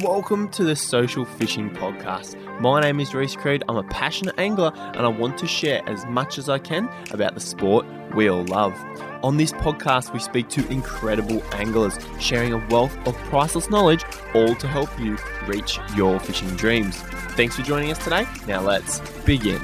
[0.00, 2.36] Welcome to the Social Fishing Podcast.
[2.60, 3.62] My name is Reese Creed.
[3.68, 7.34] I'm a passionate angler and I want to share as much as I can about
[7.34, 7.84] the sport
[8.14, 8.74] we all love.
[9.22, 14.02] On this podcast, we speak to incredible anglers, sharing a wealth of priceless knowledge,
[14.34, 16.96] all to help you reach your fishing dreams.
[17.36, 18.26] Thanks for joining us today.
[18.48, 19.60] Now let's begin.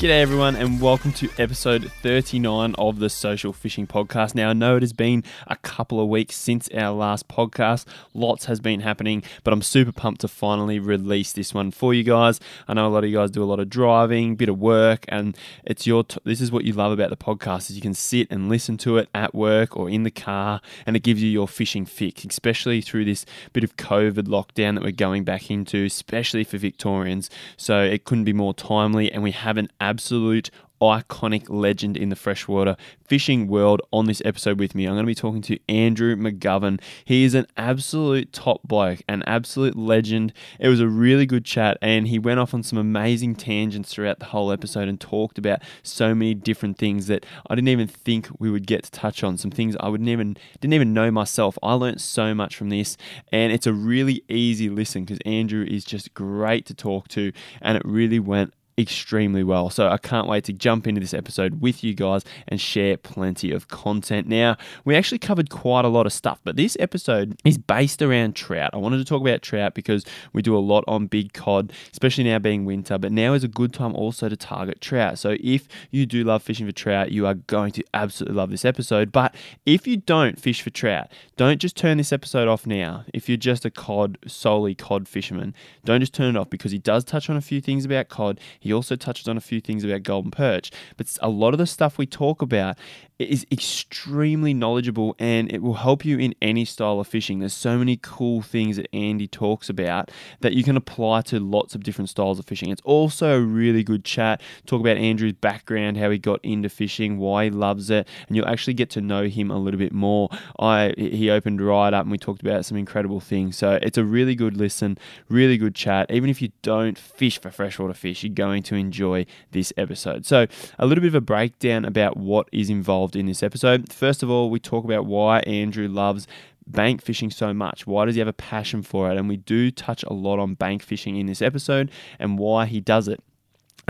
[0.00, 4.34] G'day, everyone, and welcome to episode 39 of the Social Fishing Podcast.
[4.34, 7.84] Now, I know it has been a couple of weeks since our last podcast.
[8.14, 12.02] Lots has been happening, but I'm super pumped to finally release this one for you
[12.02, 12.40] guys.
[12.66, 15.04] I know a lot of you guys do a lot of driving, bit of work,
[15.08, 16.04] and it's your.
[16.04, 18.78] T- this is what you love about the podcast is you can sit and listen
[18.78, 22.24] to it at work or in the car, and it gives you your fishing fix,
[22.24, 27.28] especially through this bit of COVID lockdown that we're going back into, especially for Victorians.
[27.58, 32.16] So it couldn't be more timely, and we have an absolute iconic legend in the
[32.16, 34.86] freshwater fishing world on this episode with me.
[34.86, 36.80] I'm going to be talking to Andrew McGovern.
[37.04, 40.32] He is an absolute top bloke, an absolute legend.
[40.58, 44.20] It was a really good chat, and he went off on some amazing tangents throughout
[44.20, 48.28] the whole episode and talked about so many different things that I didn't even think
[48.38, 49.36] we would get to touch on.
[49.36, 51.58] Some things I wouldn't even didn't even know myself.
[51.62, 52.96] I learned so much from this,
[53.30, 57.76] and it's a really easy listen because Andrew is just great to talk to, and
[57.76, 59.70] it really went extremely well.
[59.70, 63.52] So I can't wait to jump into this episode with you guys and share plenty
[63.52, 64.26] of content.
[64.26, 68.34] Now, we actually covered quite a lot of stuff, but this episode is based around
[68.34, 68.70] trout.
[68.72, 72.24] I wanted to talk about trout because we do a lot on big cod, especially
[72.24, 75.18] now being winter, but now is a good time also to target trout.
[75.18, 78.64] So if you do love fishing for trout, you are going to absolutely love this
[78.64, 79.12] episode.
[79.12, 79.34] But
[79.66, 83.04] if you don't fish for trout, don't just turn this episode off now.
[83.12, 86.78] If you're just a cod, solely cod fisherman, don't just turn it off because he
[86.78, 88.40] does touch on a few things about cod.
[88.58, 91.58] He he also touches on a few things about golden perch, but a lot of
[91.58, 92.78] the stuff we talk about
[93.18, 97.40] is extremely knowledgeable and it will help you in any style of fishing.
[97.40, 101.74] There's so many cool things that Andy talks about that you can apply to lots
[101.74, 102.70] of different styles of fishing.
[102.70, 104.40] It's also a really good chat.
[104.66, 108.48] Talk about Andrew's background, how he got into fishing, why he loves it, and you'll
[108.48, 110.28] actually get to know him a little bit more.
[110.58, 113.56] I he opened right up and we talked about some incredible things.
[113.56, 114.96] So it's a really good listen,
[115.28, 116.10] really good chat.
[116.10, 120.26] Even if you don't fish for freshwater fish, you're going going to enjoy this episode.
[120.26, 120.46] So,
[120.78, 123.92] a little bit of a breakdown about what is involved in this episode.
[123.92, 126.26] First of all, we talk about why Andrew loves
[126.66, 127.86] bank fishing so much?
[127.86, 129.16] Why does he have a passion for it?
[129.16, 132.80] And we do touch a lot on bank fishing in this episode and why he
[132.80, 133.20] does it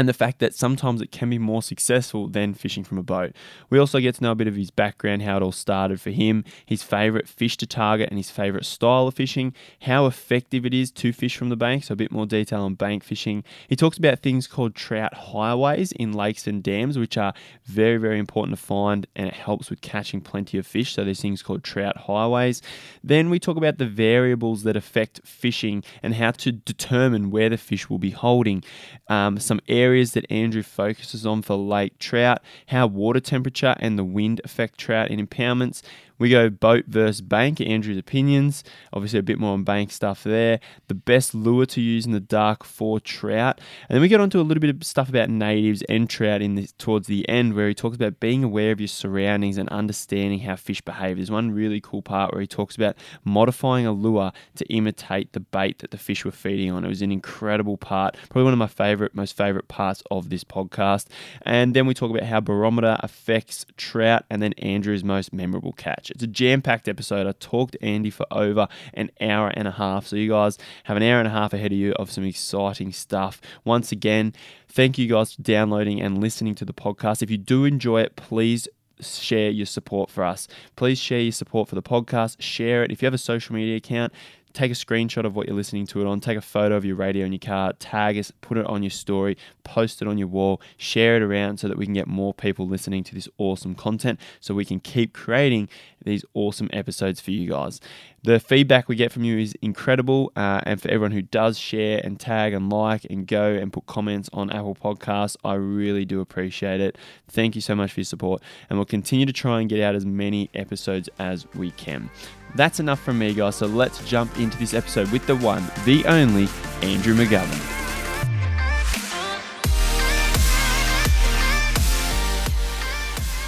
[0.00, 3.37] and the fact that sometimes it can be more successful than fishing from a boat.
[3.69, 6.09] We also get to know a bit of his background, how it all started for
[6.09, 10.72] him, his favourite fish to target, and his favourite style of fishing, how effective it
[10.72, 13.44] is to fish from the bank, so a bit more detail on bank fishing.
[13.69, 17.34] He talks about things called trout highways in lakes and dams, which are
[17.66, 21.21] very, very important to find, and it helps with catching plenty of fish, so there's
[21.21, 22.62] things called trout highways.
[23.05, 27.59] Then we talk about the variables that affect fishing and how to determine where the
[27.59, 28.65] fish will be holding.
[29.06, 33.99] Um, some areas areas that Andrew focuses on for lake trout, how water temperature and
[33.99, 35.83] the wind affect trout in impoundments,
[36.20, 38.62] we go boat versus bank, Andrew's opinions.
[38.92, 40.60] Obviously, a bit more on bank stuff there.
[40.88, 43.58] The best lure to use in the dark for trout.
[43.88, 46.56] And then we get onto a little bit of stuff about natives and trout in
[46.56, 50.41] this, towards the end, where he talks about being aware of your surroundings and understanding
[50.41, 51.16] how fish behave.
[51.16, 55.41] There's one really cool part where he talks about modifying a lure to imitate the
[55.41, 56.84] bait that the fish were feeding on.
[56.84, 60.44] It was an incredible part, probably one of my favorite, most favorite parts of this
[60.44, 61.06] podcast.
[61.42, 66.09] And then we talk about how barometer affects trout, and then Andrew's most memorable catch.
[66.10, 67.26] It's a jam packed episode.
[67.26, 70.06] I talked to Andy for over an hour and a half.
[70.06, 72.93] So you guys have an hour and a half ahead of you of some exciting
[72.93, 73.41] stuff.
[73.65, 74.34] Once again,
[74.69, 77.22] thank you guys for downloading and listening to the podcast.
[77.22, 78.69] If you do enjoy it, please
[79.00, 80.47] share your support for us.
[80.76, 82.37] Please share your support for the podcast.
[82.41, 82.91] Share it.
[82.91, 84.12] If you have a social media account,
[84.53, 86.97] take a screenshot of what you're listening to it on, take a photo of your
[86.97, 90.28] radio in your car, tag us, put it on your story, post it on your
[90.28, 93.75] wall, share it around so that we can get more people listening to this awesome
[93.75, 95.69] content so we can keep creating
[96.05, 97.81] these awesome episodes for you guys.
[98.22, 102.03] The feedback we get from you is incredible, uh, and for everyone who does share
[102.04, 106.21] and tag and like and go and put comments on Apple Podcasts, I really do
[106.21, 106.98] appreciate it.
[107.28, 109.95] Thank you so much for your support, and we'll continue to try and get out
[109.95, 112.10] as many episodes as we can.
[112.56, 113.56] That's enough from me, guys.
[113.56, 116.47] So let's jump into this episode with the one, the only
[116.83, 117.90] Andrew McGovern.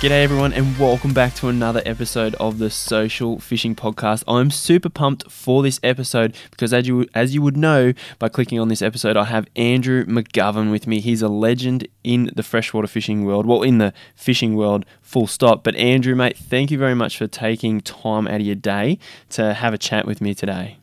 [0.02, 4.24] G'day, everyone, and welcome back to another episode of the Social Fishing Podcast.
[4.26, 8.58] I'm super pumped for this episode because, as you as you would know by clicking
[8.58, 10.98] on this episode, I have Andrew McGovern with me.
[10.98, 15.62] He's a legend in the freshwater fishing world, well, in the fishing world, full stop.
[15.62, 18.98] But Andrew, mate, thank you very much for taking time out of your day
[19.30, 20.78] to have a chat with me today.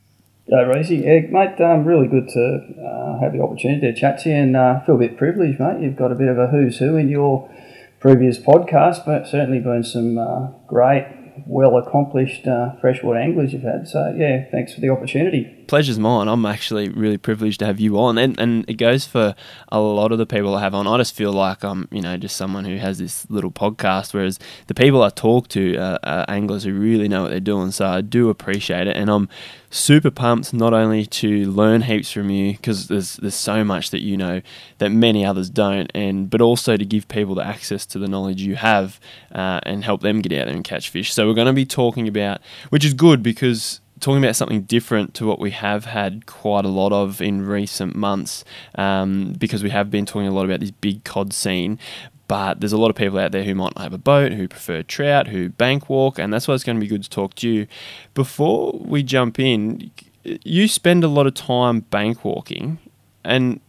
[0.48, 0.95] Yeah, Racy.
[0.95, 4.56] Yeah, mate, um, really good to uh, have the opportunity to chat to you and
[4.56, 5.81] uh, feel a bit privileged, mate.
[5.81, 7.51] You've got a bit of a who's who in your
[8.00, 11.06] previous podcast, but certainly been some uh, great,
[11.46, 13.88] well accomplished uh, freshwater anglers you've had.
[13.88, 16.27] So, yeah, thanks for the opportunity pleasure's mine.
[16.27, 19.36] I'm actually really privileged to have you on, and and it goes for
[19.69, 20.88] a lot of the people I have on.
[20.88, 24.39] I just feel like I'm, you know, just someone who has this little podcast, whereas
[24.66, 27.69] the people I talk to are, are anglers who really know what they're doing.
[27.69, 29.30] So I do appreciate it, and I'm
[29.69, 34.01] super pumped not only to learn heaps from you because there's there's so much that
[34.01, 34.42] you know
[34.80, 38.42] that many others don't, and but also to give people the access to the knowledge
[38.42, 39.00] you have
[39.31, 41.13] uh, and help them get out there and catch fish.
[41.13, 45.13] So we're going to be talking about, which is good because talking about something different
[45.16, 48.44] to what we have had quite a lot of in recent months
[48.75, 51.80] um, because we have been talking a lot about this big cod scene.
[52.28, 54.48] But there's a lot of people out there who might not have a boat, who
[54.48, 57.34] prefer trout, who bank walk, and that's why it's going to be good to talk
[57.36, 57.66] to you.
[58.13, 59.90] Before we jump in,
[60.24, 62.78] you spend a lot of time bank walking,
[63.24, 63.62] and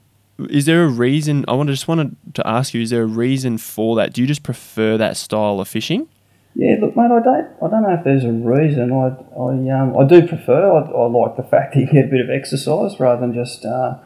[0.50, 1.46] is there a reason?
[1.48, 4.12] I want to just wanted to ask you: Is there a reason for that?
[4.12, 6.08] Do you just prefer that style of fishing?
[6.54, 8.92] Yeah, look, mate, I don't, I don't know if there's a reason.
[8.92, 10.72] I, I, um, I do prefer.
[10.72, 13.64] I, I like the fact that you get a bit of exercise rather than just
[13.64, 13.98] uh,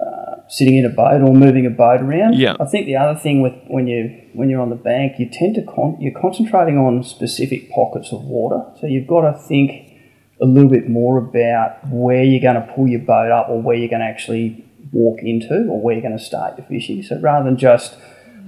[0.00, 2.34] uh, sitting in a boat or moving a boat around.
[2.34, 2.56] Yeah.
[2.58, 5.56] I think the other thing with when you when you're on the bank, you tend
[5.56, 8.64] to con- you're concentrating on specific pockets of water.
[8.80, 9.92] So you've got to think
[10.40, 13.76] a little bit more about where you're going to pull your boat up or where
[13.76, 17.02] you're going to actually walk into or where you're going to start your fishing.
[17.02, 17.96] So rather than just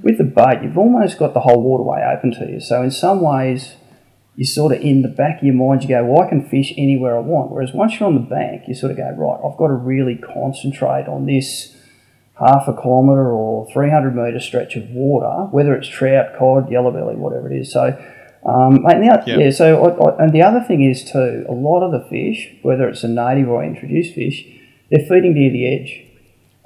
[0.03, 2.61] with the boat, you've almost got the whole waterway open to you.
[2.61, 3.75] So in some ways,
[4.37, 6.73] you sort of in the back of your mind, you go, well, I can fish
[6.77, 7.51] anywhere I want.
[7.51, 10.17] Whereas once you're on the bank, you sort of go, right, I've got to really
[10.17, 11.77] concentrate on this
[12.39, 17.17] half a kilometre or 300 metre stretch of water, whether it's trout, cod, yellow belly,
[17.17, 17.71] whatever it is.
[17.71, 17.89] So,
[18.47, 19.39] um, and the, yep.
[19.39, 22.49] yeah, so I, I, and the other thing is too, a lot of the fish,
[22.63, 24.47] whether it's a native or introduced fish,
[24.91, 26.10] they're feeding near the edge.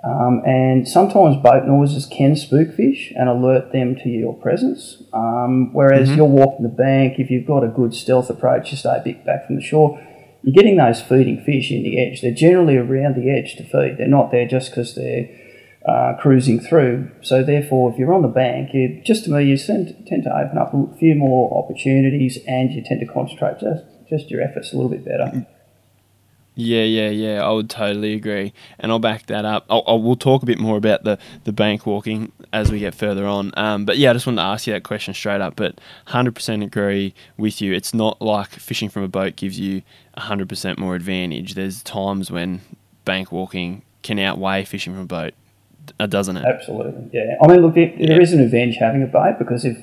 [0.04, 5.02] Um, and sometimes boat noises can spook fish and alert them to your presence.
[5.14, 6.18] Um, whereas mm-hmm.
[6.18, 9.24] you're walking the bank, if you've got a good stealth approach, you stay a bit
[9.24, 9.98] back from the shore,
[10.42, 12.20] you're getting those feeding fish in the edge.
[12.20, 13.96] They're generally around the edge to feed.
[13.96, 15.26] They're not there just because they're
[15.88, 17.10] uh, cruising through.
[17.22, 20.36] So therefore, if you're on the bank, you, just to me, you tend, tend to
[20.36, 24.74] open up a few more opportunities and you tend to concentrate just, just your efforts
[24.74, 25.46] a little bit better.
[26.56, 27.42] Yeah, yeah, yeah.
[27.42, 29.66] I would totally agree, and I'll back that up.
[29.68, 32.94] I'll, I'll, we'll talk a bit more about the, the bank walking as we get
[32.94, 33.52] further on.
[33.56, 35.56] Um, but yeah, I just wanted to ask you that question straight up.
[35.56, 37.72] But hundred percent agree with you.
[37.72, 39.82] It's not like fishing from a boat gives you
[40.16, 41.54] hundred percent more advantage.
[41.54, 42.60] There's times when
[43.04, 45.34] bank walking can outweigh fishing from a boat,
[45.98, 46.44] uh, doesn't it?
[46.44, 47.10] Absolutely.
[47.12, 47.34] Yeah.
[47.42, 48.06] I mean, look, there, yeah.
[48.06, 49.76] there is an advantage having a boat because if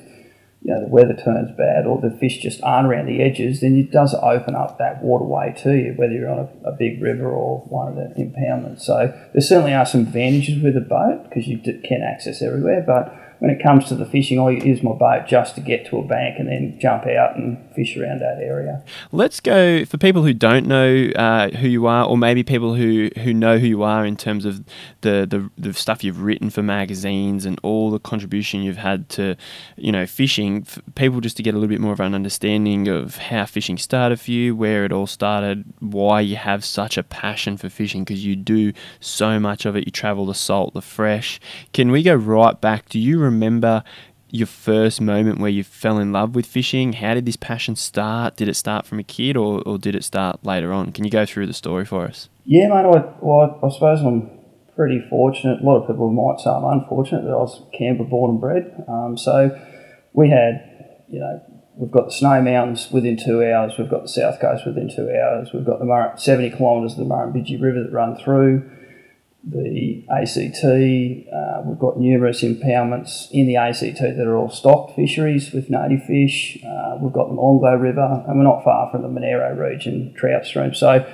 [0.64, 3.76] you know, the weather turns bad or the fish just aren't around the edges, then
[3.76, 7.30] it does open up that waterway to you, whether you're on a, a big river
[7.30, 8.82] or one of the impoundments.
[8.82, 13.12] So there certainly are some advantages with a boat because you can access everywhere, but
[13.42, 16.04] when it comes to the fishing, I use my boat just to get to a
[16.04, 18.84] bank and then jump out and fish around that area.
[19.10, 23.10] Let's go for people who don't know uh, who you are, or maybe people who,
[23.18, 24.64] who know who you are in terms of
[25.00, 29.34] the, the, the stuff you've written for magazines and all the contribution you've had to,
[29.76, 30.64] you know, fishing.
[30.94, 34.20] people just to get a little bit more of an understanding of how fishing started
[34.20, 38.24] for you, where it all started, why you have such a passion for fishing because
[38.24, 39.84] you do so much of it.
[39.84, 41.40] You travel the salt, the fresh.
[41.72, 42.88] Can we go right back?
[42.88, 43.31] Do you remember?
[43.32, 43.82] Remember
[44.32, 46.94] your first moment where you fell in love with fishing?
[46.94, 48.36] How did this passion start?
[48.36, 50.90] Did it start from a kid or, or did it start later on?
[50.92, 52.30] Can you go through the story for us?
[52.44, 52.86] Yeah, mate.
[52.86, 54.30] I, well, I suppose I'm
[54.74, 55.60] pretty fortunate.
[55.60, 58.84] A lot of people might say I'm unfortunate that I was Canberra born and bred.
[58.88, 59.50] Um, so
[60.14, 61.42] we had, you know,
[61.76, 63.74] we've got the Snow Mountains within two hours.
[63.78, 65.50] We've got the South Coast within two hours.
[65.52, 68.70] We've got the Mur- 70 kilometres of the Murrumbidgee River that run through
[69.44, 70.64] the ACT.
[70.64, 76.04] Uh, we've got numerous impoundments in the ACT that are all stocked fisheries with native
[76.04, 76.58] fish.
[76.64, 80.46] Uh, we've got the Onglo River, and we're not far from the Monaro region trout
[80.46, 80.74] stream.
[80.74, 81.04] So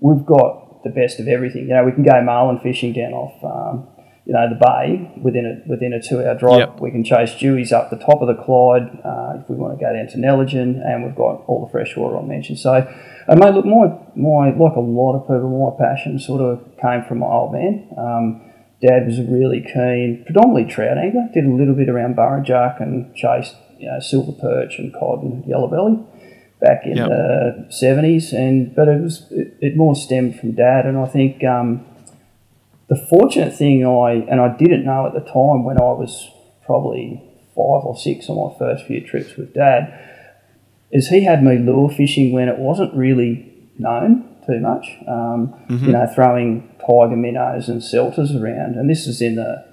[0.00, 1.62] we've got the best of everything.
[1.62, 3.42] You know, we can go marlin fishing down off.
[3.42, 3.88] Um,
[4.24, 6.58] you know the bay within a within a two hour drive.
[6.58, 6.80] Yep.
[6.80, 9.84] We can chase jewies up the top of the Clyde uh, if we want to
[9.84, 12.60] go down to Nelligen, and we've got all the fresh water I mentioned.
[12.60, 12.86] So
[13.28, 13.86] and mate, look, my,
[14.16, 17.88] my, like a lot of people, my passion sort of came from my old man.
[17.96, 23.14] Um, Dad was really keen, predominantly trout angler, did a little bit around Burrinjuck and
[23.14, 25.98] chased you know silver perch and cod and yellow belly
[26.60, 27.08] back in Yep.
[27.08, 31.44] the seventies, and but it was it, it more stemmed from dad, and I think
[31.44, 31.84] um,
[32.88, 36.28] the fortunate thing I and I didn't know at the time when I was
[36.66, 37.22] probably
[37.54, 40.11] five or six on my first few trips with dad
[40.92, 43.32] is he had me lure fishing when it wasn't really
[43.78, 44.86] known too much.
[45.08, 45.54] Um,
[45.86, 49.64] You know, throwing tiger minnows and Celtas around, and this is in the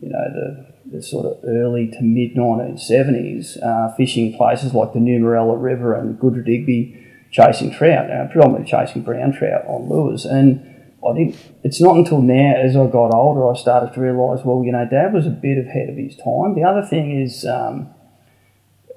[0.00, 4.98] you know the, the sort of early to mid 1970s, uh, fishing places like the
[4.98, 10.24] Numeralla River and Goodradigbee, chasing trout, uh, predominantly chasing brown trout on lures.
[10.24, 10.60] And
[11.08, 14.62] I think it's not until now, as I got older, I started to realise, well,
[14.64, 16.54] you know, Dad was a bit ahead of his time.
[16.54, 17.93] The other thing is, um,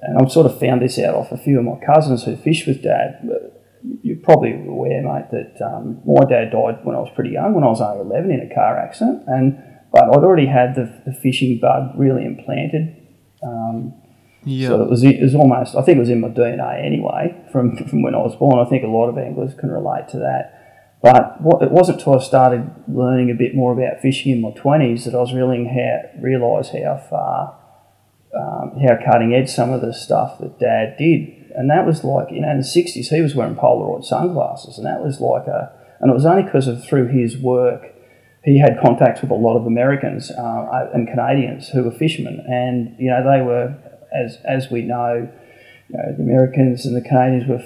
[0.02, 2.66] and I've sort of found this out off a few of my cousins who fish
[2.66, 3.20] with Dad.
[4.02, 7.64] You're probably aware, mate, that um, my dad died when I was pretty young, when
[7.64, 9.62] I was only 11 in a car accident, and
[9.92, 12.94] but I'd already had the, the fishing bug really implanted.
[13.42, 13.94] Um,
[14.44, 14.68] Yeah.
[14.68, 17.76] so it was, it was almost, I think it was in my DNA anyway from,
[17.88, 18.64] from when I was born.
[18.64, 20.54] I think a lot of anglers can relate to that.
[21.02, 24.50] But what, it wasn't until I started learning a bit more about fishing in my
[24.50, 27.57] 20s that I was really how, realised how far,
[28.38, 31.50] um, how cutting edge some of the stuff that Dad did.
[31.54, 34.78] And that was like, you know, in the 60s, he was wearing Polaroid sunglasses.
[34.78, 37.94] And that was like a, and it was only because of through his work,
[38.44, 42.44] he had contacts with a lot of Americans uh, and Canadians who were fishermen.
[42.48, 43.76] And, you know, they were,
[44.14, 45.28] as, as we know,
[45.88, 47.64] you know, the Americans and the Canadians were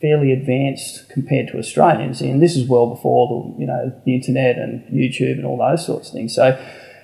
[0.00, 4.58] fairly advanced compared to Australians, and this is well before the you know the internet
[4.58, 6.34] and YouTube and all those sorts of things.
[6.34, 6.52] So,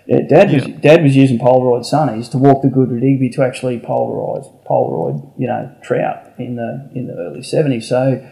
[0.07, 0.77] yeah, Dad was Yeah.
[0.79, 5.75] Dad was using Polaroid sunnies to walk the Goodradigbee to actually polarize Polaroid you know
[5.83, 7.89] trout in the in the early seventies.
[7.89, 8.25] So.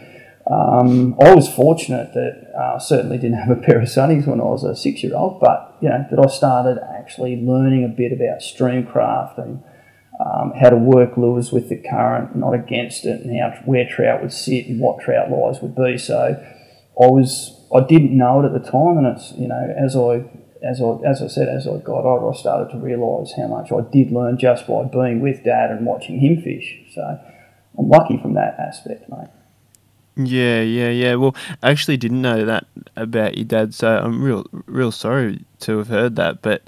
[0.50, 4.44] Um, I was fortunate that uh, certainly didn't have a pair of sunnies when I
[4.44, 9.38] was a six-year-old, but you know that I started actually learning a bit about streamcraft
[9.38, 9.62] and
[10.18, 14.22] um, how to work lures with the current, not against it, and how where trout
[14.22, 15.96] would sit and what trout lies would be.
[15.96, 16.16] So
[17.00, 20.24] I was I didn't know it at the time, and it's you know as I
[20.62, 23.72] as I as I said as I got older, I started to realise how much
[23.72, 26.78] I did learn just by being with Dad and watching him fish.
[26.94, 27.18] So
[27.78, 29.28] I'm lucky from that aspect, mate.
[30.16, 31.14] Yeah, yeah, yeah.
[31.14, 35.78] Well, I actually didn't know that about your dad, so I'm real, real sorry to
[35.78, 36.42] have heard that.
[36.42, 36.62] But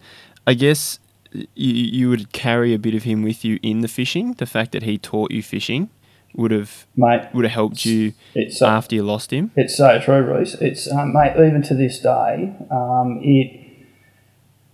[0.46, 0.98] I guess
[1.32, 4.34] you, you would carry a bit of him with you in the fishing.
[4.34, 5.90] The fact that he taught you fishing
[6.34, 9.50] would have Mate, would have helped you it's so, after you lost him.
[9.56, 10.54] It's so true, Reese.
[10.54, 13.61] It's um, mate, even to this day, um, it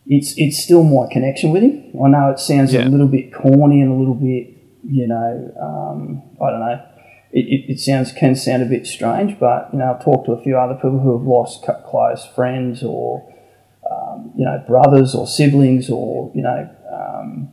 [0.08, 1.92] it's it's still my connection with him.
[2.02, 2.86] I know it sounds Yeah.
[2.86, 4.48] a little bit corny and a little bit,
[4.84, 6.80] you know, um, I don't know.
[7.30, 10.32] It, it, it sounds can sound a bit strange, but you know, I've talked to
[10.32, 13.22] a few other people who have lost c- close friends or
[13.90, 17.50] um, you know brothers or siblings or you know um,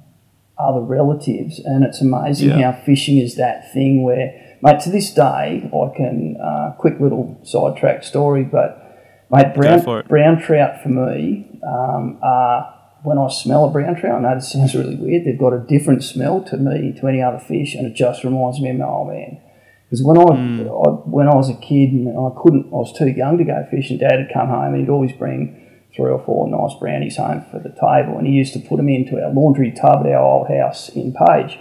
[0.57, 2.71] other relatives, and it's amazing Yeah.
[2.71, 7.37] how fishing is that thing where, mate, to this day, I can uh, quick little
[7.43, 8.84] sidetrack story, but
[9.31, 14.17] mate, brown brown trout for me um, are when I smell a brown trout.
[14.17, 15.25] I know this sounds really weird.
[15.25, 18.59] They've got a different smell to me to any other fish, and it just reminds
[18.59, 19.41] me of my old man.
[19.85, 23.07] Because when I, I when I was a kid and I couldn't, I was too
[23.07, 23.99] young to go fishing.
[23.99, 25.61] Dad would come home and he'd always bring
[25.95, 28.89] three or four nice brownies home for the table, and he used to put them
[28.89, 31.57] into our laundry tub at our old house in Page.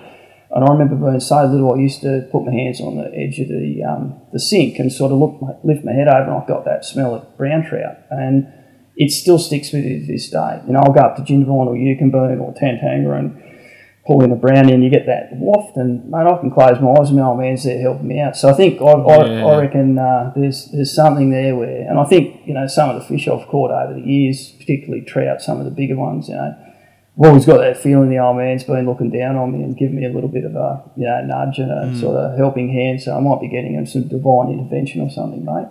[0.54, 3.40] And I remember being so little, I used to put my hands on the edge
[3.40, 6.42] of the um, the sink and sort of look, my, lift my head over, and
[6.42, 8.46] I got that smell of brown trout, and
[8.94, 10.62] it still sticks with me to this day.
[10.64, 13.42] You know, I'll go up to Jindabyne or Eucumbene or Tantangara and
[14.06, 16.92] pull in a brownie, and you get that waft, and mate, I can close my
[17.00, 18.36] eyes, and my old man's there helping me out.
[18.36, 19.46] So I think I, I, Yeah.
[19.46, 22.94] I reckon uh, there's there's something there where, and I think you know some of
[22.94, 26.36] the fish I've caught over the years, particularly trout, some of the bigger ones, you
[26.36, 26.54] know.
[27.16, 29.96] I've always got that feeling the old man's been looking down on me and giving
[29.96, 32.00] me a little bit of a you know nudge and a mm.
[32.00, 33.02] sort of helping hand.
[33.02, 35.68] So I might be getting him some divine intervention or something, mate.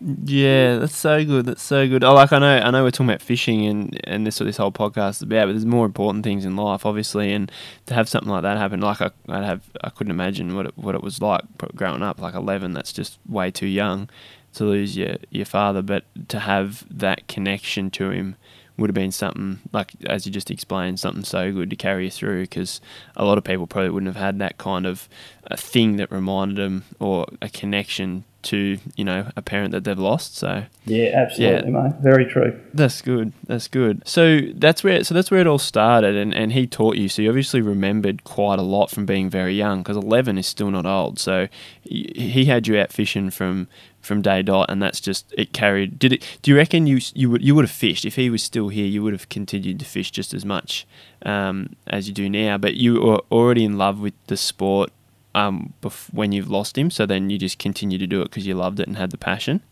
[0.00, 1.46] Yeah, that's so good.
[1.46, 2.04] That's so good.
[2.04, 4.58] Oh, like I know, I know we're talking about fishing and and this what this
[4.58, 7.32] whole podcast is about, but there's more important things in life, obviously.
[7.32, 7.50] And
[7.86, 10.78] to have something like that happen, like I, I'd have, I couldn't imagine what it,
[10.78, 11.42] what it was like
[11.74, 12.20] growing up.
[12.20, 14.10] Like 11, that's just way too young
[14.54, 15.80] to lose your your father.
[15.80, 18.36] But to have that connection to him
[18.78, 22.10] would have been something like as you just explained, something so good to carry you
[22.10, 22.42] through.
[22.42, 22.80] Because
[23.16, 25.08] a lot of people probably wouldn't have had that kind of
[25.44, 29.98] a thing that reminded them or a connection to you know a parent that they've
[29.98, 30.36] lost.
[30.36, 31.92] So Yeah, absolutely, mate.
[32.00, 32.58] Very true.
[32.74, 33.32] that's good.
[33.46, 34.02] That's good.
[34.06, 37.08] So that's where so that's where it all started, and, and he taught you.
[37.08, 40.70] So you obviously remembered quite a lot from being very young, because eleven is still
[40.70, 41.18] not old.
[41.18, 41.48] So
[41.82, 43.68] he, he had you out fishing from
[44.00, 45.98] from day dot, and that's just it carried.
[45.98, 46.38] Did it?
[46.42, 48.86] Do you reckon you you would you would have fished if he was still here?
[48.86, 50.86] You would have continued to fish just as much
[51.24, 54.90] um, as you do now, but you were already in love with the sport
[55.36, 56.90] um, bef- when you've lost him.
[56.90, 59.18] So then you just continue to do it because you loved it and had the
[59.18, 59.62] passion.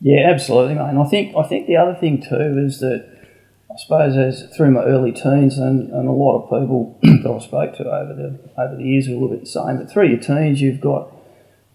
[0.00, 0.90] Yeah, absolutely, mate.
[0.90, 3.08] And I think I think the other thing too is that
[3.70, 7.38] I suppose as through my early teens and, and a lot of people that I
[7.38, 9.78] spoke to over the over the years are a little bit the same.
[9.78, 11.12] But through your teens, you've got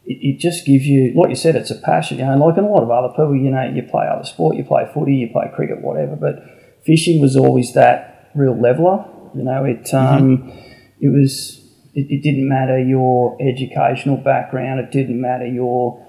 [0.06, 2.20] it, it just gives you, like you said, it's a passion.
[2.20, 4.58] You know, like in a lot of other people, you know, you play other sport,
[4.58, 6.18] you play footy, you play cricket, whatever.
[6.18, 6.44] But
[6.86, 9.06] fishing was always that real leveler.
[9.34, 10.52] You know, it um,
[11.00, 11.56] it was.
[12.00, 14.80] It, it didn't matter your educational background.
[14.80, 16.06] It didn't matter your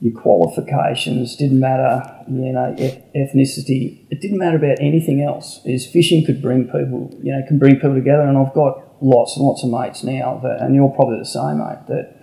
[0.00, 4.06] your qualifications, didn't matter, you know, eth- ethnicity.
[4.10, 5.60] It didn't matter about anything else.
[5.64, 8.22] Is fishing could bring people, you know, can bring people together.
[8.22, 11.58] And I've got lots and lots of mates now, that, and you're probably the same,
[11.58, 11.78] mate.
[11.88, 12.20] That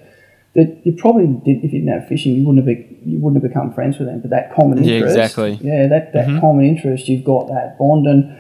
[0.54, 3.42] that you probably did if you didn't have fishing, you wouldn't have be, you wouldn't
[3.42, 4.22] have become friends with them.
[4.22, 5.60] But that common interest, Yeah, exactly.
[5.62, 6.40] yeah, that that mm-hmm.
[6.40, 8.38] common interest, you've got that bond, and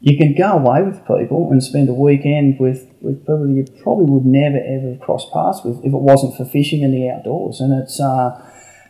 [0.00, 4.06] you can go away with people and spend a weekend with, with people you probably
[4.06, 7.60] would never ever cross paths with if it wasn't for fishing in the outdoors.
[7.60, 8.42] And it's uh,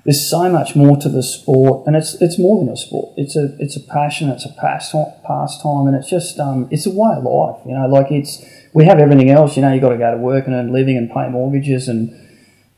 [0.04, 3.14] there's so much more to the sport, and it's it's more than a sport.
[3.16, 4.94] It's a it's a passion, it's a past
[5.24, 7.60] pastime, and it's just um, it's a way of life.
[7.66, 9.56] You know, like it's we have everything else.
[9.56, 12.10] You know, you got to go to work and earn living and pay mortgages and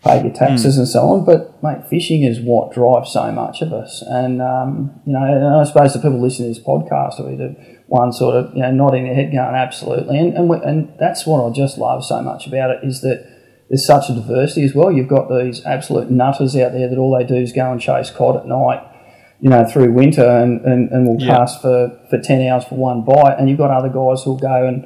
[0.02, 1.24] pay your taxes and so on.
[1.24, 4.02] But mate, fishing is what drives so much of us.
[4.06, 7.77] And um, you know, and I suppose the people listening to this podcast are either
[7.88, 11.26] one sort of you know nodding their head, going absolutely, and and, we, and that's
[11.26, 13.26] what I just love so much about it is that
[13.68, 14.90] there's such a diversity as well.
[14.92, 18.10] You've got these absolute nutters out there that all they do is go and chase
[18.10, 18.84] cod at night.
[19.40, 21.36] You know, through winter and, and, and will Yeah.
[21.36, 23.36] cast for, for 10 hours for one bite.
[23.38, 24.84] And you've got other guys who'll go and,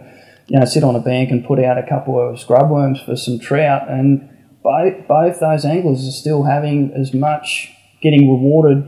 [0.48, 3.16] you know, sit on a bank and put out a couple of scrub worms for
[3.16, 3.88] some trout.
[3.88, 4.28] And
[4.62, 7.70] both, both those anglers are still having as much,
[8.02, 8.84] getting rewarded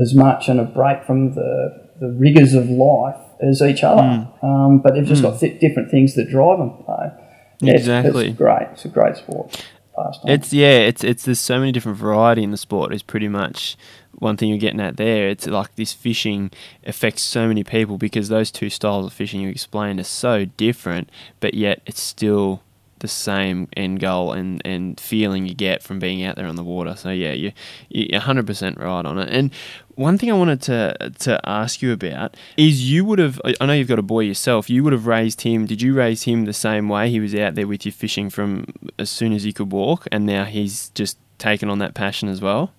[0.00, 4.28] as much and a break from the, the rigours of life as each other.
[4.42, 6.72] Um, but they've just got th- different things that drive them.
[6.86, 7.12] So,
[7.60, 8.28] yeah, it's- Exactly.
[8.28, 8.68] It's, great.
[8.72, 9.64] It's a great sport.
[9.94, 10.30] Pastime.
[10.32, 12.94] It's yeah, it's it's there's so many different variety in the sport.
[12.94, 13.76] Is pretty much
[14.18, 15.28] one thing you're getting at there.
[15.28, 16.50] It's like this fishing
[16.86, 21.10] affects so many people because those two styles of fishing you explained are so different,
[21.40, 22.62] but yet it's still
[23.02, 26.64] the same end goal and, and feeling you get from being out there on the
[26.64, 26.96] water.
[26.96, 27.52] So yeah, you
[27.90, 29.28] you're 100% right on it.
[29.28, 29.52] And
[29.94, 33.74] one thing I wanted to to ask you about is you would have I know
[33.74, 34.70] you've got a boy yourself.
[34.70, 35.66] You would have raised him.
[35.66, 37.10] Did you raise him the same way?
[37.10, 38.66] He was out there with you fishing from
[38.98, 42.40] as soon as he could walk, and now he's just taken on that passion as
[42.40, 42.72] well.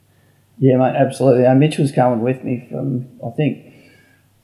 [0.58, 1.46] Yeah, mate, absolutely.
[1.46, 3.74] Uh, Mitch was coming with me from, I think,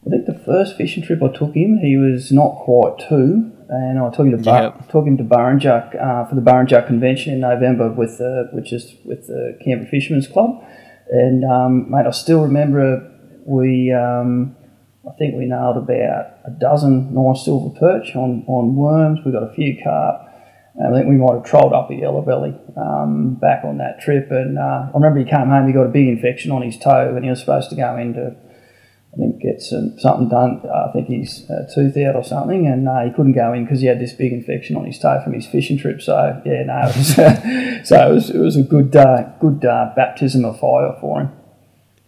[0.06, 4.00] I think the first fishing trip I took him, he was not quite two, and
[4.00, 4.92] I took him to Bar- Yep.
[5.08, 9.28] him to Burrinjuck uh, for the Burrinjuck convention in November with the, which is with
[9.28, 10.64] the Canberra Fishermen's Club,
[11.12, 13.10] and um, mate, I still remember
[13.46, 14.56] we, um,
[15.08, 19.20] I think we nailed about a dozen nice silver perch on on worms.
[19.26, 20.26] We got a few carp.
[20.80, 24.32] I think we might have trolled up a yellow belly um, back on that trip.
[24.32, 27.16] And uh, I remember he came home, he got a big infection on his toe,
[27.16, 28.34] and he was supposed to go into,
[29.14, 30.62] I think, get some, something done.
[30.70, 33.82] I think his uh, tooth out or something, and uh, he couldn't go in because
[33.82, 36.02] he had this big infection on his toe from his fishing trip.
[36.02, 39.94] So yeah, no, it was, so it was, it was a good, uh, good uh,
[39.96, 41.32] baptism of fire for him.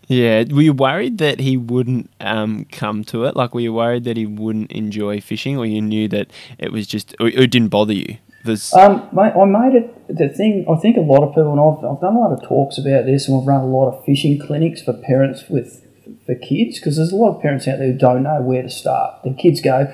[0.08, 3.36] Yeah, were you worried that he wouldn't um, come to it?
[3.36, 6.86] Like, were you worried that he wouldn't enjoy fishing, or you knew that it was
[6.86, 8.18] just, or it didn't bother you?
[8.44, 10.66] There's- Um, mate, I made it the thing.
[10.70, 13.06] I think a lot of people, and I've, I've done a lot of talks about
[13.06, 15.88] this, and we've run a lot of fishing clinics for parents with
[16.32, 18.70] for kids because there's a lot of parents out there who don't know where to
[18.70, 19.24] start.
[19.24, 19.88] The kids go,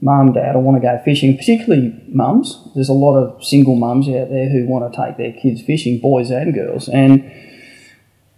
[0.00, 2.68] "Mum, Dad, I want to go fishing." Particularly mums.
[2.74, 5.98] There's a lot of single mums out there who want to take their kids fishing,
[5.98, 7.30] boys and girls, and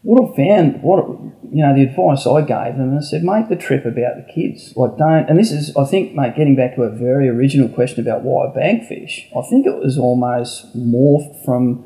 [0.03, 1.05] what I found, what
[1.53, 4.73] you know, the advice I gave them, I said, make the trip about the kids.
[4.77, 5.29] Like, don't.
[5.29, 8.47] And this is, I think, mate, getting back to a very original question about why
[8.47, 9.29] I bank fish.
[9.37, 11.85] I think it was almost morphed from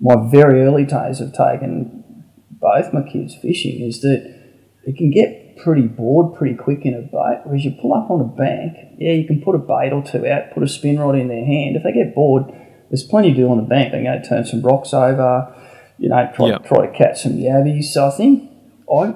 [0.00, 2.04] my very early days of taking
[2.50, 3.80] both my kids fishing.
[3.80, 4.41] Is that
[4.86, 7.42] it can get pretty bored pretty quick in a boat.
[7.44, 10.26] Whereas you pull up on a bank, yeah, you can put a bait or two
[10.26, 11.76] out, put a spin rod in their hand.
[11.76, 12.44] If they get bored,
[12.90, 13.92] there's plenty to do on the bank.
[13.92, 15.54] They can go turn some rocks over
[16.02, 16.66] you know, try, Yep.
[16.66, 17.84] try to catch some yabbies.
[17.84, 18.50] So I think
[18.92, 19.14] I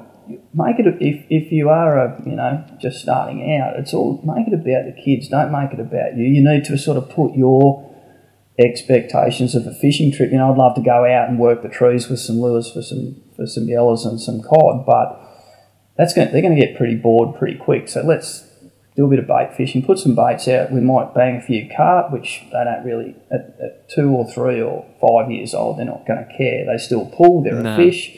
[0.54, 4.46] make it if, if you are a you know just starting out, it's all make
[4.46, 5.28] it about the kids.
[5.28, 6.24] Don't make it about you.
[6.24, 7.82] You need to sort of put your
[8.56, 10.30] expectations of a fishing trip.
[10.30, 12.82] You know, I'd love to go out and work the trees with some lures for
[12.82, 15.20] some for some yellows and some cod, but
[15.96, 17.88] that's going they're going to get pretty bored pretty quick.
[17.88, 18.44] So let's
[18.96, 20.72] do a bit of bait fishing, put some baits out.
[20.72, 24.62] We might bang a few carp, which they don't really at, at two or three
[24.62, 25.78] or five years old.
[25.78, 26.64] They're not going to care.
[26.64, 27.42] They still pull.
[27.42, 27.74] They're No.
[27.74, 28.16] a fish.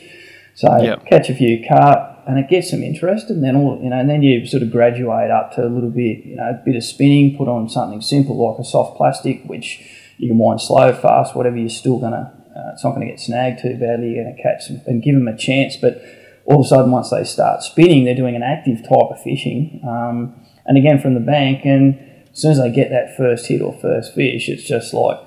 [0.55, 1.05] So Yep.
[1.05, 3.35] catch a few carp, and it gets them interested.
[3.35, 5.89] And then all you know, and then you sort of graduate up to a little
[5.89, 7.37] bit, you know, a bit of spinning.
[7.37, 9.81] Put on something simple like a soft plastic, which
[10.17, 11.55] you can wind slow, fast, whatever.
[11.57, 12.33] You're still gonna.
[12.55, 14.11] Uh, it's not going to get snagged too badly.
[14.15, 15.77] You're going to catch them and give them a chance.
[15.77, 16.01] But
[16.49, 19.81] all of a sudden, once they start spinning, they're doing an active type of fishing.
[19.87, 20.35] Um,
[20.65, 21.97] and again from the bank, and
[22.31, 25.17] as soon as they get that first hit or first fish, it's just like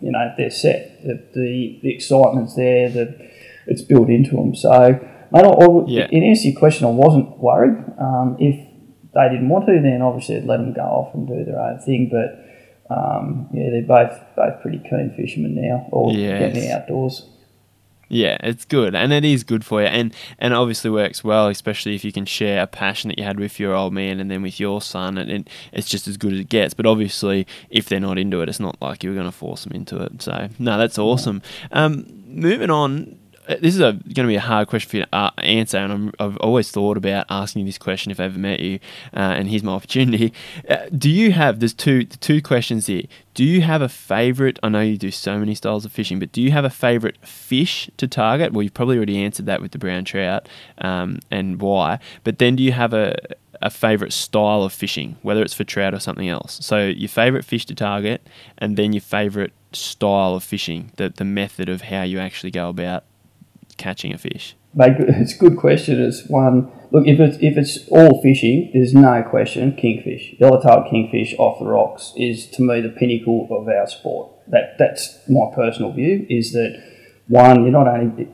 [0.00, 1.02] you know they're set.
[1.04, 2.88] The the, the excitement's there.
[2.88, 3.30] The
[3.66, 4.54] it's built into them.
[4.56, 4.70] So,
[5.32, 6.08] mate, I, Yeah.
[6.10, 7.78] in answer to your question, I wasn't worried.
[7.98, 8.56] Um, if
[9.14, 11.78] they didn't want to, then obviously I'd let them go off and do their own
[11.80, 12.10] thing.
[12.10, 16.54] But um, yeah, they're both both pretty keen fishermen now, or getting Yes.
[16.54, 17.28] the outdoors.
[18.12, 21.94] Yeah, it's good, and it is good for you, and and obviously works well, especially
[21.94, 24.42] if you can share a passion that you had with your old man and then
[24.42, 26.74] with your son, and, it's just as good as it gets.
[26.74, 29.72] But obviously, if they're not into it, it's not like you're going to force them
[29.72, 30.20] into it.
[30.20, 31.40] So no, that's awesome.
[31.70, 33.18] Um, moving on.
[33.48, 35.92] Uh, This is going to be a hard question for you to uh, answer, and
[35.92, 38.78] I'm, I've always thought about asking you this question if I ever met you,
[39.14, 40.32] uh, and here's my opportunity.
[40.68, 41.60] Uh, do you have?
[41.60, 43.04] There's two two questions here.
[43.34, 44.58] Do you have a favorite?
[44.62, 47.16] I know you do so many styles of fishing, but do you have a favorite
[47.26, 48.52] fish to target?
[48.52, 51.98] Well, you've probably already answered that with the brown trout, um, and why.
[52.24, 53.16] But then, do you have a
[53.60, 56.58] a favorite style of fishing, whether it's for trout or something else?
[56.62, 58.26] So your favorite fish to target,
[58.58, 62.68] and then your favorite style of fishing, the the method of how you actually go
[62.68, 63.04] about
[63.76, 64.56] catching a fish.
[64.74, 66.00] Mate, it's a good question.
[66.02, 66.70] It's one.
[66.90, 69.74] Look, if it's if it's all fishing, there's no question.
[69.74, 74.32] Kingfish, yellow-tailed kingfish off the rocks is to me the pinnacle of our sport.
[74.48, 76.26] That that's my personal view.
[76.28, 76.82] Is that
[77.28, 77.62] one?
[77.62, 78.28] You're not only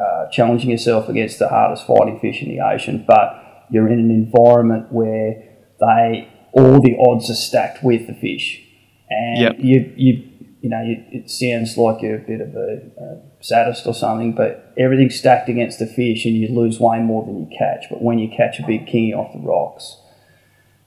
[0.00, 4.10] uh, challenging yourself against the hardest fighting fish in the ocean, but you're in an
[4.10, 5.44] environment where
[5.80, 8.62] they all the odds are stacked with the fish,
[9.08, 9.56] and Yep.
[9.58, 10.28] you you
[10.60, 14.32] you know you, it sounds like you're a bit of a, a sadist or something,
[14.32, 17.86] but everything's stacked against the fish, and you lose way more than you catch.
[17.90, 19.98] But when you catch a big kingy off the rocks,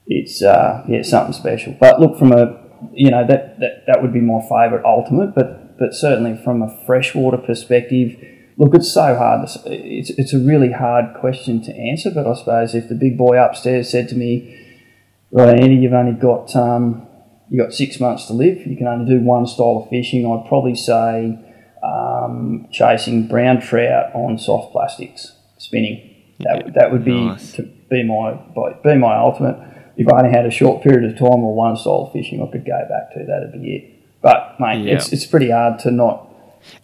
[0.06, 1.76] it's uh, yeah something special.
[1.78, 5.78] But look, from a you know that that, that would be my favourite ultimate, but
[5.78, 8.16] but certainly from a freshwater perspective,
[8.56, 9.48] look, it's so hard.
[9.66, 12.10] It's it's a really hard question to answer.
[12.10, 14.58] But I suppose if the big boy upstairs said to me,
[15.30, 17.06] "Right, Andy, you've only got um,
[17.50, 18.66] you got six months to live.
[18.66, 21.38] You can only do one style of fishing," I'd probably say
[21.86, 26.12] um, chasing brown trout on soft plastics, spinning.
[26.40, 27.52] That, would that would be Nice.
[27.52, 28.34] to be my
[28.84, 29.56] be my ultimate.
[29.96, 32.50] If I only had a short period of time or one style of fishing, I
[32.52, 34.20] could go back to that'd be it.
[34.20, 34.94] But mate, Yeah.
[34.96, 36.28] it's it's pretty hard to not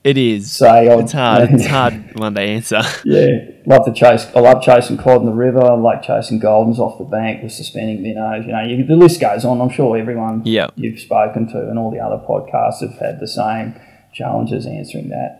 [0.05, 0.51] It is.
[0.53, 0.89] say.
[0.89, 1.51] I'd- It's hard.
[1.53, 2.81] It's hard one to answer.
[3.05, 3.29] yeah,
[3.67, 4.27] love to chase.
[4.35, 5.63] I love chasing cod in the river.
[5.63, 8.47] I like chasing goldens off the bank with suspending minnows.
[8.47, 9.61] You know, you, the list goes on.
[9.61, 10.69] I'm sure everyone Yeah.
[10.77, 13.75] you've spoken to and all the other podcasts have had the same
[14.13, 15.39] challenges answering that.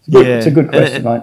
[0.00, 0.36] It's a good, Yeah.
[0.38, 1.22] it's a good question, mate.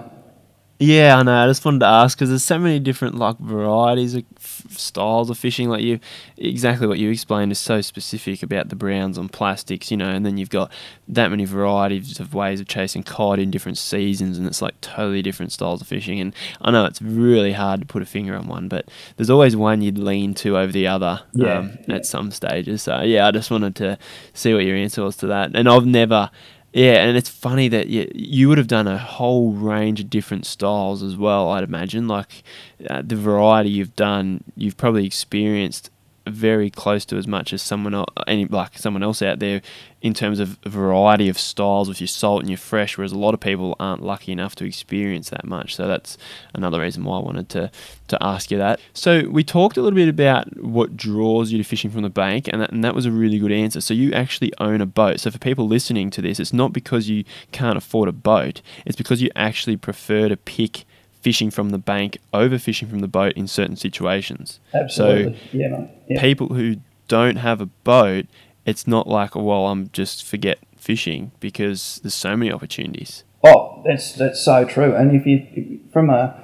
[0.81, 1.35] Yeah, I know.
[1.43, 5.29] I just wanted to ask because there's so many different like varieties of f- styles
[5.29, 5.67] of fishing.
[5.67, 5.99] Like you,
[6.37, 10.07] exactly what you explained is so specific about the browns on plastics, you know.
[10.07, 10.71] And then you've got
[11.09, 15.21] that many varieties of ways of chasing cod in different seasons, and it's like totally
[15.21, 16.21] different styles of fishing.
[16.21, 19.57] And I know it's really hard to put a finger on one, but there's always
[19.57, 21.95] one you'd lean to over the other Yeah, um, yeah.
[21.95, 22.83] at some stages.
[22.83, 23.97] So yeah, I just wanted to
[24.33, 25.51] see what your answer was to that.
[25.55, 26.31] And I've never.
[26.71, 30.45] Yeah, and it's funny that you, you would have done a whole range of different
[30.45, 32.07] styles as well, I'd imagine.
[32.07, 32.43] Like
[32.87, 35.89] uh, the variety you've done, you've probably experienced
[36.27, 39.61] very close to as much as someone else, any like someone else out there
[40.01, 43.33] in terms of variety of styles with your salt and your fresh, whereas a lot
[43.33, 45.75] of people aren't lucky enough to experience that much.
[45.75, 46.17] So that's
[46.53, 47.71] another reason why I wanted to
[48.07, 48.79] to ask you that.
[48.93, 52.47] So we talked a little bit about what draws you to fishing from the bank,
[52.47, 53.81] and that, and that was a really good answer.
[53.81, 55.19] So you actually own a boat.
[55.19, 58.95] So for people listening to this, it's not because you can't afford a boat; it's
[58.97, 60.85] because you actually prefer to pick
[61.21, 64.59] fishing from the bank overfishing from the boat in certain situations.
[64.73, 65.37] Absolutely.
[65.51, 65.87] yeah.
[66.07, 66.21] Yeah.
[66.21, 66.77] People who
[67.07, 68.25] don't have a boat,
[68.65, 73.23] it's not like, well, I'm just forget fishing because there's so many opportunities.
[73.43, 74.93] Oh, that's that's so true.
[74.95, 76.35] And if you from a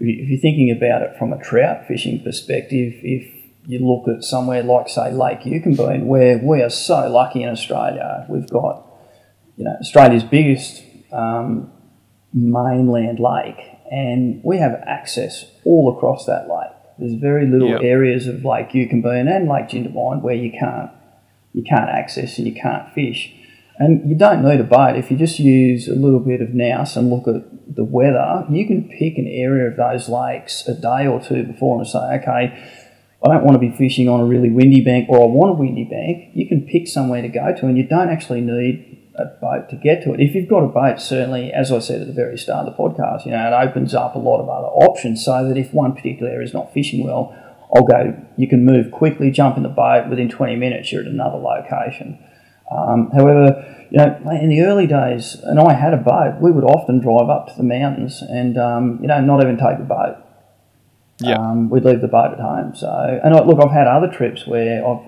[0.00, 3.26] if you- if you're thinking about it from a trout fishing perspective, if
[3.66, 8.24] you look at somewhere like say Lake Eucumbene, where we are so lucky in Australia,
[8.28, 8.86] we've got
[9.56, 11.70] you know Australia's biggest um,
[12.32, 13.58] mainland lake,
[13.90, 16.72] and we have access all across that lake.
[16.98, 17.80] There's very little Yep.
[17.82, 20.90] areas of Lake Eucumbene and Lake Jindabyne where you can't
[21.52, 23.32] you can't access and you can't fish.
[23.78, 24.96] And you don't need a boat.
[24.96, 28.66] If you just use a little bit of nous and look at the weather, you
[28.66, 32.70] can pick an area of those lakes a day or two before and say, okay,
[33.24, 35.54] I don't want to be fishing on a really windy bank or I want a
[35.54, 36.30] windy bank.
[36.34, 39.76] You can pick somewhere to go to and you don't actually need a boat to
[39.76, 40.20] get to it.
[40.20, 42.82] If you've got a boat, certainly, as I said at the very start of the
[42.82, 45.94] podcast, you know, it opens up a lot of other options so that if one
[45.94, 47.34] particular area is not fishing well,
[47.74, 51.08] I'll go, you can move quickly, jump in the boat, within 20 minutes you're at
[51.08, 52.18] another location.
[52.70, 56.64] Um, however, you know, in the early days, and I had a boat, we would
[56.64, 60.16] often drive up to the mountains and, um, you know, not even take the boat.
[61.20, 61.36] Yeah.
[61.36, 62.74] Um, we'd leave the boat at home.
[62.74, 65.02] So, and I, look, I've had other trips where I've,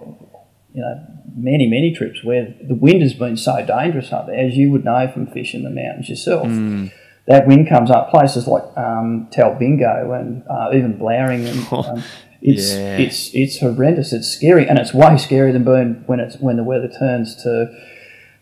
[0.73, 4.57] you know, many, many trips where the wind has been so dangerous up there, as
[4.57, 6.46] you would know from fishing the mountains yourself.
[6.46, 6.92] Mm.
[7.27, 12.03] That wind comes up places like um, Talbingo and uh, even Blowering and um,
[12.40, 12.98] it's Yeah.
[12.98, 14.12] it's it's horrendous.
[14.12, 17.66] It's scary, and it's way scarier than being when it's when the weather turns to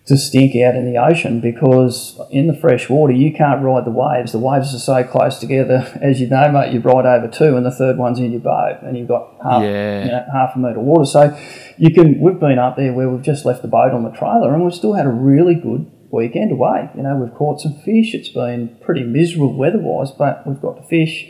[0.07, 3.91] to stink out in the ocean because in the fresh water you can't ride the
[3.91, 4.33] waves.
[4.33, 6.73] The waves are so close together, as you know, mate.
[6.73, 9.63] You ride over two, and the third one's in your boat, and you've got half
[9.63, 10.05] Yeah.
[10.05, 11.07] you know, half a metre of water.
[11.07, 11.39] So
[11.77, 12.21] you can.
[12.21, 14.75] We've been up there where we've just left the boat on the trailer, and we've
[14.75, 16.89] still had a really good weekend away.
[16.97, 18.15] You know, we've caught some fish.
[18.15, 21.27] It's been pretty miserable weather-wise, but we've got to fish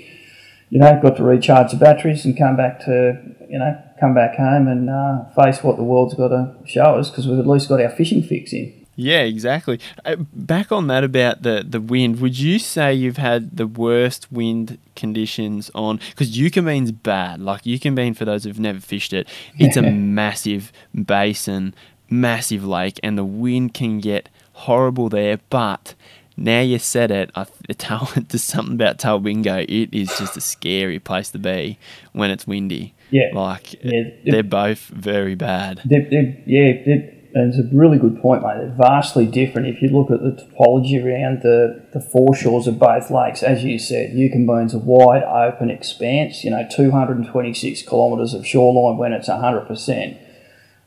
[0.69, 4.37] you know, got to recharge the batteries and come back to, you know, come back
[4.37, 7.69] home and uh, face what the world's got to show us because we've at least
[7.69, 8.87] got our fishing fix in.
[8.97, 9.79] Yeah, exactly.
[10.07, 14.33] Uh, back on that about the, the wind, would you say you've had the worst
[14.33, 16.01] wind conditions on?
[16.11, 17.41] Because Eucumbene's bad.
[17.41, 19.29] Like Eucumbene, for those who've never fished it,
[19.59, 21.75] it's a massive basin,
[22.09, 25.41] massive lake, and the wind can get horrible there.
[25.51, 25.95] But
[26.39, 27.45] now you said it, I
[27.79, 29.65] tell there's something about Talbingo.
[29.69, 31.79] It is just a scary place to be
[32.13, 32.95] when it's windy.
[33.11, 33.31] Yeah.
[33.33, 34.11] Like Yeah.
[34.25, 35.81] they're both very bad.
[35.85, 38.55] They're, they're, yeah, they're, and it's a really good point, mate.
[38.59, 39.69] They're vastly different.
[39.69, 43.79] If you look at the topology around the, the foreshores of both lakes, as you
[43.79, 50.19] said, Eucumbene's a wide open expanse, you know, 226 kilometres of shoreline when it's 100%.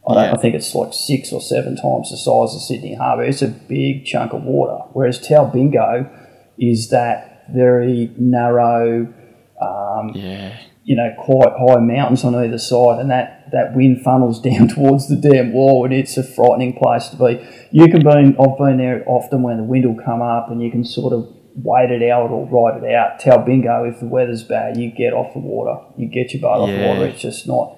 [0.09, 0.33] I, don't, Yeah.
[0.33, 3.23] I think it's like six or seven times the size of Sydney Harbour.
[3.25, 4.83] It's a big chunk of water.
[4.93, 6.09] Whereas Talbingo
[6.57, 9.13] is that very narrow,
[9.61, 10.57] um, Yeah.
[10.89, 15.07] You know, quite high mountains on either side, and that, that wind funnels down towards
[15.07, 17.45] the dam wall, and it's a frightening place to be.
[17.71, 20.71] You can be, I've been there often when the wind will come up, and you
[20.71, 23.19] can sort of wait it out or ride it out.
[23.19, 26.69] Talbingo if the weather's bad, you get off the water, you get your boat off
[26.69, 27.05] the water.
[27.05, 27.77] It's just not.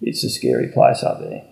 [0.00, 1.44] It's a scary place up there.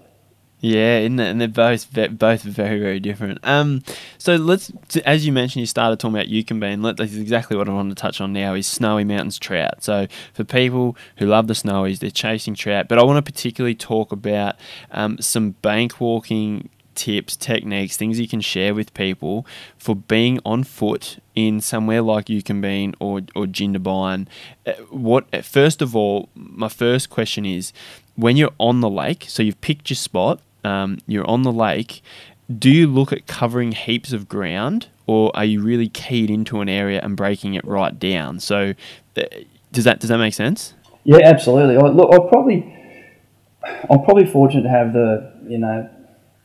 [0.62, 1.30] Yeah, isn't it?
[1.30, 3.38] and they're both both very very different.
[3.44, 3.82] Um,
[4.18, 4.70] so let's
[5.06, 6.82] as you mentioned, you started talking about Eucumbene.
[6.82, 9.82] Let that's exactly what I want to touch on now is snowy mountains trout.
[9.82, 12.88] So for people who love the snowies, they're chasing trout.
[12.88, 14.56] But I want to particularly talk about
[14.90, 19.46] um, some bank walking tips, techniques, things you can share with people
[19.78, 24.26] for being on foot in somewhere like Eucumbene or or Jindabyne.
[24.66, 27.72] Uh, What first of all, my first question is
[28.14, 32.02] when you're on the lake, so you've picked your spot, um, you're on the lake.
[32.58, 36.68] Do you look at covering heaps of ground, or are you really keyed into an
[36.68, 38.40] area and breaking it right down?
[38.40, 38.74] So,
[39.16, 39.22] uh,
[39.72, 40.74] does that does that make sense?
[41.04, 41.76] Yeah, absolutely.
[41.76, 42.76] I, look, I probably,
[43.88, 45.88] I'm probably fortunate to have the you know,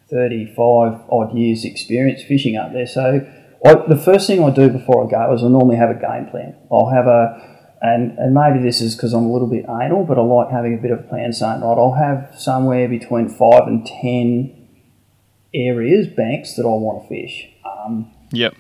[0.10, 2.88] 35 odd years experience fishing up there.
[2.88, 3.28] So,
[3.66, 6.28] I, the first thing I do before I go is I normally have a game
[6.30, 6.56] plan.
[6.72, 7.55] I'll have a,
[7.88, 10.74] and and maybe this is because I'm a little bit anal, but I like having
[10.78, 11.34] a bit of a plan.
[11.34, 14.68] Saying right, I'll have somewhere between five and ten
[15.54, 17.50] areas, banks that I want to fish.
[17.66, 18.54] Um, Yep.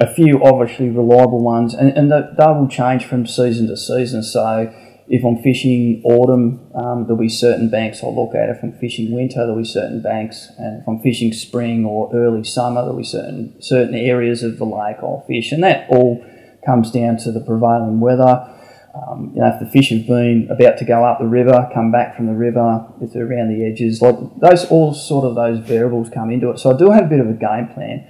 [0.00, 4.22] a few obviously reliable ones, and, and they, they will change from season to season.
[4.22, 4.72] So
[5.08, 8.48] if I'm fishing autumn, um, there'll be certain banks I'll look at.
[8.48, 12.44] If I'm fishing winter, there'll be certain banks, and if I'm fishing spring or early
[12.44, 16.24] summer, there'll be certain certain areas of the lake I'll fish, and that all
[16.64, 18.46] comes down to the prevailing weather.
[18.92, 21.92] Um, you know, if the fish have been about to go up the river, come
[21.92, 25.60] back from the river, if they're around the edges, like those, all sort of those
[25.60, 26.58] variables come into it.
[26.58, 28.04] So I do have a bit of a game plan.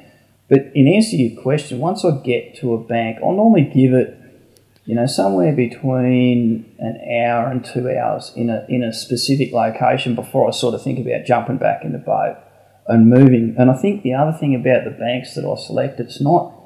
[0.49, 3.93] But in answer to your question, once I get to a bank, I'll normally give
[3.93, 4.17] it,
[4.85, 10.15] you know, somewhere between an hour and two hours in a in a specific location
[10.15, 12.37] before I sort of think about jumping back in the boat
[12.89, 13.55] and moving.
[13.59, 16.60] And I think the other thing about the banks that I select, it's not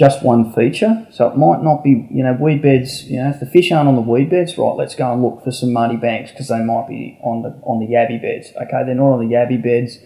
[0.00, 1.06] just one feature.
[1.10, 3.04] So it might not be, you know, weed beds.
[3.04, 4.74] You know, if the fish aren't on the weed beds, right?
[4.74, 7.80] Let's go and look for some muddy banks because they might be on the on
[7.80, 8.50] the yabby beds.
[8.56, 9.98] Okay, they're not on the yabby beds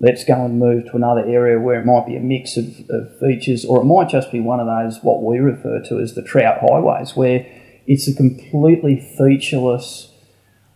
[0.00, 3.18] let's go and move to another area where it might be a mix of, of
[3.20, 6.22] features, or it might just be one of those what we refer to as the
[6.22, 7.46] trout highways, where
[7.86, 10.12] it's a completely featureless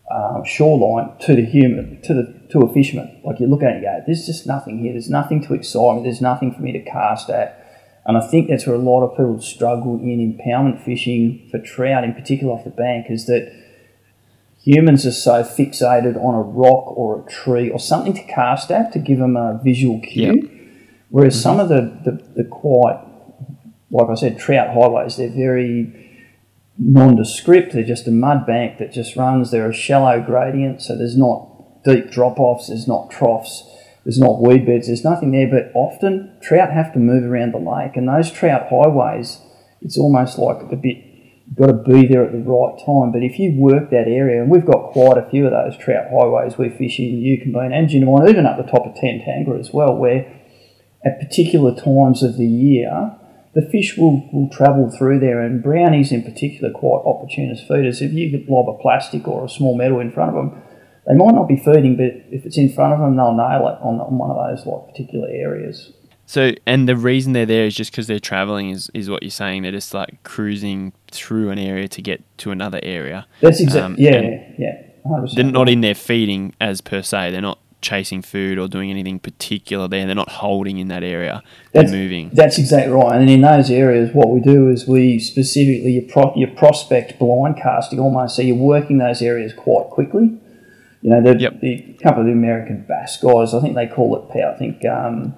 [0.09, 3.19] uh, shoreline to the human, to the to a fisherman.
[3.23, 4.93] Like you look at it, and go, there's just nothing here.
[4.93, 6.03] There's nothing to excite me.
[6.03, 7.63] There's nothing for me to cast at.
[8.05, 12.03] And I think that's where a lot of people struggle in impoundment fishing for trout,
[12.03, 13.51] in particular off the bank, is that
[14.61, 18.91] humans are so fixated on a rock or a tree or something to cast at
[18.93, 20.33] to give them a visual cue.
[20.33, 20.51] Yep.
[21.09, 21.41] Whereas Mm-hmm.
[21.41, 22.99] some of the, the, the quite,
[23.89, 26.27] like I said, trout highways, they're very
[26.77, 27.73] nondescript.
[27.73, 29.49] They're just a mud bank that just runs.
[29.49, 33.63] They're a shallow gradient, so there's not deep drop offs, there's not troughs,
[34.05, 35.49] there's not weed beds, there's nothing there.
[35.49, 39.41] But often trout have to move around the lake, and those trout highways,
[39.81, 40.97] it's almost like a bit.
[41.47, 43.11] You've got to be there at the right time.
[43.11, 46.05] But if you work that area, and we've got quite a few of those trout
[46.09, 49.95] highways we fish in Eucumbene and Jinnawon, even up the top of Tantangara as well,
[49.95, 50.25] where
[51.03, 53.15] at particular times of the year,
[53.53, 58.01] the fish will, will travel through there, and brownies in particular, quite opportunist feeders.
[58.01, 60.63] If you lob a plastic or a small metal in front of them,
[61.07, 63.77] they might not be feeding, but if it's in front of them, they'll nail it
[63.81, 65.91] on, on one of those like particular areas.
[66.25, 69.29] So, and the reason they're there is just because they're traveling, is, is what you're
[69.29, 69.61] saying.
[69.61, 73.27] They're just like cruising through an area to get to another area.
[73.41, 77.29] That's exactly Um, yeah, yeah, hundred They're not in there feeding as per se.
[77.29, 80.07] They're not chasing food or doing anything particular there.
[80.07, 81.43] They're not holding in that area.
[81.71, 82.31] They're That's- moving.
[82.33, 83.21] That's exactly right.
[83.21, 87.99] And in those areas, what we do is we specifically pro, you prospect blind casting
[87.99, 88.35] almost.
[88.35, 90.39] So you're working those areas quite quickly.
[91.05, 91.61] You know, the, Yep.
[91.61, 94.53] the couple of the American bass guys, I think they call it power.
[94.55, 95.35] I think um,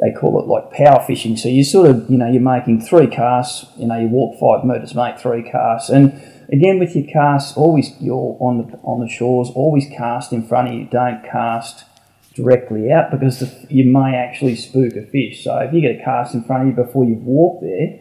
[0.00, 1.36] they call it like power fishing.
[1.36, 3.64] So you sort of, you know, you're making three casts.
[3.76, 6.20] You know, you walk five metres, make three casts, and
[6.52, 9.50] again with your casts, always you're on the on the shores.
[9.54, 10.86] Always cast in front of you.
[10.86, 11.84] Don't cast
[12.34, 15.44] directly out because the, you may actually spook a fish.
[15.44, 18.00] So if you get a cast in front of you before you've walked there,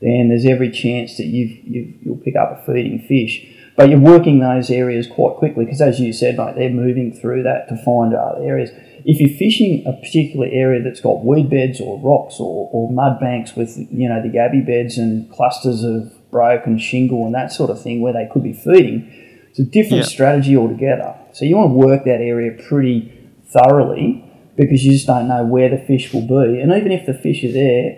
[0.00, 3.53] then there's every chance that you've, you've you'll pick up a feeding fish.
[3.76, 7.42] But you're working those areas quite quickly because, as you said, mate, they're moving through
[7.42, 8.70] that to find other areas.
[9.04, 13.18] If you're fishing a particular area that's got weed beds or rocks or, or mud
[13.18, 17.70] banks with you know the yabby beds and clusters of broken shingle and that sort
[17.70, 19.08] of thing where they could be feeding,
[19.50, 20.08] it's a different Yeah.
[20.08, 21.14] strategy altogether.
[21.32, 23.12] So you want to work that area pretty
[23.52, 24.24] thoroughly
[24.56, 26.60] because you just don't know where the fish will be.
[26.60, 27.96] And even if the fish are there,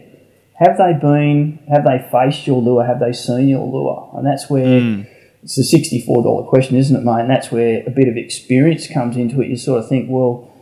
[0.54, 4.10] have they been, have they faced your lure, have they seen your lure?
[4.16, 5.02] And that's where hmm.
[5.46, 7.20] It's a $64 question, isn't it, mate?
[7.20, 9.48] And that's where a bit of experience comes into it.
[9.48, 10.52] You sort of think, well,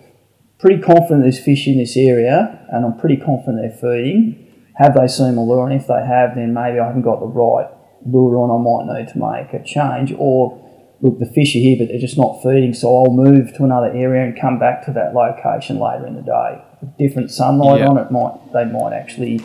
[0.59, 4.47] pretty confident there's fish in this area and I'm pretty confident they're feeding.
[4.77, 5.71] Have they seen my lure?
[5.71, 7.67] And if they have, then maybe I haven't got the right
[8.05, 8.51] lure on.
[8.53, 10.13] I might need to make a change.
[10.19, 10.61] Or,
[11.01, 13.87] look, the fish are here, but they're just not feeding, so I'll move to another
[13.89, 16.63] area and come back to that location later in the day.
[16.83, 17.89] With different sunlight Yeah.
[17.89, 19.39] on it, might they might actually,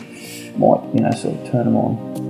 [0.56, 2.29] might, you know, sort of turn them on.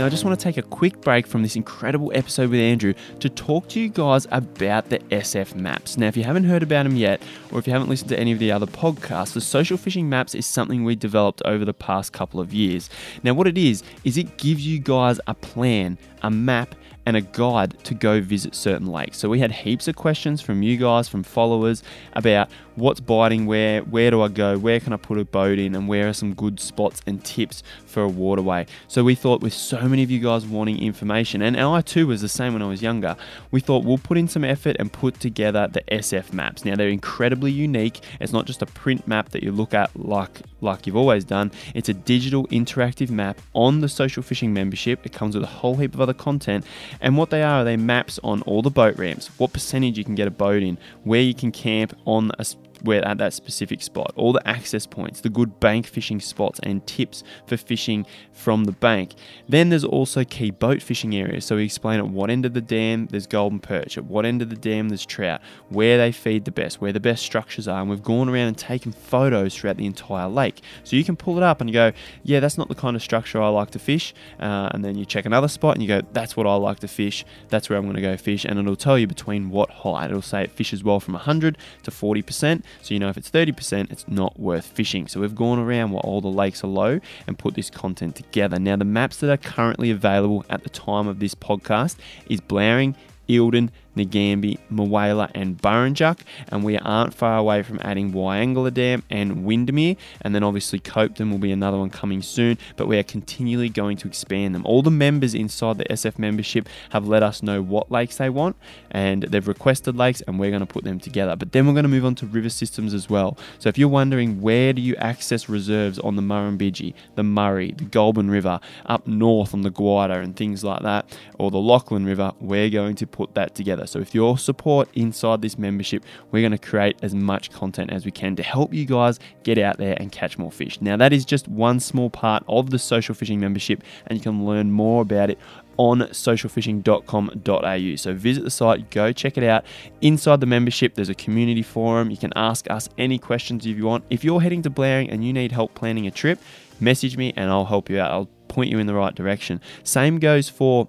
[0.00, 2.94] Now, I just want to take a quick break from this incredible episode with Andrew
[3.18, 5.98] to talk to you guys about the SF maps.
[5.98, 7.20] Now, if you haven't heard about them yet,
[7.52, 10.34] or if you haven't listened to any of the other podcasts, the social fishing maps
[10.34, 12.88] is something we developed over the past couple of years.
[13.22, 16.74] Now, what it is, is it gives you guys a plan, a map,
[17.06, 19.18] and a guide to go visit certain lakes.
[19.18, 21.82] So we had heaps of questions from you guys, from followers
[22.12, 25.74] about what's biting where, where do I go, where can I put a boat in,
[25.74, 28.66] and where are some good spots and tips for a waterway.
[28.88, 32.20] So we thought with so many of you guys wanting information, and I too was
[32.20, 33.16] the same when I was younger,
[33.50, 36.64] we thought we'll put in some effort and put together the SF maps.
[36.64, 38.00] Now they're incredibly unique.
[38.20, 41.50] It's not just a print map that you look at like like you've always done.
[41.74, 45.04] It's a digital interactive map on the social fishing membership.
[45.06, 46.64] It comes with a whole heap of other content.
[47.00, 50.04] And what they are, are they maps on all the boat ramps, what percentage you
[50.04, 52.44] can get a boat in, where you can camp on a
[52.82, 56.86] where at that specific spot, all the access points, the good bank fishing spots, and
[56.86, 59.14] tips for fishing from the bank.
[59.48, 61.44] Then there's also key boat fishing areas.
[61.44, 64.42] So we explain at what end of the dam there's golden perch, at what end
[64.42, 67.80] of the dam there's trout, where they feed the best, where the best structures are.
[67.80, 70.60] And we've gone around and taken photos throughout the entire lake.
[70.84, 73.40] So you can pull it up and go, yeah, that's not the kind of structure
[73.40, 74.14] I like to fish.
[74.38, 76.88] Uh, and then you check another spot and you go, that's what I like to
[76.88, 77.24] fish.
[77.48, 78.44] That's where I'm going to go fish.
[78.44, 80.10] And it'll tell you between what height.
[80.10, 82.62] It'll say it fishes well from 100 to 40%.
[82.82, 85.08] So you know if it's 30%, it's not worth fishing.
[85.08, 88.58] So we've gone around while all the lakes are low and put this content together.
[88.58, 91.96] Now, the maps that are currently available at the time of this podcast
[92.28, 92.96] is Blowering,
[93.28, 96.20] Eildon, Nagambie, Mulwala, and Burrinjuck.
[96.48, 99.96] And we aren't far away from adding Wyangala Dam and Windamere.
[100.22, 102.58] And then obviously Copeton will be another one coming soon.
[102.76, 104.64] But we are continually going to expand them.
[104.64, 108.56] All the members inside the SF membership have let us know what lakes they want,
[108.90, 111.36] and they've requested lakes, and we're going to put them together.
[111.36, 113.36] But then we're going to move on to river systems as well.
[113.58, 117.84] So if you're wondering where do you access reserves on the Murrumbidgee, the Murray, the
[117.84, 122.32] Goulburn River, up north on the Gwydir and things like that, or the Lachlan River,
[122.40, 123.79] we're going to put that together.
[123.86, 128.04] So with your support inside this membership, we're going to create as much content as
[128.04, 130.80] we can to help you guys get out there and catch more fish.
[130.80, 134.44] Now that is just one small part of the social fishing membership, and you can
[134.44, 135.38] learn more about it
[135.76, 137.96] on socialfishing.com.au.
[137.96, 139.64] So visit the site, go check it out.
[140.02, 142.10] Inside the membership, there's a community forum.
[142.10, 144.04] You can ask us any questions if you want.
[144.10, 146.38] If you're heading to Blowering and you need help planning a trip,
[146.80, 148.10] message me and I'll help you out.
[148.10, 149.60] I'll point you in the right direction.
[149.82, 150.86] Same goes for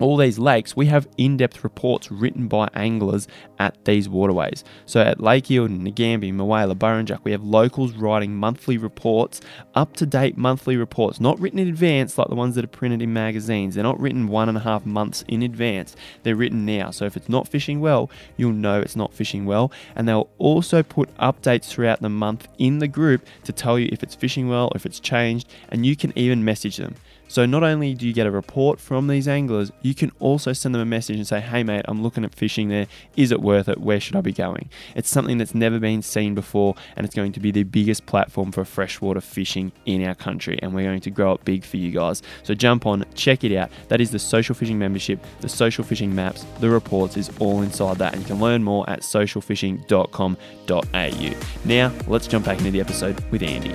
[0.00, 3.28] all these lakes, we have in depth reports written by anglers
[3.58, 4.64] at these waterways.
[4.86, 9.40] So at Lake Eildon, Nagambie, Mulwala, Burrinjuck, we have locals writing monthly reports,
[9.74, 13.02] up to date monthly reports, not written in advance like the ones that are printed
[13.02, 13.74] in magazines.
[13.74, 16.90] They're not written one and a half months in advance, they're written now.
[16.90, 19.72] So if it's not fishing well, you'll know it's not fishing well.
[19.96, 24.02] And they'll also put updates throughout the month in the group to tell you if
[24.02, 26.94] it's fishing well, if it's changed, and you can even message them.
[27.28, 30.74] So not only do you get a report from these anglers, you can also send
[30.74, 32.86] them a message and say, "Hey mate, I'm looking at fishing there.
[33.16, 33.80] Is it worth it?
[33.80, 37.32] Where should I be going?" It's something that's never been seen before, and it's going
[37.32, 41.10] to be the biggest platform for freshwater fishing in our country, and we're going to
[41.10, 42.22] grow it big for you guys.
[42.42, 43.70] So jump on, check it out.
[43.88, 47.98] That is the social fishing membership, the social fishing maps, the reports is all inside
[47.98, 51.34] that, and you can learn more at socialfishing.com.au.
[51.64, 53.74] Now let's jump back into the episode with Andy.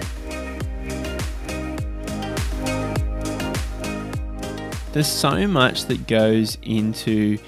[4.94, 7.40] There's so much that goes into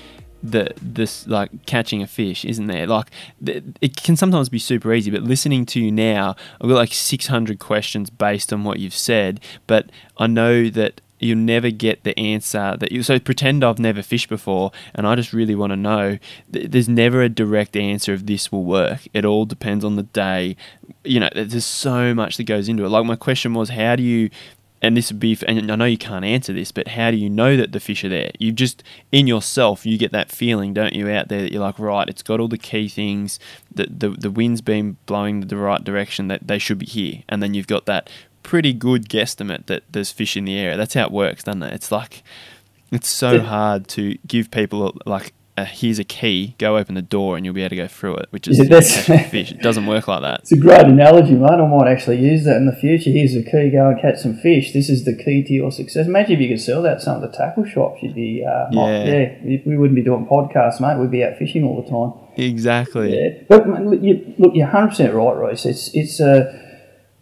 [0.44, 2.88] the this like catching a fish, isn't there?
[2.88, 3.10] Like
[3.46, 7.60] it can sometimes be super easy, but listening to you now, I've got like 600
[7.60, 12.76] questions based on what you've said, but I know that you'll never get the answer
[12.78, 16.20] that you so pretend I've never fished before and I just really want to know.
[16.50, 19.08] There's never a direct answer if this will work.
[19.14, 20.58] It all depends on the day.
[21.04, 22.90] You know there's so much that goes into it.
[22.90, 24.30] Like my question was how do you
[24.86, 27.30] and this would be, and I know you can't answer this, but how do you
[27.30, 28.32] know that the fish are there?
[28.38, 31.80] You just, in yourself, you get that feeling, don't you, out there that you're like,
[31.80, 33.40] right, it's got all the key things,
[33.74, 37.24] the, the, the wind's been blowing the right direction, that they should be here.
[37.28, 38.10] And then you've got that
[38.44, 40.78] pretty good guesstimate that there's fish in the area.
[40.78, 41.74] That's how it works, doesn't it?
[41.74, 42.22] It's like,
[42.92, 47.38] it's so hard to give people like uh, here's a key, go open the door,
[47.38, 49.52] and you'll be able to go through it, which is yeah, fish.
[49.54, 50.42] It doesn't work like that.
[50.46, 51.50] It's a great analogy, mate.
[51.50, 53.10] I might actually use that in the future.
[53.10, 54.74] Here's a key, go and catch some fish.
[54.74, 56.08] This is the key to your success.
[56.08, 58.04] Imagine if you could sell that at some of the tackle shops.
[58.04, 59.06] You'd be, uh, yeah.
[59.06, 61.00] yeah, we wouldn't be doing podcasts, mate.
[61.00, 62.14] We'd be out fishing all the time.
[62.38, 63.18] Exactly.
[63.18, 63.44] Yeah.
[63.48, 65.66] But look, you're 100% right, Royce.
[65.66, 66.52] It's, it's uh,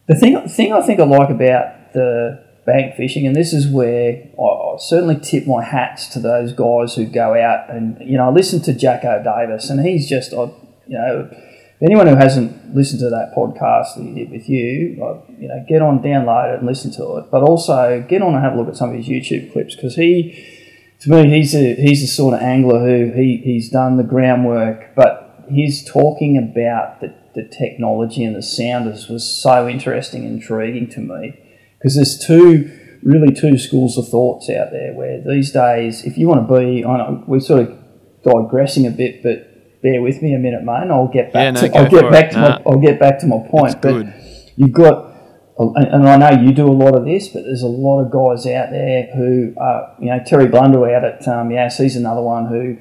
[0.08, 4.24] the thing, thing I think I like about the bank fishing, and this is where
[4.40, 8.32] I, certainly tip my hats to those guys who go out and you know I
[8.32, 10.52] listen to Jacko Davis, and he's just I,
[10.88, 11.36] you know
[11.82, 14.96] anyone who hasn't listened to that podcast that he did with you,
[15.40, 18.44] you know get on, download it, and listen to it, but also get on and
[18.44, 20.60] have a look at some of his YouTube clips because he.
[21.02, 24.96] To me, he's a he's the sort of angler who he, he's done the groundwork,
[24.96, 30.90] but he's talking about the, the technology and the sounders was so interesting and intriguing
[30.92, 31.43] to me
[31.84, 32.72] because there's two
[33.04, 36.86] really two schools of thoughts out there where these days if you want to be
[36.86, 37.78] I know we're sort of
[38.24, 41.62] digressing a bit but bear with me a minute mate and I'll get back yeah,
[41.62, 42.36] no, to I'll get back it.
[42.36, 42.50] to nah.
[42.50, 44.14] my I'll get back to my point but good.
[44.56, 45.12] you've got
[45.56, 48.48] and I know you do a lot of this, but there's a lot of guys
[48.48, 52.48] out there who, are, you know, Terry Blunder out at um, Yass, he's another one
[52.48, 52.76] who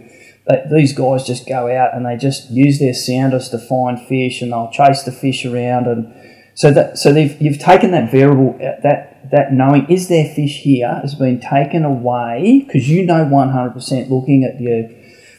[0.70, 4.52] these guys just go out and they just use their sounders to find fish and
[4.52, 6.12] they'll chase the fish around and
[6.54, 10.60] so that so they've you've taken that variable uh, that that knowing is there fish
[10.62, 14.88] here has been taken away because you know one hundred percent looking at your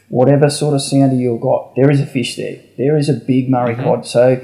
[0.08, 3.48] whatever sort of sounder you've got there is a fish there there is a big
[3.48, 3.84] Murray mm-hmm.
[3.84, 4.40] cod so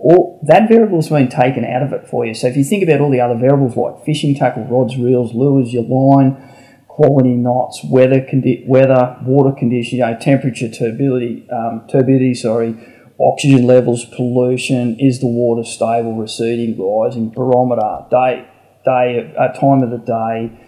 [0.00, 2.32] all that variable's been taken out of it for you.
[2.32, 5.72] So if you think about all the other variables like fishing tackle, rods, reels, lures,
[5.72, 6.50] your line,
[6.88, 12.74] quality knots, weather, condi- weather, water condition, you know, temperature, turbidity, um, turbidity, sorry,
[13.20, 18.48] oxygen levels, pollution, is the water stable, receding, rising, barometer, day,
[18.84, 20.58] day, uh, time of the day,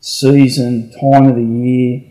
[0.00, 2.02] season, time of the year,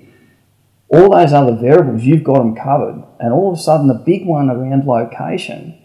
[0.89, 3.03] all those other variables, you've got them covered.
[3.19, 5.77] And all of a sudden, the big one around location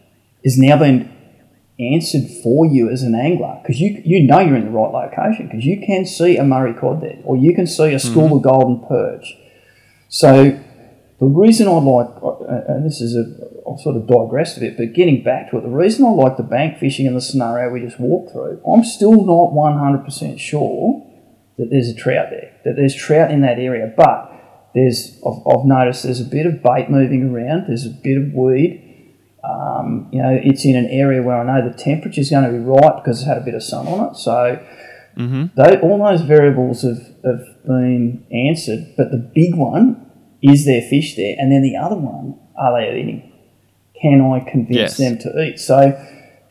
[0.43, 1.11] is now been
[1.79, 5.47] answered for you as an angler because you, you know you're in the right location
[5.47, 8.35] because you can see a Murray cod there or you can see a school mm-hmm.
[8.35, 9.35] of golden perch.
[10.07, 10.59] So
[11.19, 12.09] the reason I like,
[12.67, 15.61] and this is a, I've sort of digressed a bit, but getting back to it,
[15.61, 18.83] the reason I like the bank fishing in the scenario we just walked through, I'm
[18.83, 21.09] still not 100% sure
[21.57, 24.31] that there's a trout there, that there's trout in that area, but
[24.73, 28.33] there's, I've, I've noticed there's a bit of bait moving around, there's a bit of
[28.33, 28.79] weed.
[29.43, 32.59] Um, you know, it's in an area where I know the temperature's going to be
[32.59, 34.15] right because it's had a bit of sun on it.
[34.15, 34.65] So
[35.17, 35.61] Mm-hmm.
[35.61, 40.09] they, all those variables have, have been answered, but the big one
[40.41, 43.32] is there fish there, and then the other one are they eating?
[44.03, 44.97] Can I convince Yes.
[44.97, 45.59] them to eat?
[45.59, 45.97] So,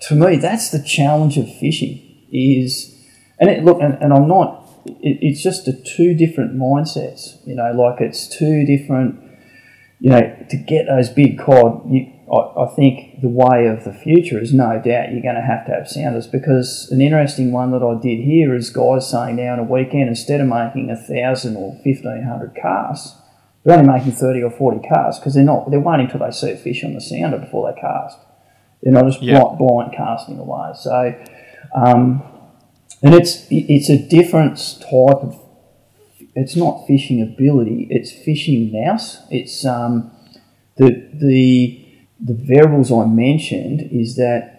[0.08, 2.00] to me, that's the challenge of fishing.
[2.32, 2.98] Is
[3.38, 4.66] and it, look, and, and I'm not.
[4.86, 7.46] It, it's just the two different mindsets.
[7.46, 9.20] You know, like it's two different.
[10.00, 13.92] You know, to get those big cod, you, I, I think the way of the
[13.92, 17.70] future is no doubt you're going to have to have sounders because an interesting one
[17.70, 20.96] that I did here is guys saying now on a weekend instead of making a
[20.96, 23.14] thousand or fifteen hundred casts,
[23.64, 26.50] they're only making thirty or forty casts because they're not they're waiting till they see
[26.50, 28.18] a fish on the sounder before they cast.
[28.82, 29.38] They're not just Yeah.
[29.40, 30.70] blind, blind casting away.
[30.74, 31.14] So,
[31.74, 32.22] um,
[33.02, 35.38] and it's it's a different type of.
[36.34, 37.86] It's not fishing ability.
[37.90, 39.18] It's fishing mouse.
[39.30, 40.10] It's um,
[40.76, 41.78] the the
[42.20, 44.58] the variables I mentioned is that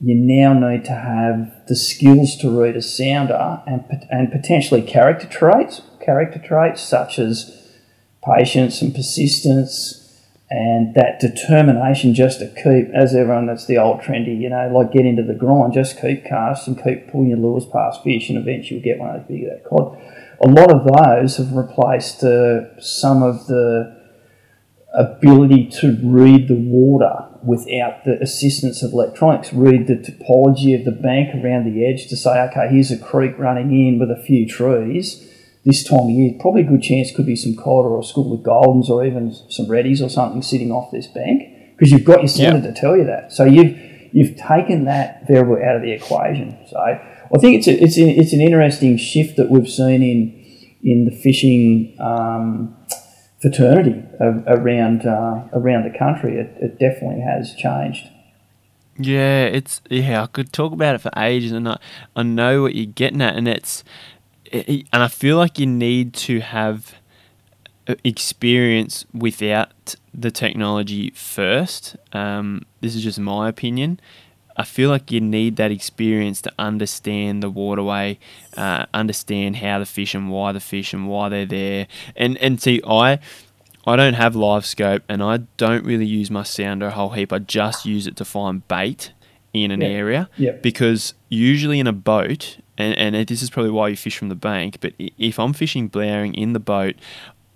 [0.00, 5.26] you now need to have the skills to read a sounder and and potentially character
[5.28, 7.61] traits, character traits such as
[8.24, 9.98] patience and persistence
[10.52, 14.92] and that determination just to keep, as everyone, that's the old trendy, you know, like
[14.92, 18.76] get into the grind, just keep casting, keep pulling your lures past fish, and eventually
[18.76, 19.98] you'll get one of those big that cod.
[20.42, 23.98] A lot of those have replaced uh, some of the
[24.92, 30.92] ability to read the water without the assistance of electronics, read the topology of the
[30.92, 34.46] bank around the edge to say, okay, here's a creek running in with a few
[34.46, 35.31] trees.
[35.64, 38.32] This time of year, probably a good chance could be some cod or a school
[38.34, 42.18] of goldens or even some reddies or something sitting off this bank because you've got
[42.18, 43.32] your standard to tell you that.
[43.32, 43.78] So you've
[44.12, 46.58] you've taken that variable out of the equation.
[46.68, 50.42] So I think it's a, it's an, it's an interesting shift that we've seen in
[50.82, 52.76] in the fishing um,
[53.40, 56.38] fraternity a- around uh, around the country.
[56.38, 58.08] It, it definitely has changed.
[58.98, 60.22] Yeah, it's yeah.
[60.22, 61.78] I could talk about it for ages, and I,
[62.14, 63.86] I know what you're getting at, and it's it,
[64.52, 66.94] and I feel like you need to have
[67.88, 71.96] uh, experience without the technology first.
[72.12, 73.98] Um, this is just my opinion.
[74.56, 78.18] I feel like you need that experience to understand the waterway,
[78.56, 81.86] uh, understand how the fish and why the fish and why they're there,
[82.16, 83.18] and and see I.
[83.84, 87.32] I don't have LiveScope and I don't really use my sounder a whole heap.
[87.32, 89.10] I just use it to find bait
[89.52, 89.88] in an Yeah.
[89.88, 90.62] area Yep.
[90.62, 94.34] because usually in a boat, and, and this is probably why you fish from the
[94.34, 96.96] bank, but if I'm fishing Blowering in the boat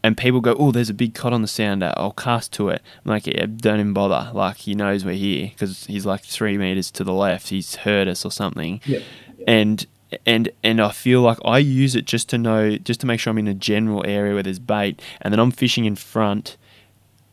[0.03, 2.81] and people go, oh, there's a big cod on the sounder, I'll cast to it.
[3.05, 4.31] I'm like, yeah, don't even bother.
[4.33, 7.49] Like, he knows we're here because he's like three meters to the left.
[7.49, 9.03] He's heard us or something Yep.
[9.47, 9.87] and
[10.24, 13.33] and and I feel like I use it just to know, just to make sure
[13.33, 16.57] I'm in a general area where there's bait, and then I'm fishing in front,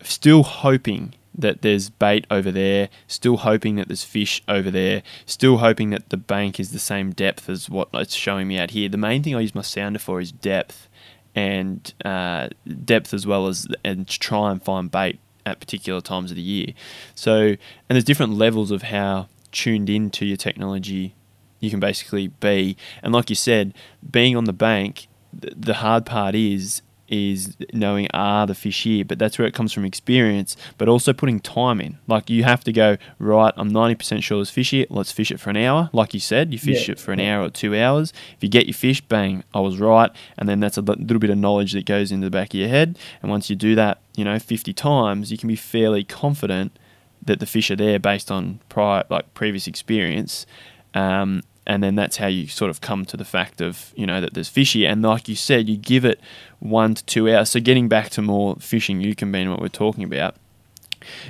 [0.02, 5.58] still hoping that there's bait over there, still hoping that there's fish over there, still
[5.58, 8.88] hoping that the bank is the same depth as what it's showing me out here.
[8.90, 10.88] The main thing I use my sounder for is depth,
[11.36, 12.50] and uh,
[12.86, 16.44] depth as well as and to try and find bait at particular times of the
[16.44, 16.74] year.
[17.16, 17.58] So, and
[17.90, 21.16] there's different levels of how tuned into your technology
[21.60, 22.78] you can basically be.
[23.02, 23.74] And like you said,
[24.10, 29.20] being on the bank, the hard part is is knowing are the fish here, but
[29.20, 31.98] that's where it comes from experience, but also putting time in.
[32.08, 35.40] Like you have to go, right, I'm 90% sure there's fish here, let's fish it
[35.40, 35.90] for an hour.
[35.94, 36.94] Like you said, you fish Yeah.
[36.94, 38.14] it for an hour or two hours.
[38.38, 40.12] If you get your fish, bang, I was right.
[40.38, 42.70] And then that's a little bit of knowledge that goes into the back of your
[42.70, 42.98] head.
[43.22, 46.78] And once you do that, you know, 50 times, you can be fairly confident
[47.22, 50.46] that the fish are there based on prior, like previous experience.
[50.94, 54.22] Um, and then that's how you sort of come to the fact of you know
[54.22, 54.90] that there's fish here.
[54.90, 56.20] And like you said, you give it
[56.60, 57.52] one to two hours.
[57.52, 60.36] So getting back to more fishing, you can be in what we're talking about.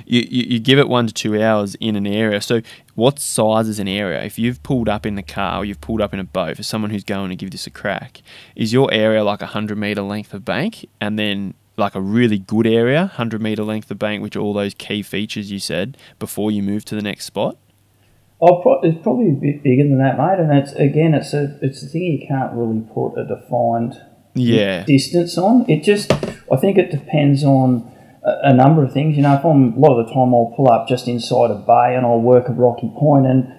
[0.06, 2.40] You, you, you give it one to two hours in an area.
[2.40, 2.62] So,
[2.94, 4.22] what size is an area?
[4.22, 6.62] If you've pulled up in the car or you've pulled up in a boat for
[6.62, 8.22] someone who's going to give this a crack,
[8.54, 12.38] is your area like a 100 metre length of bank and then like a really
[12.38, 15.96] good area, 100 metre length of bank, which are all those key features you said
[16.18, 17.56] before you move to the next spot?
[18.40, 20.38] Oh, pro- it's probably a bit bigger than that, mate.
[20.38, 23.94] And it's again, it's a it's a thing you can't really put a defined
[24.34, 24.84] Yeah.
[24.84, 25.64] distance on.
[25.68, 27.90] It just, I think it depends on
[28.24, 29.16] a, a number of things.
[29.16, 31.54] You know, if I'm a lot of the time I'll pull up just inside a
[31.54, 33.52] bay and I'll work a rocky point and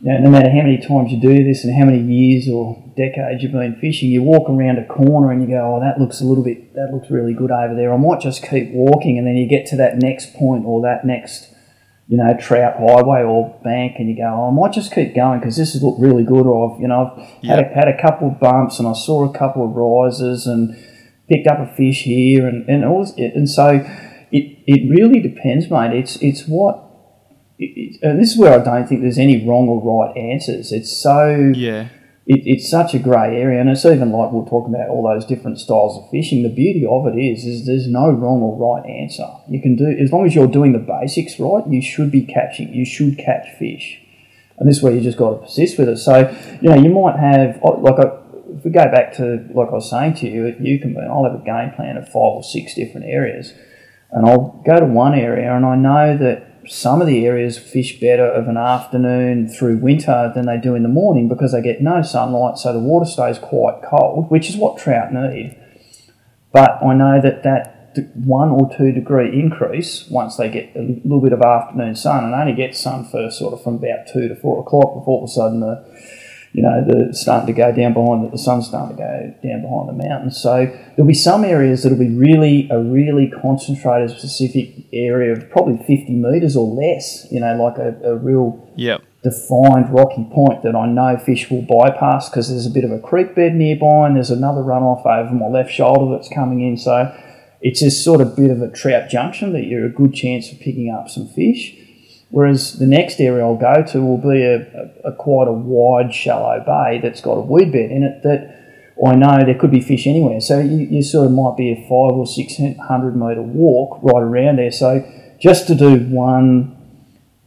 [0.00, 2.82] you know, no matter how many times you do this and how many years or
[2.96, 6.20] decades you've been fishing, you walk around a corner and you go, oh, that looks
[6.20, 7.92] a little bit, that looks really good over there.
[7.92, 11.06] I might just keep walking, and then you get to that next point or that
[11.06, 11.53] next,
[12.06, 15.40] you know, trout highway or bank, and you go, oh, I might just keep going
[15.40, 16.46] because this has looked really good.
[16.46, 19.24] Or I've, you know, I've had, a, had a couple of bumps and I saw
[19.24, 20.76] a couple of rises and
[21.28, 23.80] picked up a fish here, and and all, and so
[24.30, 25.92] it it really depends, mate.
[25.92, 26.84] It's it's what
[27.58, 30.72] and this is where I don't think there's any wrong or right answers.
[30.72, 31.88] It's so yeah.
[32.26, 35.26] It, it's such a grey area, and it's even like we're talking about all those
[35.26, 36.42] different styles of fishing.
[36.42, 39.28] The beauty of it is, is there's no wrong or right answer.
[39.48, 41.66] You can do as long as you're doing the basics right.
[41.68, 42.72] You should be catching.
[42.72, 44.00] You should catch fish,
[44.58, 45.98] and this is where you just got to persist with it.
[45.98, 47.96] So you know you might have like
[48.56, 51.40] if we go back to like I was saying to you at Eucumbene, I'll have
[51.40, 53.52] a game plan of five or six different areas,
[54.10, 58.00] and I'll go to one area, and I know that some of the areas fish
[58.00, 61.82] better of an afternoon through winter than they do in the morning because they get
[61.82, 65.56] no sunlight, so the water stays quite cold, which is what trout need.
[66.52, 67.74] But I know that that
[68.14, 72.34] one or two degree increase once they get a little bit of afternoon sun and
[72.34, 75.30] only get sun first sort of from about two to four o'clock before all of
[75.30, 75.84] a sudden the
[76.54, 79.88] you know, the starting to go down behind the sun's starting to go down behind
[79.88, 80.40] the mountains.
[80.40, 85.78] So there'll be some areas that'll be really a really concentrated specific area of probably
[85.78, 89.02] 50 metres or less, you know, like a, a real yep.
[89.24, 93.00] defined rocky point that I know fish will bypass because there's a bit of a
[93.00, 96.76] creek bed nearby and there's another runoff over my left shoulder that's coming in.
[96.76, 97.12] So
[97.62, 100.60] it's just sort of bit of a trout junction that you're a good chance of
[100.60, 101.74] picking up some fish.
[102.34, 106.12] Whereas the next area I'll go to will be a, a, a, quite a wide,
[106.12, 108.40] shallow bay that's got a weed bed in it that
[109.06, 110.40] I know there could be fish anywhere.
[110.40, 114.20] So you, you sort of might be a five or six hundred metre walk right
[114.20, 114.72] around there.
[114.72, 115.08] So
[115.38, 116.76] just to do one,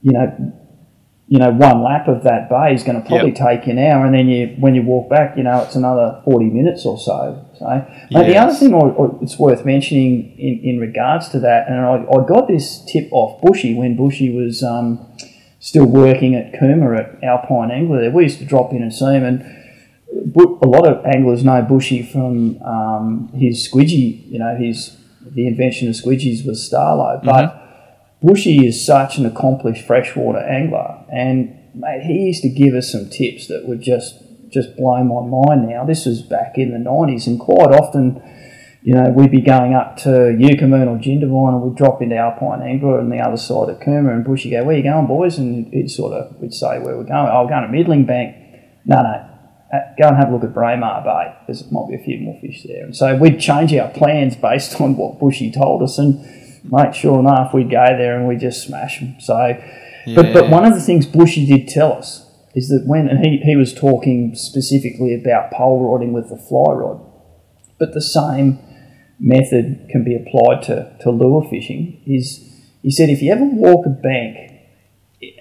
[0.04, 0.54] you know,
[1.30, 3.38] you know, one lap of that bay is going to probably yep.
[3.38, 6.22] take you an hour, and then you when you walk back, you know, it's another
[6.24, 7.46] forty minutes or so.
[7.60, 8.32] So, yes.
[8.32, 12.06] the other thing I, I, it's worth mentioning in, in regards to that, and I,
[12.10, 15.06] I got this tip off Bushy when Bushy was um,
[15.60, 18.00] still working at Cooma at Alpine Angler.
[18.00, 19.42] There, we used to drop in and see him, and
[20.62, 24.32] a lot of anglers know Bushy from um, his squidgy.
[24.32, 27.50] You know, his the invention of squidgies was Starlo, but.
[27.50, 27.67] Mm-hmm
[28.22, 33.10] Bushy is such an accomplished freshwater angler, and mate, he used to give us some
[33.10, 35.70] tips that would just just blow my mind.
[35.70, 38.22] Now this was back in the nineties, and quite often,
[38.82, 42.62] you know, we'd be going up to Eucumbene or Jindabyne, and we'd drop into Alpine
[42.62, 45.72] Angler on the other side of Cooma, and Bushy go, "Where you going, boys?" And
[45.74, 47.30] he'd sort of we'd say where we're going.
[47.32, 48.36] Oh, going to Middling Bank.
[48.86, 49.28] No, no,
[49.74, 51.36] uh, go and have a look at Braemar Bay.
[51.54, 52.86] There might be a few more fish there.
[52.86, 55.98] And so we'd change our plans based on what Bushy told us.
[55.98, 56.24] And
[56.72, 59.16] mate, sure enough, we go there and we just smash them.
[59.20, 59.38] So,
[60.06, 60.16] yeah.
[60.16, 63.38] but but one of the things Bushy did tell us is that when and he,
[63.38, 67.00] he was talking specifically about pole rodding with the fly rod,
[67.78, 68.60] but the same
[69.20, 72.02] method can be applied to, to lure fishing.
[72.06, 72.44] Is
[72.82, 74.52] he said if you ever walk a bank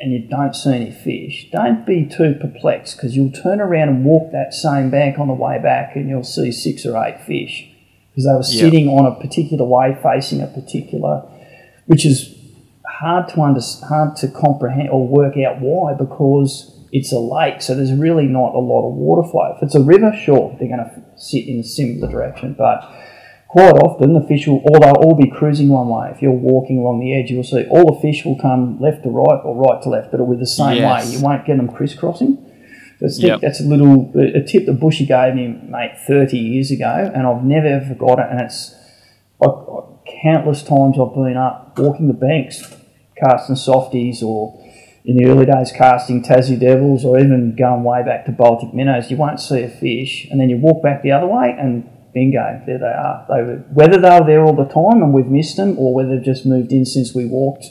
[0.01, 4.05] and you don't see any fish, don't be too perplexed because you'll turn around and
[4.05, 7.71] walk that same bank on the way back and you'll see six or eight fish
[8.17, 11.21] because they were sitting on a particular way, facing a particular,
[11.85, 12.35] which is
[12.89, 17.75] hard to under, hard to comprehend or work out why because it's a lake, so
[17.75, 19.55] there's really not a lot of water flow.
[19.55, 22.91] If it's a river, sure, they're going to sit in a similar direction, but
[23.49, 26.11] quite often the fish will, or they'll all be cruising one way.
[26.15, 29.11] If you're walking along the edge, you'll see all the fish will come left to
[29.11, 31.07] right or right to left, but with the same yes.
[31.07, 31.13] way.
[31.13, 32.46] You won't get them crisscrossing.
[33.01, 33.41] That's, yep.
[33.43, 37.45] that's a little a tip that Bushy gave me, mate, 30 years ago, and I've
[37.45, 38.27] never ever forgot it.
[38.31, 38.75] And it's
[39.43, 39.81] I, I,
[40.23, 42.75] countless times I've been up walking the banks,
[43.23, 44.59] casting softies, or
[45.05, 49.11] in the early days casting Tassie Devils, or even going way back to Baltic minnows.
[49.11, 52.63] You won't see a fish, and then you walk back the other way, and bingo,
[52.67, 53.27] there they are.
[53.29, 56.17] They were, whether they were there all the time and we've missed them, or whether
[56.17, 57.67] they've just moved in since we walked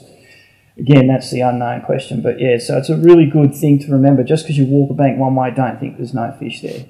[0.78, 2.22] again, that's the unknown question.
[2.22, 4.24] But yeah, so it's a really good thing to remember.
[4.24, 6.86] Just because you walk a bank one way, don't think there's no fish there.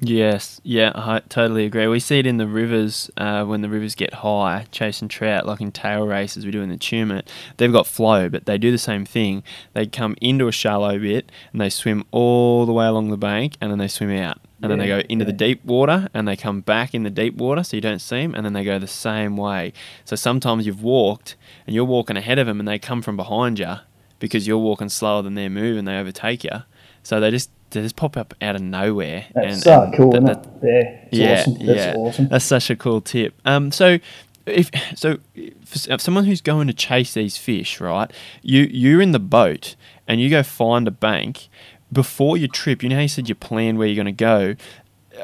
[0.00, 1.86] Yes, yeah, I totally agree.
[1.86, 5.60] We see it in the rivers uh, when the rivers get high, chasing trout, like
[5.60, 7.28] in tail races we do in the Tumut.
[7.56, 9.44] They've got flow, but they do the same thing.
[9.72, 13.56] They come into a shallow bit and they swim all the way along the bank
[13.60, 15.30] and then they swim out and yeah, then they go into yeah.
[15.30, 18.22] the deep water and they come back in the deep water so you don't see
[18.22, 19.72] them and then they go the same way
[20.04, 21.36] so sometimes you've walked
[21.66, 23.74] and you're walking ahead of them and they come from behind you
[24.18, 26.62] because you're walking slower than they're moving they overtake you
[27.02, 30.10] so they just they just pop up out of nowhere that's and, so and cool
[30.12, 31.66] that, yeah yeah awesome.
[31.66, 32.28] that's yeah awesome.
[32.28, 33.98] that's such a cool tip um so
[34.46, 35.18] if so
[35.64, 38.12] for someone who's going to chase these fish right
[38.42, 39.74] you you're in the boat
[40.06, 41.48] and you go find a bank
[41.94, 44.56] before your trip, you know how you said you plan where you're going to go.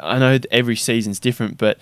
[0.03, 1.79] I know every season's different, but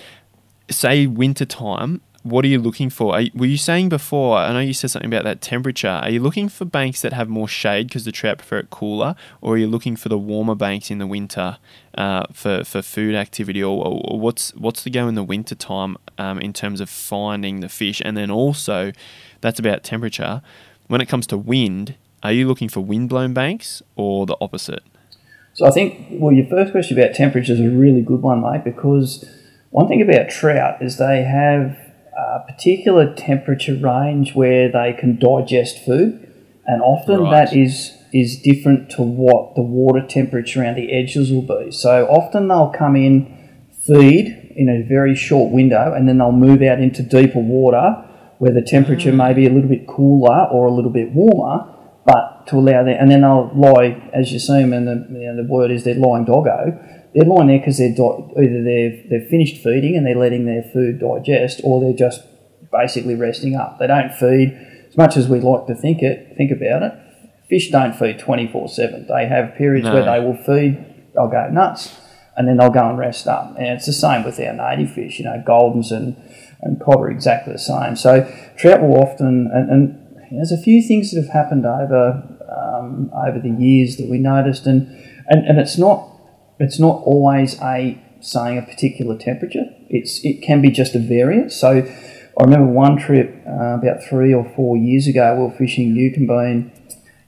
[0.71, 3.19] say winter time, what are you looking for?
[3.21, 4.39] You, were you saying before?
[4.39, 5.89] I know you said something about that temperature.
[5.89, 9.15] Are you looking for banks that have more shade because the trout prefer it cooler,
[9.41, 11.59] or are you looking for the warmer banks in the winter
[11.97, 15.97] uh, for for food activity, or, or, what's what's the go in the winter time
[16.19, 18.03] um, in terms of finding the fish?
[18.05, 18.93] And then also,
[19.41, 20.43] that's about temperature.
[20.89, 24.83] When it comes to wind, are you looking for wind blown banks or the opposite?
[25.55, 28.65] So I think well, your first question about temperature is a really good one, mate,
[28.65, 29.25] because
[29.71, 31.77] one thing about trout is they have
[32.17, 36.33] a particular temperature range where they can digest food,
[36.67, 37.47] and often right.
[37.47, 41.71] that is is different to what the water temperature around the edges will be.
[41.71, 46.63] So often they'll come in, feed in a very short window, and then they'll move
[46.63, 48.05] out into deeper water
[48.39, 49.17] where the temperature mm.
[49.17, 51.75] may be a little bit cooler or a little bit warmer,
[52.09, 55.27] but to allow them, and then they'll lie, as you see them, and the, you
[55.27, 56.73] know, the word is they're lying doggo.
[57.15, 60.63] They're lying there because they're di- either they've, they've finished feeding and they're letting their
[60.63, 62.23] food digest, or they're just
[62.73, 63.79] basically resting up.
[63.79, 64.57] They don't feed
[64.89, 66.35] as much as we like to think it.
[66.39, 66.95] Think about it.
[67.51, 69.07] Fish don't feed twenty four seven.
[69.07, 69.93] They have periods no.
[69.95, 71.13] where they will feed.
[71.15, 71.95] They'll go nuts,
[72.37, 73.55] and then they'll go and rest up.
[73.59, 75.19] And it's the same with our native fish.
[75.19, 76.17] You know, goldens and
[76.61, 77.97] and cod are exactly the same.
[77.97, 83.11] So trout will often and, and there's a few things that have happened over um,
[83.15, 84.87] over the years that we noticed, and,
[85.29, 86.09] and and it's not
[86.59, 89.65] it's not always a saying a particular temperature.
[89.89, 91.55] It's it can be just a variance.
[91.55, 95.35] So I remember one trip uh, about three or four years ago.
[95.37, 96.73] We were fishing Eucumbene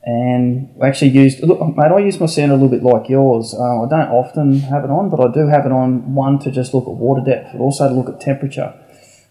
[0.02, 1.92] and we actually used look, mate.
[1.92, 3.54] I use my sound a little bit like yours.
[3.54, 6.50] Uh, I don't often have it on, but I do have it on one to
[6.50, 8.74] just look at water depth, but also to look at temperature.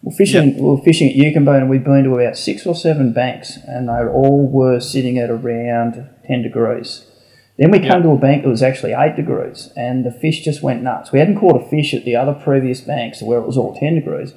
[0.02, 0.54] We're fishing.
[0.54, 0.60] Yep.
[0.60, 3.88] We are fishing at Eucumbene, and we've been to about six or seven banks, and
[3.88, 7.04] they all were sitting at around ten degrees.
[7.58, 7.92] Then we yep.
[7.92, 11.12] came to a bank that was actually eight degrees, and the fish just went nuts.
[11.12, 13.94] We hadn't caught a fish at the other previous banks where it was all ten
[13.96, 14.32] degrees.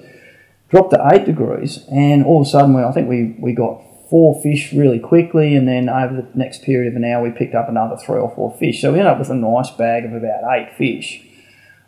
[0.70, 3.82] Dropped to eight degrees, and all of a sudden, we, I think we, we got
[4.10, 7.56] four fish really quickly, and then over the next period of an hour, we picked
[7.56, 8.82] up another three or four fish.
[8.82, 11.23] So we ended up with a nice bag of about eight fish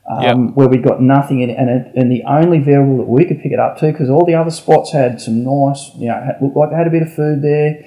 [0.07, 0.55] um, yep.
[0.55, 3.41] where we got nothing in it, and, it, and the only variable that we could
[3.41, 6.55] pick it up to, because all the other spots had some nice, you know, looked
[6.55, 7.83] like they had a bit of food there,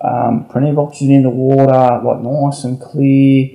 [0.00, 3.48] um, plenty of oxygen in the water, like nice and clear,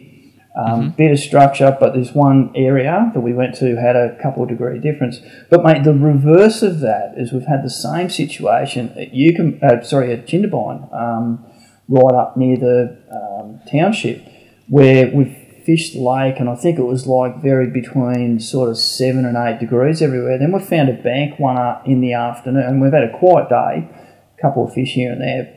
[0.56, 0.90] um, mm-hmm.
[0.92, 4.50] bit of structure, but this one area that we went to had a couple of
[4.50, 5.20] degree difference.
[5.50, 9.84] But mate, the reverse of that is we've had the same situation at Yukon, uh,
[9.84, 11.46] sorry, at Jindabyne, um,
[11.90, 14.26] right up near the um, township,
[14.68, 15.37] where we've
[15.68, 19.36] fished the lake, and I think it was like varied between sort of seven and
[19.36, 20.40] eight degrees everywhere.
[20.40, 23.50] Then we found a bank one up in the afternoon, and we've had a quiet
[23.50, 25.54] day, a couple of fish here and there.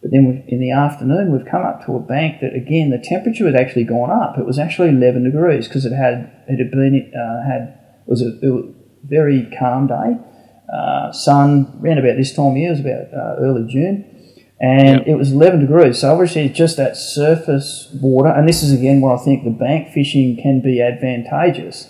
[0.00, 3.46] But then in the afternoon, we've come up to a bank that again the temperature
[3.46, 4.38] had actually gone up.
[4.38, 7.74] It was actually 11 degrees because it had it had been uh, had
[8.06, 10.16] it was a, it was very calm day.
[10.72, 14.04] Uh, sun around about this time of year, it was about uh, early June
[14.60, 15.06] and yep.
[15.06, 16.00] it was 11 degrees.
[16.00, 19.50] So obviously, it's just that surface water, and this is again where I think the
[19.50, 21.86] bank fishing can be advantageous.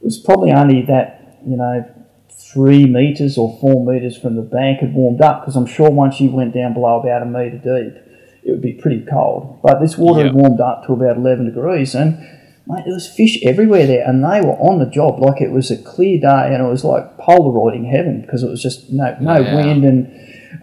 [0.00, 1.84] It was probably only that you know
[2.30, 6.20] three meters or four meters from the bank had warmed up because I'm sure once
[6.20, 8.02] you went down below about a meter deep,
[8.42, 9.60] it would be pretty cold.
[9.62, 10.32] But this water yep.
[10.32, 12.18] had warmed up to about 11 degrees, and
[12.66, 15.70] mate, there was fish everywhere there, and they were on the job like it was
[15.70, 19.40] a clear day, and it was like Polaroiding heaven because it was just no no
[19.40, 19.54] yeah.
[19.54, 20.06] wind and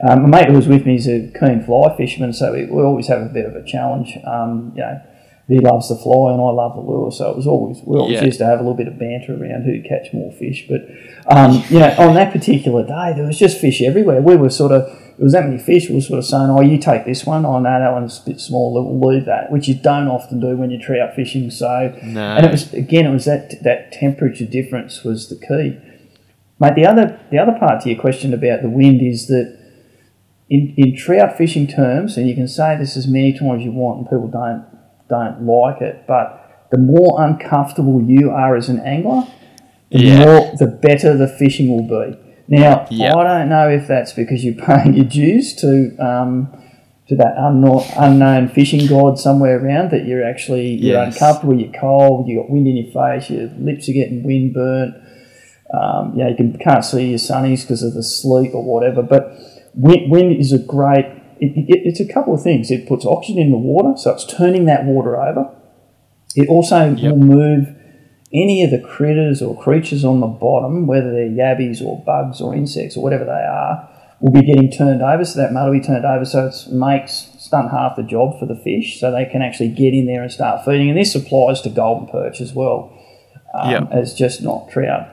[0.07, 2.81] um, my mate who was with me is a keen fly fisherman, so we, we
[2.81, 4.17] always have a bit of a challenge.
[4.25, 5.01] Um, you know,
[5.47, 8.13] he loves the fly and I love the lure, so it was always we always
[8.13, 8.25] yeah.
[8.25, 10.67] used to have a little bit of banter around who'd catch more fish.
[10.67, 10.81] But
[11.27, 14.21] um, you know, on that particular day, there was just fish everywhere.
[14.21, 15.87] We were sort of it was that many fish.
[15.87, 17.45] We were sort of saying, "Oh, you take this one.
[17.45, 18.81] Oh no, that one's a bit smaller.
[18.81, 21.51] We'll leave that," which you don't often do when you're trout fishing.
[21.51, 22.21] So, no.
[22.21, 25.79] and it was again, it was that that temperature difference was the key.
[26.59, 29.64] Mate, the other the other part to your question about the wind is that
[30.49, 33.71] in, in trout fishing terms, and you can say this as many times as you
[33.71, 34.65] want, and people don't
[35.07, 39.27] don't like it, but the more uncomfortable you are as an angler,
[39.91, 40.25] the yeah.
[40.25, 42.17] more the better the fishing will be.
[42.47, 43.15] Now, yep.
[43.15, 46.51] I don't know if that's because you're paying your dues to um,
[47.07, 51.13] to that unknown, unknown fishing god somewhere around that you're actually you're yes.
[51.13, 54.95] uncomfortable, you're cold, you got wind in your face, your lips are getting wind burnt.
[55.73, 59.39] Um, you you can, can't see your sunnies because of the sleet or whatever, but
[59.75, 61.05] Wind, wind is a great,
[61.39, 62.71] it, it, it's a couple of things.
[62.71, 65.53] It puts oxygen in the water, so it's turning that water over.
[66.35, 67.11] It also yep.
[67.11, 67.67] will move
[68.33, 72.53] any of the critters or creatures on the bottom, whether they're yabbies or bugs or
[72.53, 75.23] insects or whatever they are, will be getting turned over.
[75.23, 78.39] So that mud will be turned over, so it makes it's done half the job
[78.39, 80.89] for the fish, so they can actually get in there and start feeding.
[80.89, 82.97] And this applies to golden perch as well,
[83.53, 83.89] um, Yep.
[83.91, 85.09] as just not trout.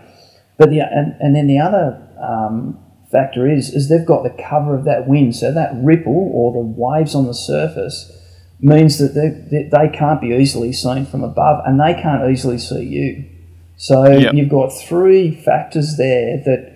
[0.56, 2.78] But the and, and then the other um,
[3.12, 6.58] factor is is they've got the cover of that wind, so that ripple or the
[6.58, 8.10] waves on the surface
[8.58, 12.58] means that they, they, they can't be easily seen from above, and they can't easily
[12.58, 13.24] see you.
[13.76, 14.34] So Yep.
[14.34, 16.72] you've got three factors there that,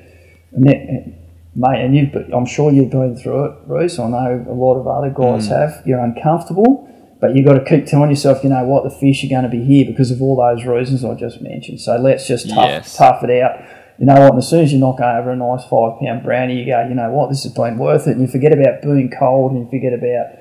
[0.53, 3.99] mate, and you've I'm sure you've been through it, Bruce.
[3.99, 5.51] I know a lot of other guys mm.
[5.51, 5.83] have.
[5.87, 6.89] You're uncomfortable,
[7.21, 9.49] but you've got to keep telling yourself, you know what, the fish are going to
[9.49, 11.81] be here because of all those reasons I just mentioned.
[11.81, 12.97] So let's just tough, Yes.
[12.97, 13.61] tough it out.
[13.99, 14.31] You know what?
[14.31, 16.95] And as soon as you knock over a nice five pound brownie, you go, you
[16.95, 18.13] know what, this has been worth it.
[18.13, 20.39] And you forget about being cold and you forget about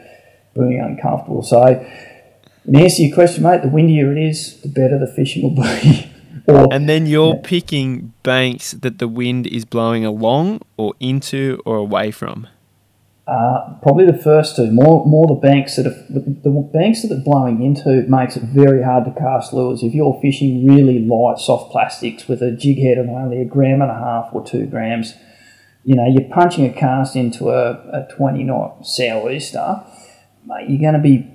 [0.53, 1.43] being uncomfortable.
[1.43, 1.63] So,
[2.65, 5.63] in answer to your question, mate, the windier it is, the better the fishing will
[5.63, 6.11] be.
[6.47, 11.77] or And then you're picking banks that the wind is blowing along or into or
[11.77, 12.47] away from.
[13.27, 14.69] Uh, probably the first two.
[14.71, 18.43] More, more the banks that are the, the banks that are blowing into makes it
[18.43, 19.81] very hard to cast lures.
[19.81, 23.81] If you're fishing really light, soft plastics with a jig head of only a gram
[23.81, 25.15] and a half or two grams,
[25.83, 29.83] you know you're punching a cast into a, a 20 knot sou'easter.
[30.45, 31.27] Mate, you're going to be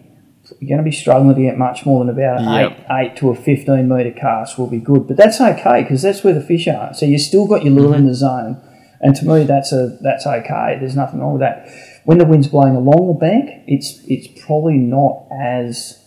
[0.61, 2.73] you're going to be struggling to get much more than about an Yep.
[2.73, 5.07] eight, eight to a 15 metre cast will be good.
[5.09, 6.95] But that's okay because that's where the fish are.
[6.95, 8.61] So you still got your lure in the zone.
[9.01, 10.77] And to me, that's a that's okay.
[10.79, 11.69] There's nothing wrong with that.
[12.05, 15.99] When the wind's blowing along the bank, it's it's probably not as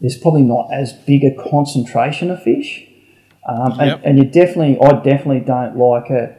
[0.00, 2.86] there's probably not as big a concentration of fish,
[3.48, 4.00] um, and, Yep.
[4.04, 6.36] and you definitely I definitely don't like it.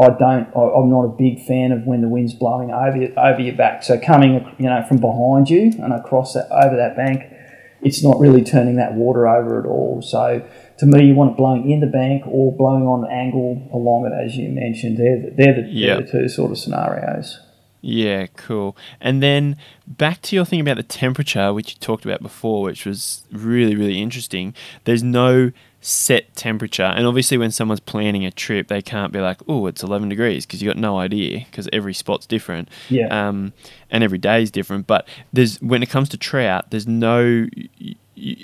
[0.00, 0.48] I don't.
[0.54, 3.56] I, I'm not a big fan of when the wind's blowing over your, over your
[3.56, 3.82] back.
[3.82, 7.24] So coming, you know, from behind you and across that over that bank,
[7.82, 10.00] it's not really turning that water over at all.
[10.00, 10.48] So
[10.78, 14.06] to me, you want it blowing in the bank or blowing on an angle along
[14.06, 14.98] it, as you mentioned.
[14.98, 17.40] They're the, they're the, they're the two sort of scenarios.
[17.80, 18.76] Yeah, cool.
[19.00, 19.56] And then
[19.86, 23.76] back to your thing about the temperature, which you talked about before, which was really,
[23.76, 24.54] really interesting.
[24.84, 26.82] There's no set temperature.
[26.82, 30.44] And obviously, when someone's planning a trip, they can't be like, oh, it's 11 degrees
[30.44, 32.68] because you've got no idea because every spot's different.
[32.88, 33.06] Yeah.
[33.06, 33.52] Um,
[33.90, 34.86] and every day is different.
[34.86, 37.46] But there's when it comes to trout, there's no.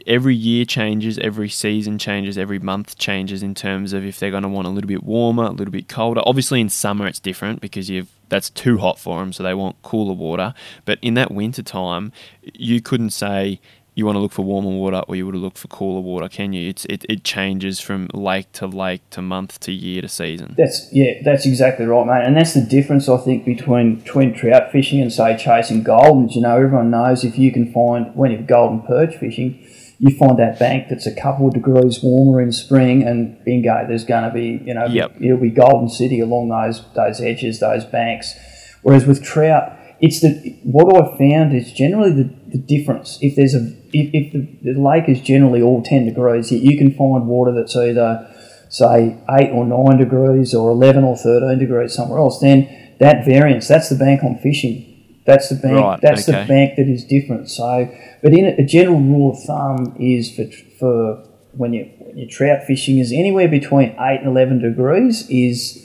[0.06, 4.42] Every year changes, every season changes, every month changes in terms of if they're going
[4.42, 6.22] to want a little bit warmer, a little bit colder.
[6.24, 9.80] Obviously, in summer it's different because you've that's too hot for them, so they want
[9.82, 10.54] cooler water.
[10.84, 12.12] But in that winter time,
[12.42, 13.60] you couldn't say
[13.94, 16.52] you want to look for warmer water or you would look for cooler water, can
[16.52, 16.68] you?
[16.68, 20.54] It's it, it changes from lake to lake to month to year to season.
[20.58, 22.26] That's yeah, that's exactly right, mate.
[22.26, 26.34] And that's the difference I think between between trout fishing and say chasing goldens.
[26.34, 29.63] You know, everyone knows if you can find when you're golden perch fishing,
[30.04, 34.04] you find that bank that's a couple of degrees warmer in spring, and bingo, there's
[34.04, 35.16] going to be you know Yep.
[35.20, 38.34] it'll be golden city along those those edges, those banks.
[38.82, 40.30] Whereas with trout, it's the
[40.64, 42.24] what I've found is generally the,
[42.54, 43.18] the difference.
[43.22, 46.76] If there's a if, if the, the lake is generally all ten degrees, you- you
[46.76, 48.30] can find water that's either
[48.68, 52.40] say eight or nine degrees or eleven or thirteen degrees somewhere else.
[52.40, 52.68] Then
[53.00, 54.93] that variance, that's the bank I'm fishing.
[55.24, 55.76] That's the bank.
[55.76, 56.42] Right, that's okay.
[56.42, 57.50] the bank that is different.
[57.50, 57.90] So,
[58.22, 60.44] but in a, a general rule of thumb is for
[60.78, 65.80] for when you when you're trout fishing is anywhere between eight and eleven degrees is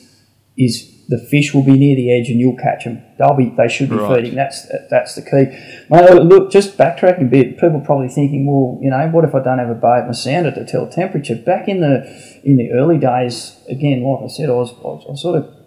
[0.57, 3.01] is the fish will be near the edge and you'll catch them.
[3.17, 4.17] They'll be they should be Right.
[4.17, 4.35] feeding.
[4.35, 5.57] That's that's the key.
[5.89, 7.57] Mate, look, just backtracking a bit.
[7.57, 10.13] People probably thinking, well, you know, what if I don't have a boat and a
[10.13, 11.35] sounder to tell temperature?
[11.35, 12.03] Back in the
[12.43, 15.45] in the early days, again, like I said, I was I, was, I sort of
[15.45, 15.58] was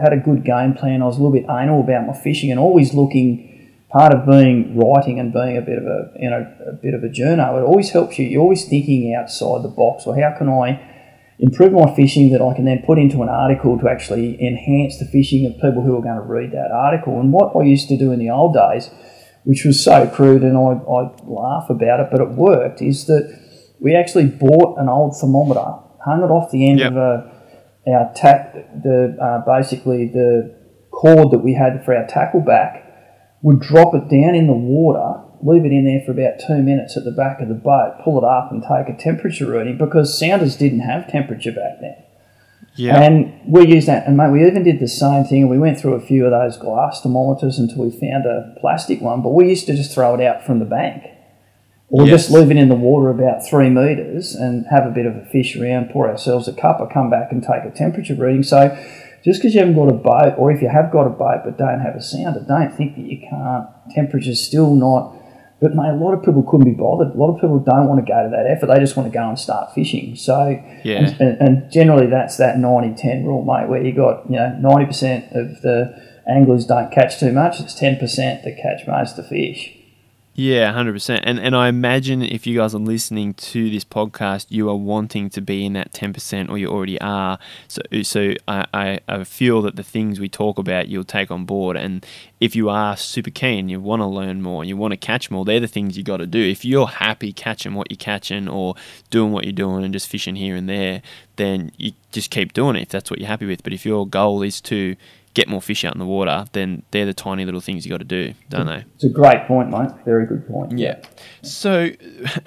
[0.00, 1.02] had a good game plan.
[1.02, 3.48] I was a little bit anal about my fishing and always looking.
[3.90, 7.04] Part of being writing and being a bit of a you know a bit of
[7.04, 8.24] a journo, it always helps you.
[8.26, 10.06] You're always thinking outside the box.
[10.06, 10.80] Or how can I
[11.38, 15.04] improve my fishing that I can then put into an article to actually enhance the
[15.06, 17.18] fishing of people who are going to read that article.
[17.20, 18.90] And what I used to do in the old days,
[19.44, 23.38] which was so crude and I, I laugh about it, but it worked, is that
[23.80, 25.64] we actually bought an old thermometer,
[26.04, 26.92] hung it off the end Yep.
[26.92, 27.31] of a,
[27.86, 30.54] our tack, the uh, basically the
[30.90, 32.86] cord that we had for our tackle back,
[33.42, 36.96] would drop it down in the water, leave it in there for about two minutes
[36.96, 40.18] at the back of the boat, pull it up and take a temperature reading because
[40.18, 41.96] sounders didn't have temperature back then.
[42.74, 43.02] Yeah.
[43.02, 45.48] And we used that, and mate, we even did the same thing.
[45.48, 49.22] We went through a few of those glass thermometers until we found a plastic one,
[49.22, 51.04] but we used to just throw it out from the bank.
[51.94, 52.22] Or Yes.
[52.22, 55.24] just leave it in the water about three metres and have a bit of a
[55.26, 58.42] fish around, pour ourselves a cuppa, come back and take a temperature reading.
[58.42, 58.74] So
[59.22, 61.58] just because you haven't got a boat, or if you have got a boat but
[61.58, 63.66] don't have a sounder, don't think that you can't.
[63.94, 65.14] Temperature's still not.
[65.60, 67.14] But mate, a lot of people couldn't be bothered.
[67.14, 68.66] A lot of people don't want to go to that effort.
[68.66, 70.16] They just want to go and start fishing.
[70.16, 71.14] So Yeah.
[71.20, 75.26] and, and generally that's that 90-10 rule, mate, where you got you know ninety percent
[75.32, 75.94] of the
[76.26, 77.60] anglers don't catch too much.
[77.60, 79.76] It's ten percent that catch most of the fish.
[80.34, 81.24] Yeah, hundred percent.
[81.26, 85.28] And and I imagine if you guys are listening to this podcast, you are wanting
[85.28, 87.38] to be in that ten percent, or you already are.
[87.68, 91.44] So so I, I, I feel that the things we talk about, you'll take on
[91.44, 91.76] board.
[91.76, 92.06] And
[92.40, 95.44] if you are super keen, you want to learn more, you want to catch more,
[95.44, 96.40] they're the things you got to do.
[96.40, 98.74] If you're happy catching what you're catching, or
[99.10, 101.02] doing what you're doing, and just fishing here and there,
[101.36, 103.62] then you just keep doing it if that's what you're happy with.
[103.62, 104.96] But if your goal is to
[105.34, 107.98] get more fish out in the water, then they're the tiny little things you got
[107.98, 108.84] to do, don't they?
[108.94, 109.90] It's a great point, mate.
[110.04, 110.78] Very good point.
[110.78, 111.00] Yeah.
[111.42, 111.90] So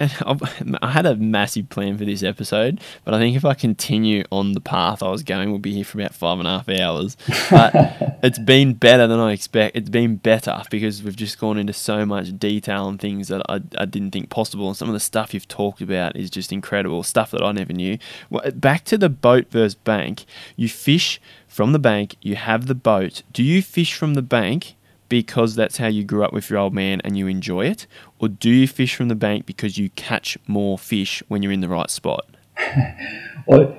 [0.00, 4.52] I had a massive plan for this episode, but I think if I continue on
[4.52, 7.16] the path I was going, we'll be here for about five and a half hours.
[7.50, 7.72] But
[8.22, 9.76] it's been better than I expect.
[9.76, 13.60] It's been better because we've just gone into so much detail and things that I,
[13.76, 14.68] I didn't think possible.
[14.68, 17.72] And some of the stuff you've talked about is just incredible stuff that I never
[17.72, 17.98] knew.
[18.30, 20.24] Well, back to the boat versus bank.
[20.56, 21.20] You fish
[21.56, 23.22] from the bank, you have the boat.
[23.32, 24.74] Do you fish from the bank
[25.08, 27.86] because that's how you grew up with your old man and you enjoy it?
[28.18, 31.62] Or do you fish from the bank because you catch more fish when you're in
[31.62, 32.26] the right spot?
[33.46, 33.74] well,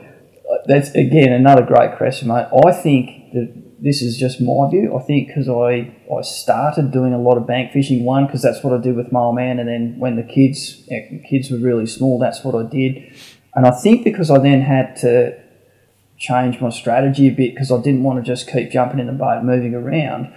[0.66, 2.48] that's again another great question, mate.
[2.66, 4.98] I think that this is just my view.
[4.98, 8.64] I think because I, I started doing a lot of bank fishing, one, because that's
[8.64, 10.82] what I did with my old man, and then when the kids
[11.30, 13.14] kids were really small, that's what I did.
[13.54, 15.47] And I think because I then had to
[16.18, 19.14] change my strategy a bit because I didn't want to just keep jumping in the
[19.14, 20.34] boat, moving around.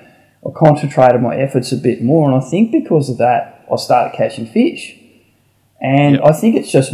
[0.46, 4.16] I concentrated my efforts a bit more, and I think because of that, I started
[4.16, 4.96] catching fish.
[5.80, 6.24] And yep.
[6.24, 6.92] I think it's just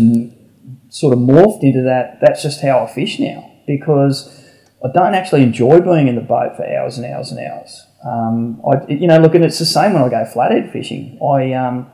[0.88, 2.18] sort of morphed into that.
[2.20, 4.44] That's just how I fish now because
[4.84, 7.84] I don't actually enjoy being in the boat for hours and hours and hours.
[8.04, 11.18] Um, I, you know, look, and it's the same when I go flathead fishing.
[11.20, 11.90] I, um,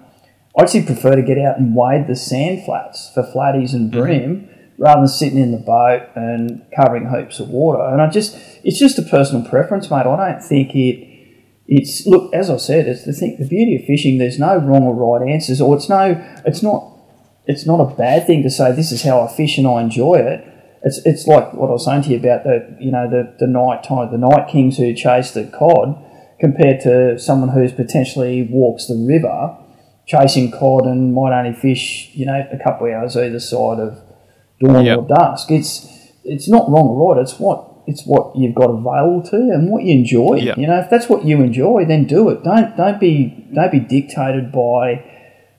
[0.59, 4.21] I actually prefer to get out and wade the sand flats for flatties and bream.
[4.21, 7.83] Mm-hmm rather than sitting in the boat and covering heaps of water.
[7.83, 10.07] And I just, it's just a personal preference, mate.
[10.07, 11.09] I don't think it.
[11.69, 13.37] It's look, as I said, it's the thing.
[13.39, 16.99] The beauty of fishing, there's no wrong or right answers, or it's no, it's not,
[17.47, 20.17] it's not a bad thing to say this is how I fish and I enjoy
[20.17, 20.45] it.
[20.83, 23.47] It's, it's like what I was saying to you about the you know the the
[23.47, 26.05] night time the night kings who chase the cod
[26.41, 29.57] compared to someone who's potentially walks the river
[30.07, 33.97] chasing cod and might only fish you know a couple of hours either side of
[34.63, 34.99] dawn yep.
[34.99, 35.51] or dusk.
[35.51, 35.87] It's
[36.25, 37.23] it's not wrong or right.
[37.23, 40.37] It's what it's what you've got available to you and what you enjoy.
[40.37, 40.59] Yep.
[40.59, 42.45] You know, if that's what you enjoy, then do it.
[42.45, 45.05] Don't don't be don't be dictated by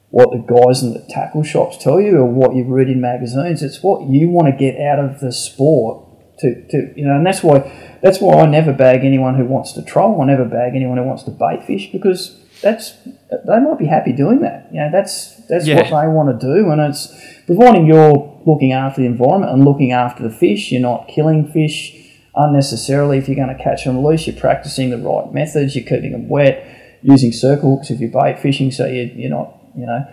[0.10, 3.64] what the guys in the tackle shops tell you or what you've read in magazines.
[3.64, 6.08] It's what you want to get out of the sport.
[6.40, 7.60] To, to you know, and that's why
[8.02, 10.22] that's why I never bag anyone who wants to troll.
[10.22, 14.14] I never bag anyone who wants to bait fish because that's they might be happy
[14.14, 14.70] doing that.
[14.72, 15.76] You know, that's that's yeah.
[15.76, 17.14] what they want to do, and it's
[17.46, 20.72] providing you're looking after the environment and looking after the fish.
[20.72, 21.96] You're not killing fish
[22.36, 23.18] unnecessarily.
[23.18, 25.76] If you're going to catch them loose, you're practicing the right methods.
[25.76, 29.60] You're keeping them wet, using circle hooks if you're bait fishing, so you, are not
[29.76, 30.06] you know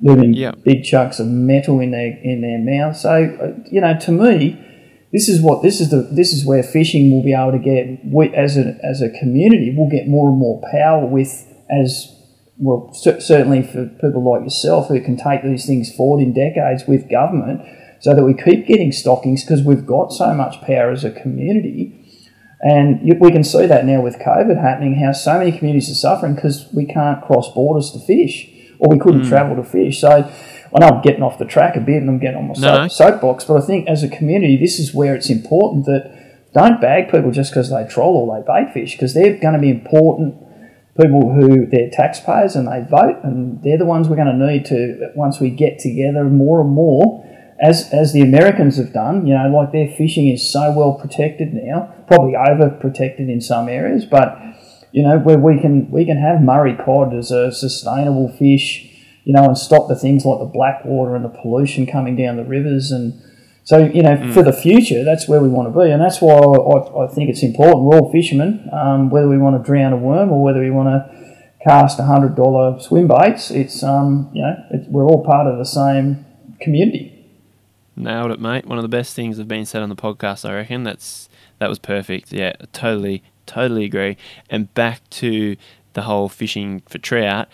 [0.00, 0.52] leaving yeah.
[0.52, 2.96] big chunks of metal in their in their mouth.
[2.96, 4.62] So uh, you know, to me.
[5.12, 8.04] This is what this is the this is where fishing will be able to get
[8.04, 12.12] we, as a as a community we'll get more and more power with as
[12.58, 17.10] well, certainly for people like yourself who can take these things forward in decades with
[17.10, 17.62] government
[18.00, 22.02] so that we keep getting stockings because we've got so much power as a community.
[22.60, 26.34] And we can see that now with COVID happening, how so many communities are suffering
[26.34, 28.48] because we can't cross borders to fish
[28.78, 29.28] or we couldn't mm.
[29.28, 30.00] travel to fish.
[30.00, 32.54] So I know I'm getting off the track a bit and I'm getting on my
[32.54, 36.50] no, soap, soapbox, but I think as a community, this is where it's important that
[36.54, 39.60] don't bag people just because they troll or they bait fish because they're going to
[39.60, 40.45] be important
[41.00, 44.64] people who they're taxpayers and they vote, and they're the ones we're going to need
[44.66, 47.24] to once we get together more and more.
[47.58, 51.54] As, as the Americans have done, you know, like their fishing is so well protected
[51.54, 54.38] now, probably over protected in some areas, but
[54.92, 58.86] you know, where we can we can have Murray cod as a sustainable fish,
[59.24, 62.36] you know, and stop the things like the black water and the pollution coming down
[62.36, 63.22] the rivers and
[63.66, 64.32] so, you know, mm.
[64.32, 65.90] for the future, that's where we want to be.
[65.90, 67.82] And that's why I, I think it's important.
[67.82, 70.88] We're all fishermen, um, whether we want to drown a worm or whether we want
[70.88, 71.36] to
[71.66, 76.24] cast $100 swim baits, it's, um, you know, it's, we're all part of the same
[76.60, 77.12] community.
[77.96, 78.66] Nailed it, mate.
[78.66, 80.84] One of the best things have been said on the podcast, I reckon.
[80.84, 82.32] That's That was perfect.
[82.32, 84.16] Yeah, totally, totally agree.
[84.48, 85.56] And back to
[85.94, 87.48] the whole fishing for trout,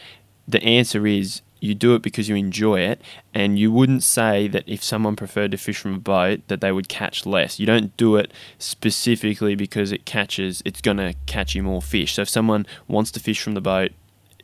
[0.46, 3.00] the answer is you do it because you enjoy it,
[3.32, 6.72] and you wouldn't say that if someone preferred to fish from a boat that they
[6.72, 7.60] would catch less.
[7.60, 12.14] You don't do it specifically because it catches, it's going to catch you more fish.
[12.14, 13.92] So if someone wants to fish from the boat,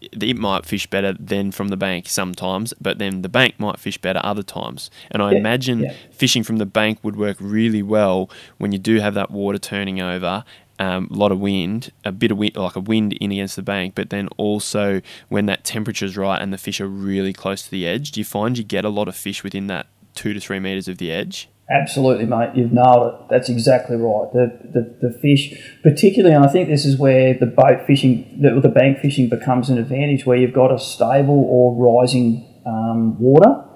[0.00, 3.98] it might fish better than from the bank sometimes, but then the bank might fish
[3.98, 4.88] better other times.
[5.10, 5.94] And I yeah, imagine yeah.
[6.12, 10.00] fishing from the bank would work really well when you do have that water turning
[10.00, 10.44] over
[10.78, 13.62] um, a lot of wind, a bit of wind, like a wind in against the
[13.62, 17.70] bank, but then also when that temperature's right and the fish are really close to
[17.70, 20.40] the edge, do you find you get a lot of fish within that two to
[20.40, 21.48] three meters of the edge?
[21.70, 22.50] Absolutely, mate.
[22.54, 23.20] You've nailed it.
[23.28, 24.32] That's exactly right.
[24.32, 25.52] The, the, the fish,
[25.82, 29.68] particularly, and I think this is where the boat fishing, the, the bank fishing becomes
[29.68, 33.67] an advantage where you've got a stable or rising um, water,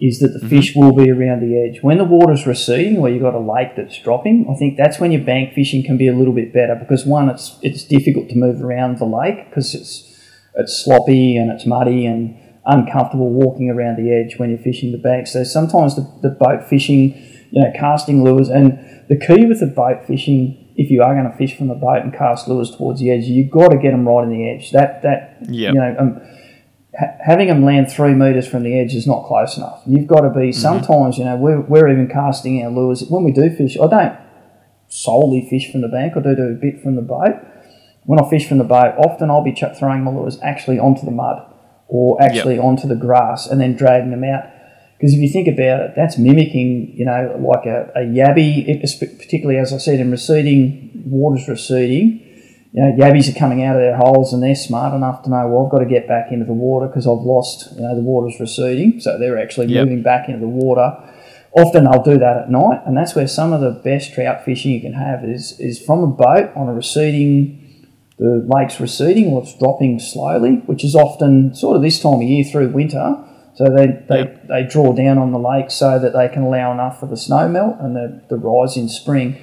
[0.00, 0.48] is that the Mm-hmm.
[0.48, 1.82] fish will be around the edge.
[1.82, 5.12] When the water's receding, where you've got a lake that's dropping, I think that's when
[5.12, 8.36] your bank fishing can be a little bit better because one, it's it's difficult to
[8.36, 10.06] move around the lake because it's
[10.56, 12.36] it's sloppy and it's muddy and
[12.66, 15.26] uncomfortable walking around the edge when you're fishing the bank.
[15.26, 17.14] So sometimes the, the boat fishing,
[17.50, 18.78] you know, casting lures and
[19.08, 22.02] the key with the boat fishing, if you are going to fish from the boat
[22.02, 24.72] and cast lures towards the edge, you've got to get them right in the edge.
[24.72, 25.74] That that Yep.
[25.74, 25.96] you know.
[25.98, 26.20] Um,
[26.98, 29.82] ha- Having them land three metres from the edge is not close enough.
[29.86, 30.60] You've got to be, mm-hmm.
[30.60, 33.04] sometimes, you know, we're, we're even casting our lures.
[33.08, 34.18] When we do fish, I don't
[34.88, 37.36] solely fish from the bank, I do do a bit from the boat
[38.04, 41.04] when I fish from the boat, often I'll be chuck throwing my lures actually onto
[41.04, 41.46] the mud
[41.88, 44.44] or actually onto the grass and then dragging them out.
[44.96, 48.80] Because if you think about it, that's mimicking, you know, like a, a yabby,
[49.18, 52.26] particularly as I said, in receding, water's receding.
[52.72, 55.48] You know, yabbies are coming out of their holes and they're smart enough to know,
[55.48, 58.02] well, I've got to get back into the water because I've lost, you know, the
[58.02, 59.00] water's receding.
[59.00, 59.84] So they're actually Yep.
[59.88, 60.96] moving back into the water.
[61.52, 64.70] Often they'll do that at night, and that's where some of the best trout fishing
[64.70, 67.56] you can have is, is from a boat on a receding
[68.20, 72.22] the lake's receding or it's dropping slowly, which is often sort of this time of
[72.22, 73.16] year through winter.
[73.54, 74.46] So they, they, Yep.
[74.48, 77.48] they draw down on the lake so that they can allow enough for the snow
[77.48, 79.36] melt and the, the rise in spring.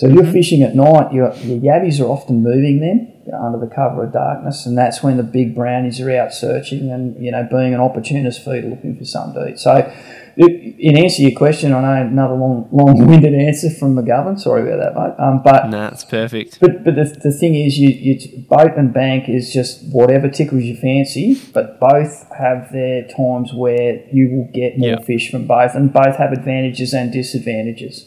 [0.00, 3.72] So if you're fishing at night, your, your yabbies are often moving then under the
[3.72, 7.46] cover of darkness, and that's when the big brownies are out searching and you know
[7.50, 9.58] being an opportunist feeder looking for something to eat.
[9.58, 9.92] So,
[10.38, 14.40] in answer to your question, I know another long long-winded answer from McGovern.
[14.40, 15.14] Sorry about that, mate.
[15.22, 16.60] Um, but Nah, it's perfect.
[16.60, 20.62] but but the, the thing is, you, you boat and bank is just whatever tickles
[20.62, 21.38] your fancy.
[21.52, 25.00] But both have their times where you will get more Yeah.
[25.02, 28.06] fish from both, and both have advantages and disadvantages.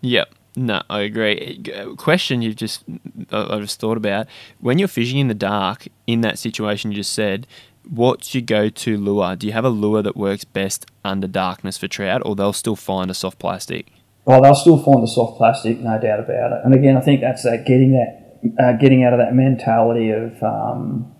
[0.00, 0.32] Yep.
[0.58, 1.62] No, I agree.
[1.72, 2.82] Uh, Question you've just
[3.30, 4.26] I just thought about
[4.58, 7.46] when you're fishing in the dark in that situation you just said.
[7.88, 9.34] What's your go-to lure?
[9.34, 12.76] Do you have a lure that works best under darkness for trout, or they'll still
[12.76, 13.86] find a soft plastic?
[14.26, 16.60] Well, they'll still find the soft plastic, no doubt about it.
[16.64, 20.42] And again, I think that's that getting that uh, getting out of that mentality of
[20.42, 21.14] um,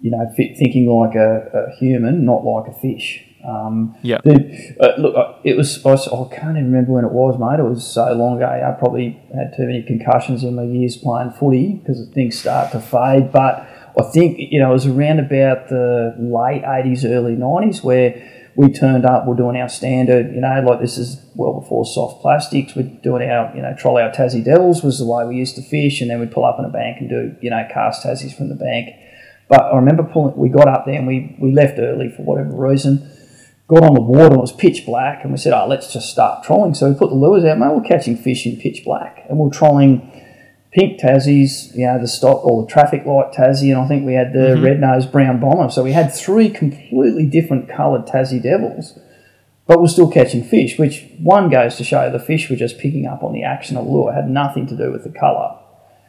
[0.00, 3.26] you know thinking like a, a human, not like a fish.
[3.44, 4.22] Um, Yep.
[4.24, 7.58] the, uh, look, uh, it was I, I can't even remember when it was, mate.
[7.58, 8.46] It was so long ago.
[8.46, 12.80] I probably had too many concussions in my years playing footy because things start to
[12.80, 13.32] fade.
[13.32, 13.66] But
[13.98, 18.22] I think you know it was around about the late eighties, early nineties where
[18.56, 19.26] we turned up.
[19.26, 22.74] We're doing our standard, you know, like this is well before soft plastics.
[22.74, 25.62] We're doing our, you know, troll our Tassie Devils was the way we used to
[25.62, 28.36] fish, and then we'd pull up in a bank and do, you know, cast Tassies
[28.36, 28.90] from the bank.
[29.48, 30.36] But I remember pulling.
[30.36, 33.09] We got up there and we we left early for whatever reason.
[33.70, 36.10] Got on the water and it was pitch black, and we said, "Oh, let's just
[36.10, 37.72] start trolling." So we put the lures out, mate.
[37.72, 40.10] We're catching fish in pitch black, and we're trolling
[40.72, 44.14] pink Tassies, you know, the stock or the traffic light Tassie, and I think we
[44.14, 44.64] had the mm-hmm.
[44.64, 45.70] red nosed brown bomber.
[45.70, 48.98] So we had three completely different coloured Tassie devils,
[49.68, 53.06] but we're still catching fish, which one goes to show the fish were just picking
[53.06, 54.10] up on the action of the lure.
[54.10, 55.58] It had nothing to do with the colour.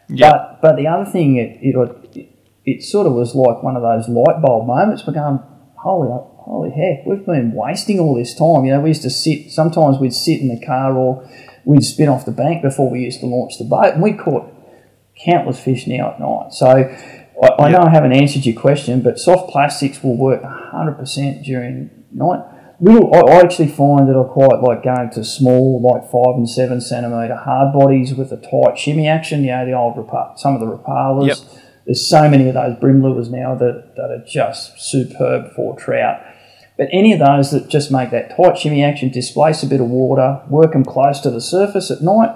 [0.09, 0.31] Yeah.
[0.31, 2.31] But but the other thing, it, it
[2.65, 5.05] it sort of was like one of those light bulb moments.
[5.05, 5.39] We're going,
[5.75, 6.09] holy
[6.41, 8.65] holy heck, we've been wasting all this time.
[8.65, 9.51] You know, we used to sit.
[9.51, 11.27] Sometimes we'd sit in the car or
[11.65, 14.51] we'd spin off the bank before we used to launch the boat, and we caught
[15.25, 16.53] countless fish now at night.
[16.53, 16.95] So.
[17.41, 21.89] I, I know I haven't answered your question, but soft plastics will work 100% during
[22.11, 22.43] night.
[22.79, 26.49] Little, I, I actually find that I quite like going to small, like five and
[26.49, 29.43] seven centimetre hard bodies with a tight shimmy action.
[29.43, 31.27] You know, the old Rapa- some of the Rapalas.
[31.27, 31.37] Yep.
[31.85, 36.21] There's so many of those bream lures now that, that are just superb for trout.
[36.81, 39.85] But any of those that just make that tight shimmy action, displace a bit of
[39.85, 42.35] water, work them close to the surface at night,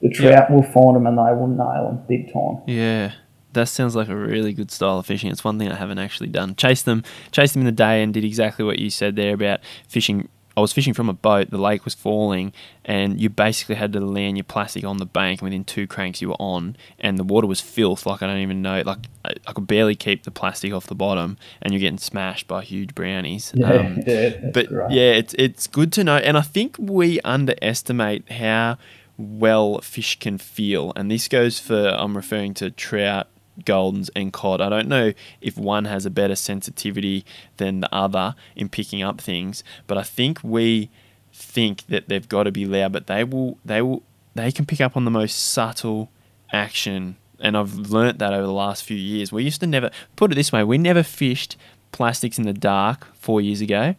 [0.00, 2.62] the trout will find them and they will nail them big time.
[2.68, 3.14] Yeah.
[3.52, 5.28] That sounds like a really good style of fishing.
[5.28, 6.54] It's one thing I haven't actually done.
[6.54, 7.02] Chase them,
[7.32, 9.58] chase them in the day, and did exactly what you said there about
[9.88, 10.28] fishing.
[10.56, 11.50] I was fishing from a boat.
[11.50, 12.52] The lake was falling,
[12.84, 15.40] and you basically had to land your plastic on the bank.
[15.40, 18.06] And within two cranks, you were on, and the water was filth.
[18.06, 18.82] Like I don't even know.
[18.86, 22.46] Like I, I could barely keep the plastic off the bottom, and you're getting smashed
[22.46, 23.52] by huge brownies.
[23.54, 24.92] Yeah, Um, yeah, but great.
[24.92, 28.78] yeah, it's it's good to know, and I think we underestimate how
[29.16, 33.28] well fish can feel, and this goes for I'm referring to trout,
[33.62, 34.60] goldens, and cod.
[34.60, 37.24] I don't know if one has a better sensitivity
[37.56, 40.90] than the other in picking up things, but I think we
[41.32, 44.02] think that they've got to be loud, but they will they will
[44.34, 46.10] they can pick up on the most subtle
[46.52, 49.32] action, and I've learnt that over the last few years.
[49.32, 51.56] We used to never put it this way: we never fished
[51.92, 53.94] plastics in the dark four years ago,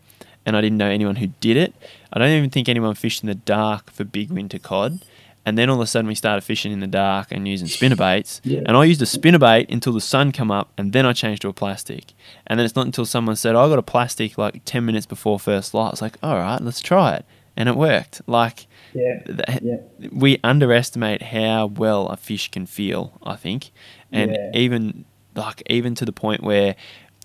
[0.46, 1.74] and I didn't know anyone who did it.
[2.12, 5.04] I don't even think anyone fished in the dark for big winter cod.
[5.46, 7.96] And then all of a sudden we started fishing in the dark and using spinner
[7.96, 8.42] baits.
[8.44, 8.62] Yeah.
[8.66, 11.44] And I used a spinner bait until the sun come up, and then I changed
[11.44, 12.14] to a plastic.
[12.48, 15.06] And then it's not until someone said, oh, "I got a plastic like ten minutes
[15.06, 18.22] before first light." It's like, all right, let's try it, and it worked.
[18.28, 19.20] Like Yeah.
[19.26, 19.78] th- Yeah.
[20.12, 23.20] we underestimate how well a fish can feel.
[23.24, 23.72] I think,
[24.12, 24.52] and Yeah.
[24.60, 25.06] even
[25.36, 26.76] like even to the point where.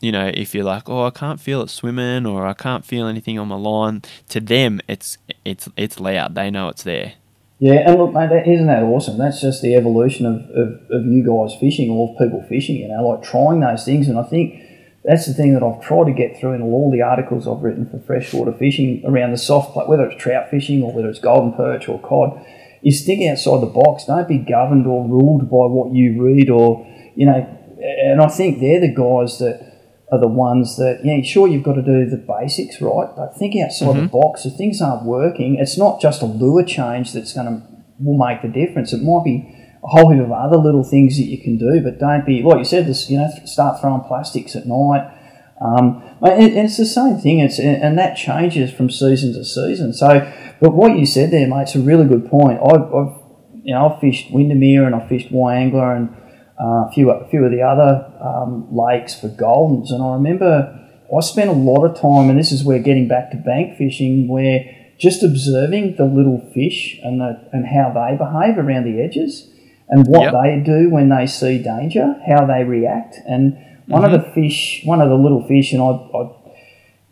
[0.02, 3.06] You know, if you're like, oh, I can't feel it swimming, or I can't feel
[3.06, 6.34] anything on my line, to them, it's it's it's loud.
[6.34, 7.12] They know it's there.
[7.60, 9.18] Yeah, and look, mate, that, isn't that awesome?
[9.18, 13.06] That's just the evolution of, of, of you guys fishing or people fishing, you know,
[13.06, 14.08] like trying those things.
[14.08, 14.64] And I think
[15.04, 17.86] that's the thing that I've tried to get through in all the articles I've written
[17.86, 21.52] for freshwater fishing around the soft play, whether it's trout fishing or whether it's golden
[21.52, 22.42] perch or cod,
[22.82, 24.06] is think outside the box.
[24.06, 27.44] Don't be governed or ruled by what you read or, you know,
[27.78, 29.69] and I think they're the guys that
[30.12, 33.54] are the ones that, yeah, sure, you've got to do the basics right, but think
[33.56, 34.44] outside the box.
[34.44, 37.70] If things aren't working, it's not just a lure change that's going to
[38.00, 38.92] will make the difference.
[38.92, 41.98] It might be a whole heap of other little things that you can do, but
[41.98, 42.86] don't be like you said.
[42.86, 45.16] This, you know, start throwing plastics at night.
[45.60, 47.40] Um, and it's the same thing.
[47.40, 49.92] It's and that changes from season to season.
[49.92, 52.60] So, but what you said there, mate, it's a really good point.
[52.62, 53.20] I've, I've
[53.62, 56.16] you know, I've fished Windamere and I fished Wyangala and
[56.60, 60.76] uh, a few a few of the other um, lakes for goldens, and I remember
[61.16, 64.28] I spent a lot of time, and this is where getting back to bank fishing,
[64.28, 64.64] where
[64.98, 69.50] just observing the little fish and the and how they behave around the edges,
[69.88, 70.34] and what Yep.
[70.42, 73.56] they do when they see danger, how they react, and
[73.86, 76.30] one of the fish, one of the little fish, and I, I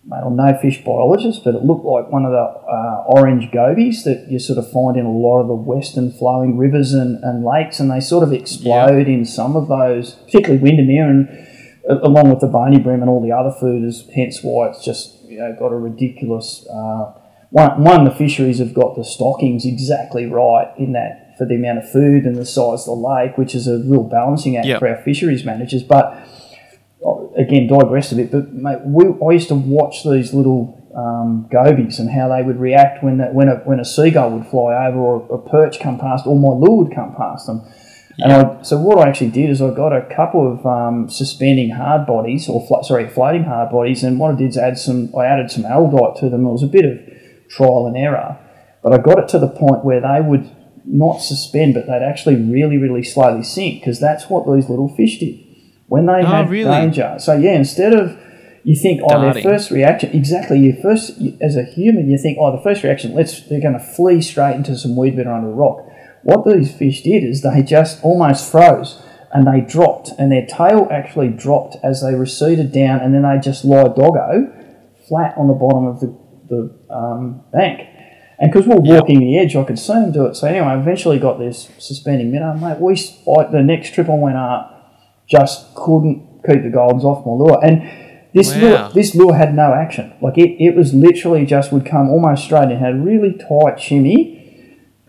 [0.08, 4.04] mate, I'm no fish biologist, but it looked like one of the uh, orange gobies
[4.04, 7.44] that you sort of find in a lot of the western flowing rivers and, and
[7.44, 11.28] lakes, and they sort of explode in some of those, particularly Windamere, and
[11.88, 15.22] uh, along with the bony bream and all the other fooders, hence why it's just
[15.24, 16.66] you know got a ridiculous.
[16.72, 17.12] Uh,
[17.50, 21.78] one, one, the fisheries have got the stockings exactly right in that for the amount
[21.78, 24.80] of food and the size of the lake, which is a real balancing act Yep.
[24.80, 25.82] for our fisheries managers.
[25.82, 26.14] But
[27.36, 31.98] again, digressed a bit, but mate, we, I used to watch these little um, gobies
[31.98, 34.98] and how they would react when that, when a when a seagull would fly over
[34.98, 37.62] or a perch come past or my lure would come past them.
[38.20, 41.70] And I, so what I actually did is I got a couple of um, suspending
[41.70, 45.14] hard bodies or flo- sorry floating hard bodies, and what I did is add some
[45.16, 46.44] I added some Araldite to them.
[46.44, 46.98] It was a bit of
[47.48, 48.36] trial and error,
[48.82, 50.50] but I got it to the point where they would
[50.84, 55.20] not suspend, but they'd actually really really slowly sink because that's what these little fish
[55.20, 55.47] did
[55.88, 56.70] when they had really?
[56.70, 57.16] danger.
[57.18, 58.18] So yeah, instead of
[58.64, 60.58] you think, oh, their first reaction exactly.
[60.60, 63.84] Your first, as a human, you think, oh, the first reaction, let's they're going to
[63.84, 65.86] flee straight into some weed bed under a rock.
[66.22, 69.02] What these fish did is they just almost froze
[69.32, 73.38] and they dropped, and their tail actually dropped as they receded down, and then they
[73.38, 74.54] just lie doggo
[75.08, 76.16] flat on the bottom of the
[76.48, 77.82] the um, bank.
[78.40, 79.00] And because we're Yep.
[79.00, 80.36] walking the edge, I could see them do it.
[80.36, 82.78] So anyway, I eventually got this suspending minnow, mate.
[82.80, 82.96] We
[83.26, 84.77] like the next trip I went up,
[85.28, 87.58] just couldn't keep the goldens off my lure.
[87.64, 87.82] And
[88.34, 88.60] this Wow.
[88.60, 90.12] lure, this lure had no action.
[90.20, 94.34] Like it, it was literally just would come almost straight and had really tight shimmy.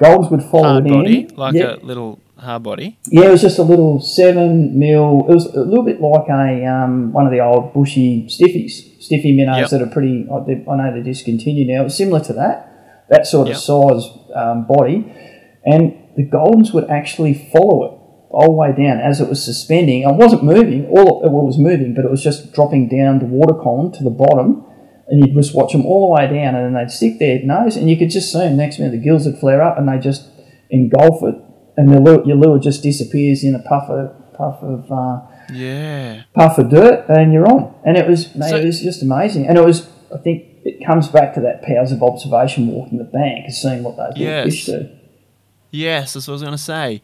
[0.01, 1.35] Goldens would follow Hard it body, in.
[1.35, 2.97] like yeah, a little hard body.
[3.11, 5.25] yeah, it was just a little seven mil.
[5.29, 9.33] It was a little bit like a um, one of the old bushy stiffies, stiffy
[9.33, 9.69] minnows Yep.
[9.71, 10.25] that are pretty.
[10.31, 11.81] I know they're discontinued now.
[11.81, 15.11] It was similar to that, that sort of size um, body,
[15.65, 17.98] and the goldens would actually follow it
[18.29, 20.03] all the way down as it was suspending.
[20.03, 20.85] It wasn't moving.
[20.87, 24.09] All it was moving, but it was just dropping down the water column to the
[24.11, 24.65] bottom.
[25.07, 27.75] And you'd just watch them all the way down, and then they'd stick their nose,
[27.75, 28.57] and you could just see them.
[28.57, 30.29] Next minute, the gills would flare up, and they just
[30.69, 31.33] engulf it,
[31.77, 36.21] and the lure, your lure just disappears in a puff of puff of uh, Yeah.
[36.35, 37.73] puff of dirt, and you're on.
[37.83, 39.47] And it was, mate, So- it was just amazing.
[39.47, 43.03] And it was, I think, it comes back to that powers of observation, walking the
[43.05, 44.45] bank, and seeing what those Yes.
[44.45, 44.89] fish do.
[45.71, 47.01] Yes, that's what I was going to say.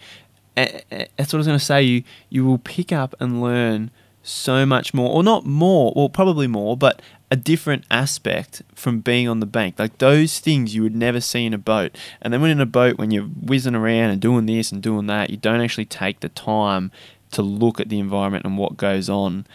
[0.56, 1.84] That's what I was going to say.
[1.84, 3.92] You you will pick up and learn
[4.24, 7.00] so much more, or not more, well, probably more, but
[7.30, 9.78] a different aspect from being on the bank.
[9.78, 11.96] Like those things you would never see in a boat.
[12.22, 15.06] And then when in a boat, when you're whizzing around and doing this and doing
[15.08, 16.92] that, you don't actually take the time
[17.32, 19.46] to look at the environment and what goes on.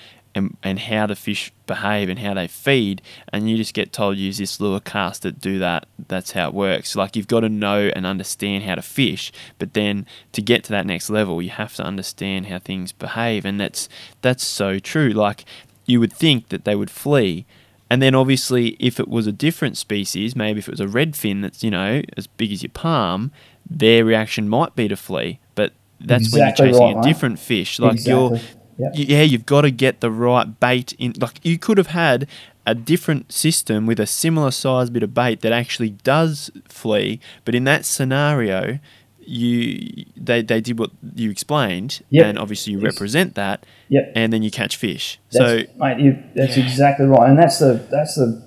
[0.41, 3.03] And, and how the fish behave and how they feed,
[3.33, 5.87] and you just get told use this lure cast it, do that.
[6.09, 6.97] That's how it works.
[6.97, 10.73] Like you've got to know and understand how to fish, but then to get to
[10.73, 13.89] that next level, you have to understand how things behave, and that's
[14.23, 15.11] that's so true.
[15.11, 15.45] Like
[15.85, 17.45] you would think that they would flee,
[17.91, 21.43] and then obviously if it was a different species, maybe if it was a redfin
[21.43, 23.31] that's you know as big as your palm,
[23.69, 27.39] their reaction might be to flee, but that's Exactly when you're chasing right, a different
[27.39, 27.79] fish.
[27.79, 28.49] Like you're, Exactly.
[28.49, 28.60] Yep.
[28.95, 31.15] Y- yeah, you've got to get the right bait in.
[31.21, 32.27] Like you could have had
[32.67, 37.55] a different system with a similar size bit of bait that actually does flee, but
[37.55, 38.79] in that scenario,
[39.19, 42.27] you they they did what you explained, Yep.
[42.27, 44.13] and obviously you represent that, Yep.
[44.17, 45.19] and then you catch fish.
[45.31, 46.65] so That's, mate, you, that's Yeah.
[46.65, 48.43] exactly right, and that's the that's the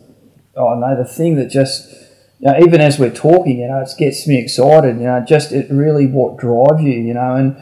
[0.55, 1.89] oh no, the thing that just
[2.39, 4.97] you know, even as we're talking, you know, it gets me excited.
[4.97, 6.91] You know, just it really what drives you.
[6.91, 7.55] You know, and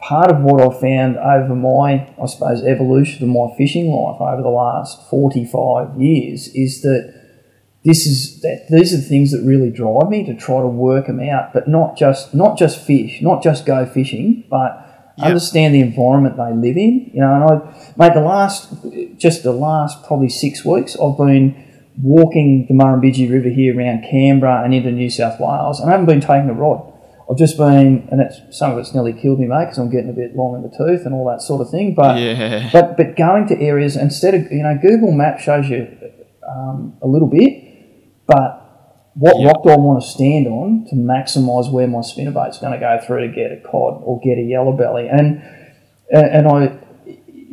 [0.00, 4.42] part of what I've found over my I suppose evolution of my fishing life over
[4.42, 7.14] the last forty five years is that
[7.84, 11.06] this is that these are the things that really drive me to try to work
[11.06, 14.84] them out, but not just not just fish, not just go fishing, but
[15.18, 15.26] Yep.
[15.26, 17.10] understand the environment they live in.
[17.12, 18.72] You know, and I made the last
[19.16, 21.56] just the last probably six weeks I've been
[22.00, 26.06] walking the Murrumbidgee River here around Canberra and into New South Wales, and I haven't
[26.06, 26.92] been taking a rod.
[27.30, 30.08] I've just been, and it's some of it's nearly killed me, mate, because I'm getting
[30.08, 31.94] a bit long in the tooth and all that sort of thing.
[31.94, 35.86] But yeah, but but going to areas instead of you know Google Maps shows you
[36.48, 39.48] um, a little bit, but what Yeah.
[39.48, 42.98] rock do I want to stand on to maximise where my spinnerbait's going to go
[43.04, 45.08] through to get a cod or get a yellow belly?
[45.08, 45.42] And
[46.10, 46.78] and I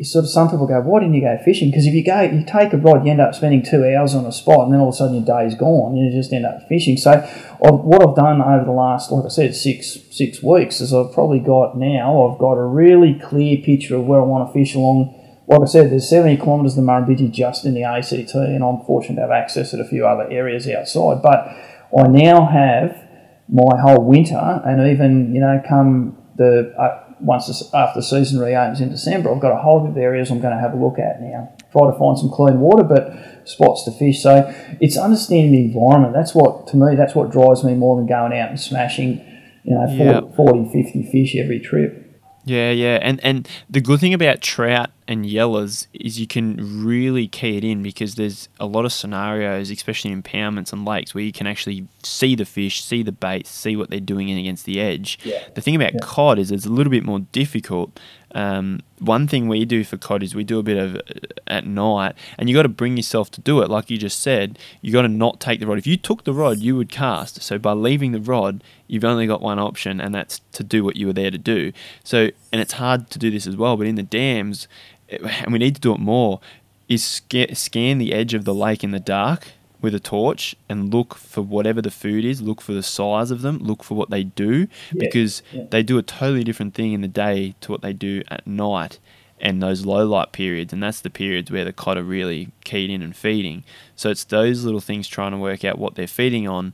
[0.03, 1.69] sort of some people go, why didn't you go fishing?
[1.69, 4.25] Because if you go, you take a rod, you end up spending two hours on
[4.25, 6.45] a spot, and then all of a sudden your day's gone, and you just end
[6.45, 6.97] up fishing.
[6.97, 10.93] So, i what I've done over the last, like I said, six six weeks is
[10.93, 14.53] I've probably got now I've got a really clear picture of where I want to
[14.53, 15.21] fish along.
[15.47, 18.83] Like I said, there's 70 kilometres of the Murrumbidgee just in the ACT, and I'm
[18.83, 21.21] fortunate to have access at a few other areas outside.
[21.21, 21.55] But
[21.97, 22.99] I now have
[23.47, 28.39] my whole winter, and even you know, come the uh, once this, after the season
[28.39, 30.99] reopens in December, I've got a whole of areas I'm going to have a look
[30.99, 31.53] at now.
[31.71, 34.21] Try to find some clean water, but spots to fish.
[34.21, 36.13] So it's understanding the environment.
[36.13, 36.95] That's what to me.
[36.95, 39.21] That's what drives me more than going out and smashing,
[39.63, 40.35] you know, 40, Yeah.
[40.35, 42.04] 40 50 fish every trip.
[42.45, 47.27] Yeah, yeah, and and the good thing about trout and yellers is you can really
[47.27, 51.23] key it in because there's a lot of scenarios, especially in impoundments and lakes, where
[51.23, 54.65] you can actually see the fish, see the bait, see what they're doing in against
[54.65, 55.17] the edge.
[55.23, 55.41] Yeah.
[55.55, 55.99] The thing about Yeah.
[56.03, 57.99] cod is it's a little bit more difficult.
[58.35, 60.99] Um, one thing we do for cod is we do a bit of uh,
[61.47, 63.69] at night, and you got to bring yourself to do it.
[63.69, 65.77] Like you just said, you got to not take the rod.
[65.77, 67.41] If you took the rod, you would cast.
[67.41, 70.97] So by leaving the rod, you've only got one option, and that's to do what
[70.97, 71.71] you were there to do.
[72.03, 73.77] So, and it's hard to do this as well.
[73.77, 74.67] But in the dams,
[75.09, 76.41] and we need to do it more,
[76.89, 79.53] is scan the edge of the lake in the dark
[79.85, 82.41] with a torch and look for whatever the food is.
[82.41, 83.59] Look for the size of them.
[83.59, 85.63] Look for what they do Yeah, because yeah.
[85.71, 88.99] they do a totally different thing in the day to what they do at night
[89.39, 92.89] and those low light periods and that's the periods where the cod are really keyed
[92.89, 96.47] in and feeding so it's those little things trying to work out what they're feeding
[96.47, 96.73] on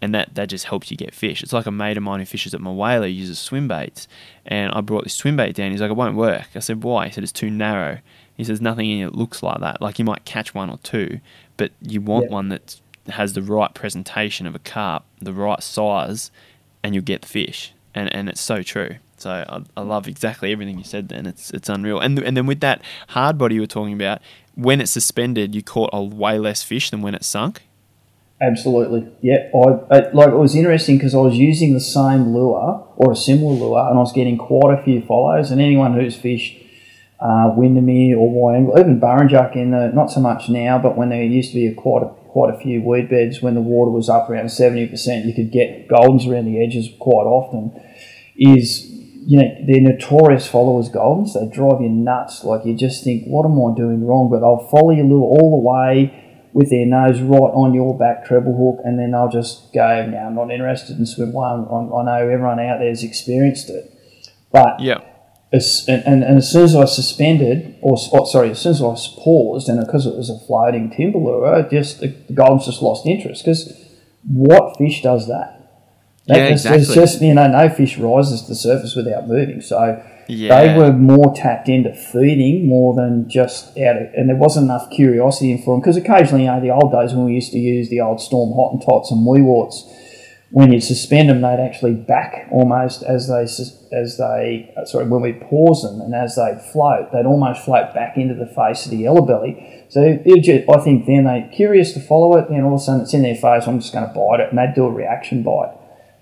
[0.00, 1.42] and that, that just helps you get fish.
[1.42, 4.06] It's like a mate of mine who fishes at Mulwala uses swim baits,
[4.44, 5.70] and I brought this swim bait down.
[5.70, 8.00] He's like, "It won't work." I said, "Why?" He said, "It's too narrow."
[8.36, 9.80] He says, "Nothing in it looks like that.
[9.80, 11.20] Like you might catch one or two,
[11.56, 16.30] but you want one that has the right presentation of a carp, the right size,
[16.82, 18.96] and you'll get the fish." And and it's so true.
[19.18, 21.08] So I, I love exactly everything you said.
[21.08, 21.98] Then it's it's unreal.
[22.00, 24.20] And and then with that hard body you were talking about,
[24.54, 27.62] when it's suspended, you caught a way less fish than when it sunk.
[28.38, 29.48] Absolutely, yeah.
[29.54, 33.16] I, I like it was interesting because I was using the same lure or a
[33.16, 35.50] similar lure, and I was getting quite a few follows.
[35.50, 36.58] And anyone who's fished
[37.18, 41.22] uh, Windamere or Wyangala, even Burrinjuck in the not so much now, but when there
[41.22, 44.08] used to be a quite a, quite a few weed beds when the water was
[44.08, 47.72] up around seventy percent, you could get goldens around the edges quite often.
[48.36, 51.32] Is you know they're notorious followers goldens.
[51.32, 52.44] They drive you nuts.
[52.44, 54.28] Like you just think, what am I doing wrong?
[54.30, 56.22] But they'll follow your lure all the way
[56.52, 60.18] with their nose right on your back treble hook, and then they'll just go, "No,
[60.18, 63.90] I'm not interested in swim one." I, I know everyone out there has experienced it,
[64.52, 65.00] but Yeah.
[65.56, 68.94] As, and, and, as soon as I suspended, or oh, sorry, as soon as I
[69.18, 73.44] paused, and because it was a floating timber lure, just the, the just lost interest.
[73.44, 73.72] Because
[74.22, 75.52] what fish does that?
[76.26, 76.94] That- Yeah, it's- exactly.
[76.94, 79.60] Just you know no fish rises to the surface without moving.
[79.60, 80.48] So Yeah.
[80.66, 84.90] they were more tapped into feeding more than just out of, and there wasn't enough
[84.90, 85.80] curiosity in for them.
[85.80, 88.50] Because occasionally, you know, the old days when we used to use the old storm
[88.50, 89.84] hottentots and weewarts,
[90.50, 93.42] when you suspend them, they'd actually back almost as they
[93.96, 97.92] as they uh, sorry when we pause them and as they float, they'd almost float
[97.94, 99.84] back into the face of the yellow belly.
[99.88, 103.02] So just, I think then they're curious to follow it, then all of a sudden
[103.02, 103.66] it's in their face.
[103.66, 105.72] I'm just going to bite it, and they'd do a reaction bite.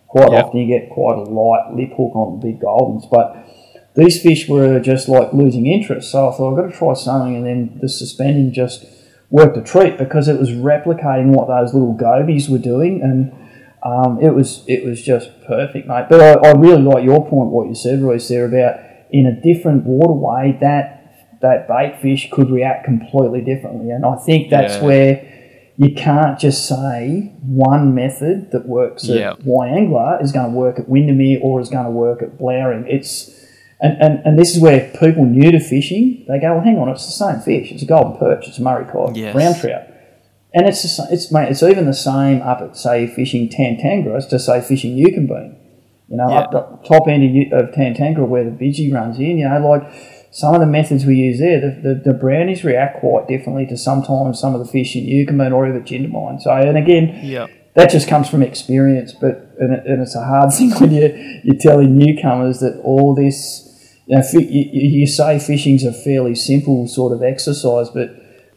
[0.09, 0.45] Quite Yep.
[0.45, 3.37] often you get quite a light lip hook on the big goldens, but
[3.95, 6.11] these fish were just like losing interest.
[6.11, 8.87] So I thought I've got to try something, and then the suspending just
[9.31, 13.03] worked a treat because it was replicating what those little gobies were doing.
[13.03, 13.33] And
[13.85, 16.07] Um, it was it was just perfect, mate.
[16.09, 18.81] But I, I really like your point, what you said, Royce, there about
[19.11, 21.01] in a different waterway that
[21.43, 24.85] that bait fish could react completely differently, and I think that's Yeah.
[24.85, 25.31] where
[25.77, 29.35] you can't just say one method that works at Yeah.
[29.45, 32.87] Wyangala is going to work at Windamere or is going to work at Blowering.
[32.89, 33.33] It's
[33.81, 36.89] and, and, and this is where people new to fishing they go, well, hang on,
[36.89, 37.73] it's the same fish.
[37.73, 38.47] It's a golden perch.
[38.49, 39.35] It's a Murray cod, Yes.
[39.35, 39.83] brown trout,
[40.55, 44.27] and it's sa- it's mate, it's even the same up at say fishing Tantangara as
[44.29, 45.57] to say fishing Eucumbene.
[46.09, 46.41] You know, Yeah.
[46.41, 49.39] up the top end of, of Tantangara where the Bidgie runs in.
[49.39, 49.83] You know, like
[50.31, 53.77] some of the methods we use there, the, the, the brownies react quite differently to
[53.77, 56.41] sometimes some of the fish in Yukon or even Jindabyne.
[56.43, 57.47] So, and again, Yeah.
[57.75, 61.41] that just comes from experience, but and, it, and it's a hard thing when you
[61.45, 63.63] you're telling newcomers that all this.
[64.07, 64.69] You, know, you
[65.01, 68.11] you say fishing's a fairly simple sort of exercise, but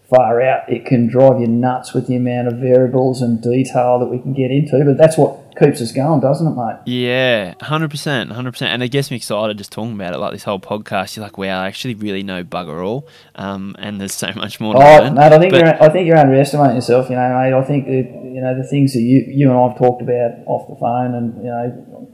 [0.10, 4.08] far out it can drive you nuts with the amount of variables and detail that
[4.08, 4.84] we can get into.
[4.86, 6.76] But that's what keeps us going, doesn't it, mate?
[6.86, 10.20] Yeah, hundred percent, hundred percent, and it gets me excited just talking about it.
[10.20, 14.00] Like this whole podcast, you're like, wow, I actually really know bugger all, um, and
[14.00, 15.16] there's so much more to Oh, learn.
[15.16, 17.10] mate, I think But- you're I think you're underestimating yourself.
[17.10, 17.54] You know, mate.
[17.54, 20.68] I think that you know the things that you you and I've talked about off
[20.70, 22.08] the phone, and you know,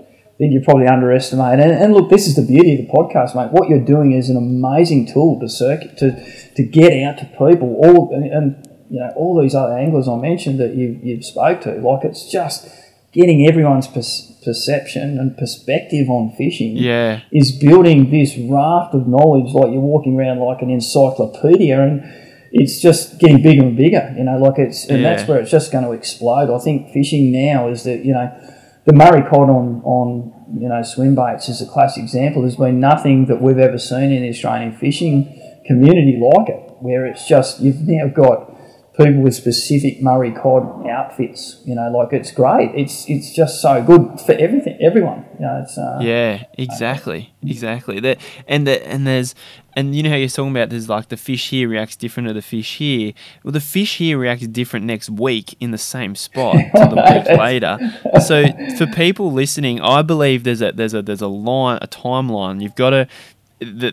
[0.43, 1.63] Think you're probably underestimating.
[1.63, 3.53] And, and look, this is the beauty of the podcast, mate.
[3.53, 6.11] What you're doing is an amazing tool to circuit to
[6.55, 7.79] to get out to people.
[7.81, 11.61] All and, and you know all these other anglers I mentioned that you you've spoke
[11.61, 11.75] to.
[11.75, 12.67] Like it's just
[13.13, 19.53] getting everyone's perce- perception and perspective on fishing yeah, is building this raft of knowledge
[19.53, 22.03] like you're walking around like an encyclopedia and
[22.51, 25.71] it's just getting bigger and bigger you know like it's and that's where it's just
[25.71, 28.31] going to explode i think fishing now is that you know
[28.85, 32.41] the murray cod on on you know swim baits is a classic example.
[32.41, 37.05] There's been nothing that we've ever seen in the australian fishing community like it where
[37.05, 38.52] it's just you've now got
[38.97, 41.61] people with specific Murray cod outfits.
[41.65, 42.71] You know, like it's great.
[42.75, 45.25] It's it's just so good for everything, everyone.
[45.35, 47.99] You know, it's uh, yeah, exactly, exactly.
[47.99, 49.33] That and the, and there's
[49.75, 52.33] and you know how you're talking about there's like the fish here reacts different to
[52.33, 53.13] the fish here.
[53.43, 57.39] Well, the fish here reacts different next week in the same spot to the week
[57.39, 57.77] later.
[58.21, 58.45] So
[58.77, 62.61] for people listening, I believe there's a there's a there's a line a timeline.
[62.61, 63.07] You've got to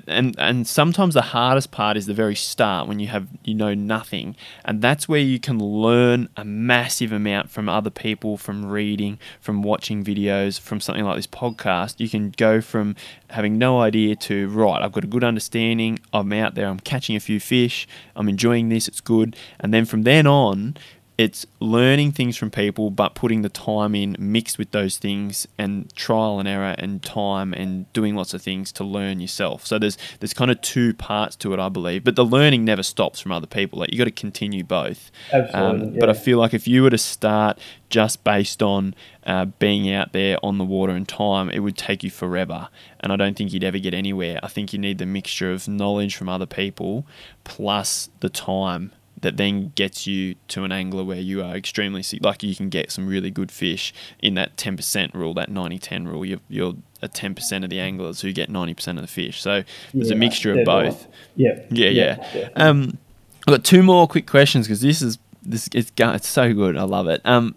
[0.07, 3.75] and and sometimes the hardest part is the very start when you have you know
[3.75, 4.37] nothing.
[4.65, 9.63] And that's where you can learn a massive amount from other people from reading from
[9.63, 12.01] watching videos from something like this podcast.
[12.01, 12.97] You can go from
[13.31, 15.99] having no idea to right I've got a good understanding.
[16.13, 16.67] I'm out there.
[16.67, 17.87] I'm catching a few fish.
[18.17, 18.89] I'm enjoying this.
[18.89, 19.37] It's good.
[19.59, 20.77] And then from then on
[21.21, 25.95] it's learning things from people but putting the time in mixed with those things and
[25.95, 29.67] trial and error and time and doing lots of things to learn yourself.
[29.67, 32.05] So there's there's kind of two parts to it i believe.
[32.05, 33.81] But the learning never stops from other people.
[33.81, 35.11] Like you got to continue both.
[35.31, 37.59] Absolutely, Um, but i feel like if you were to start
[37.91, 38.95] just based on
[39.27, 42.71] uh, being out there on the water and time it would take you forever.
[43.01, 44.41] And i don't think you'd ever get anywhere.
[44.43, 47.07] I think you need the mixture of knowledge from other people
[47.45, 48.93] plus the time
[49.23, 52.91] that then gets you to an angler where you are extremely like you can get
[52.91, 57.65] some really good fish in that 10% rule that 90-10 rule you're, you're a 10%
[57.65, 60.65] of the anglers who get 90% of the fish so there's Yeah, a mixture of
[60.65, 61.07] both
[61.37, 61.61] Yeah.
[61.71, 62.15] yeah, yeah.
[62.17, 62.55] definitely.
[62.57, 62.99] Um,
[63.47, 66.77] I've got two more quick questions because this is this it's it's so good.
[66.77, 67.23] I love it.
[67.25, 67.55] Um,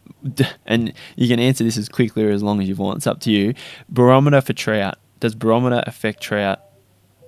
[0.66, 2.98] and you can answer this as quickly or as long as you want.
[3.00, 3.54] It's up to you.
[3.90, 4.98] Barometer for trout.
[5.20, 6.62] Does barometer affect trout?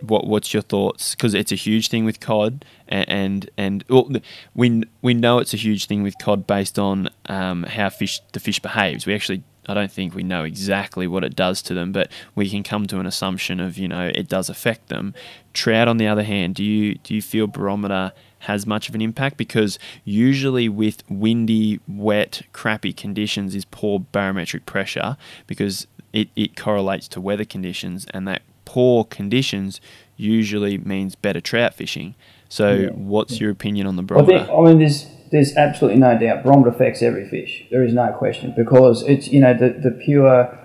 [0.10, 1.16] What What's your thoughts?
[1.16, 4.10] Because it's a huge thing with cod, and and, and well,
[4.54, 8.40] we we know it's a huge thing with cod based on um, how fish the
[8.40, 9.06] fish behaves.
[9.06, 12.50] We actually I don't think we know exactly what it does to them, but we
[12.50, 15.14] can come to an assumption of you know it does affect them.
[15.54, 19.02] Trout, on the other hand, do you do you feel barometer has much of an
[19.02, 19.38] impact?
[19.38, 25.18] Because usually with windy, wet, crappy conditions is poor barometric pressure
[25.48, 29.80] because it, it correlates to weather conditions, and that poor conditions
[30.18, 32.16] usually means better trout fishing.
[32.50, 32.90] So, Yeah.
[32.90, 34.38] what's your opinion on the I barometer?
[34.46, 37.66] think I mean there's there's absolutely no doubt barometer affects every fish.
[37.72, 40.58] There is no question because it's you know the the pure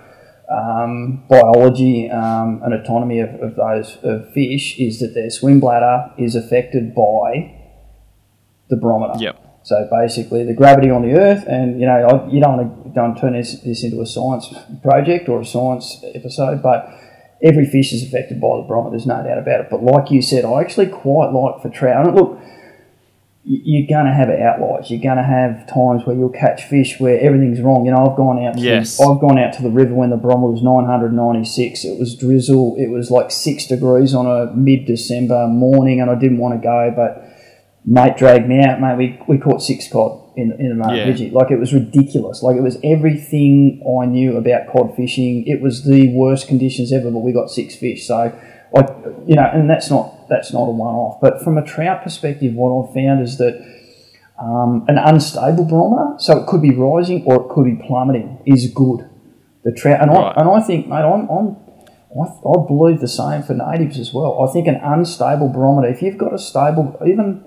[0.51, 6.11] um, biology um, and autonomy of, of those of fish is that their swim bladder
[6.19, 7.55] is affected by
[8.69, 9.19] the barometer.
[9.23, 9.47] Yep.
[9.63, 12.91] So basically, the gravity on the Earth, and you know, I, you don't want to
[12.93, 14.53] don't turn this, this into a science
[14.83, 16.89] project or a science episode, but
[17.43, 18.93] every fish is affected by the barometer.
[18.97, 19.69] There's no doubt about it.
[19.71, 22.07] But like you said, I actually quite like for trout.
[22.07, 22.41] And look,
[23.45, 24.91] you're going to have outliers.
[24.91, 27.87] You're going to have times where you'll catch fish where everything's wrong.
[27.87, 28.55] You know, I've gone out.
[28.55, 29.01] To, Yes.
[29.01, 31.85] I've gone out to the river when the barometer was 996.
[31.85, 32.77] It was drizzle.
[32.79, 36.93] It was like six degrees on a mid-December morning, and I didn't want to go,
[36.95, 37.27] but
[37.87, 38.99] mate dragged me out, mate.
[38.99, 41.07] We, we caught six cod in, in the Yeah.
[41.07, 41.33] Murrumbidgee.
[41.33, 42.43] Like it was ridiculous.
[42.43, 45.47] Like it was everything I knew about cod fishing.
[45.47, 48.07] It was the worst conditions ever, but we got six fish.
[48.07, 48.33] So,
[48.73, 48.89] like
[49.27, 51.21] you know, and that's not that's not a one off.
[51.21, 53.55] But from a trout perspective, what I've found is that
[54.41, 58.71] um, an unstable barometer, so it could be rising or it could be plummeting, is
[58.73, 59.09] good.
[59.65, 60.35] The trout, and Right.
[60.37, 61.57] I and I think, mate, I'm, I'm
[62.17, 64.43] I, I believe the same for natives as well.
[64.43, 67.45] I think an unstable barometer, if you've got a stable, even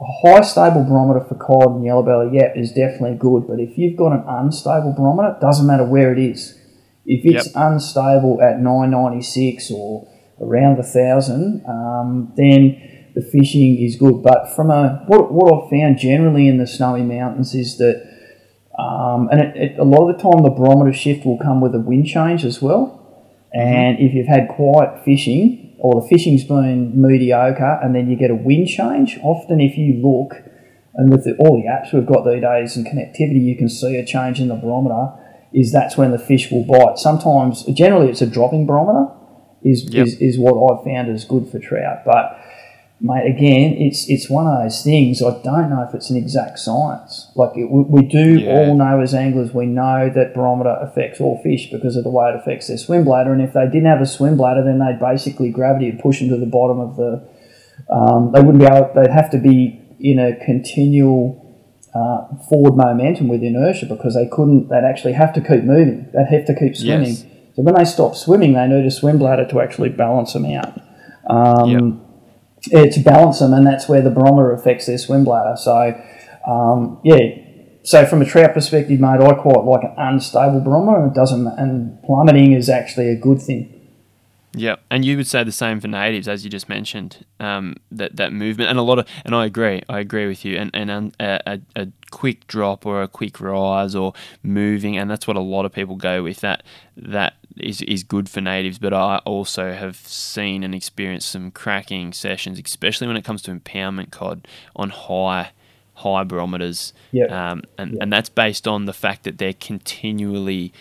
[0.00, 3.46] a high stable barometer for cod and yellow belly, yeah, is definitely good.
[3.46, 6.58] But if you've got an unstable barometer, it doesn't matter where it is.
[7.04, 10.08] If it's unstable at 996 or
[10.40, 14.22] around the thousand, um, then the fishing is good.
[14.22, 18.06] But from a what, what I've found generally in the snowy mountains is that,
[18.78, 21.74] um, and it, it, a lot of the time the barometer shift will come with
[21.74, 22.96] a wind change as well.
[23.52, 28.30] And if you've had quiet fishing or the fishing's been mediocre and then you get
[28.30, 30.34] a wind change, often if you look,
[30.94, 33.96] and with the, all the apps we've got these days and connectivity, you can see
[33.96, 35.12] a change in the barometer,
[35.52, 36.98] is that's when the fish will bite.
[36.98, 39.12] Sometimes, generally, it's a dropping barometer,
[39.62, 40.06] is, Yep.
[40.06, 41.98] is, is what I've found is good for trout.
[42.04, 42.38] But,
[43.00, 46.58] mate, again, it's it's one of those things, I don't know if it's an exact
[46.58, 47.30] science.
[47.34, 48.52] Like, it, we, we do Yeah.
[48.68, 52.28] all know as anglers, we know that barometer affects all fish because of the way
[52.30, 53.32] it affects their swim bladder.
[53.32, 56.28] And if they didn't have a swim bladder, then they'd basically gravity would push them
[56.28, 57.26] to the bottom of the.
[57.90, 58.90] Um, they wouldn't be able.
[58.94, 61.38] They'd have to be in a continual
[61.94, 64.68] uh, forward momentum with inertia because they couldn't.
[64.68, 66.06] They'd actually have to keep moving.
[66.12, 67.08] They'd have to keep swimming.
[67.08, 67.24] Yes.
[67.56, 70.80] So when they stop swimming, they need a swim bladder to actually balance them out.
[71.26, 72.09] Um, yeah,
[72.62, 75.56] to balance them, and that's where the barometer affects their swim bladder.
[75.56, 76.00] So,
[76.46, 77.46] um, yeah.
[77.82, 81.46] So from a trout perspective, mate, I quite like an unstable barometer, it doesn't.
[81.46, 83.80] And plummeting is actually a good thing.
[84.52, 87.24] Yeah, and you would say the same for natives, as you just mentioned.
[87.38, 90.56] Um, that that movement, and a lot of, and I agree, I agree with you.
[90.56, 94.12] And and um, a, a, a quick drop or a quick rise or
[94.42, 96.40] moving, and that's what a lot of people go with.
[96.40, 96.64] That
[96.96, 98.78] that is is good for natives.
[98.78, 103.50] But I also have seen and experienced some cracking sessions, especially when it comes to
[103.52, 104.46] impoundment cod
[104.76, 105.52] on high
[105.94, 106.92] high barometers.
[107.12, 107.30] Yep.
[107.30, 108.02] Um, and Yep.
[108.02, 110.72] and that's based on the fact that they're continually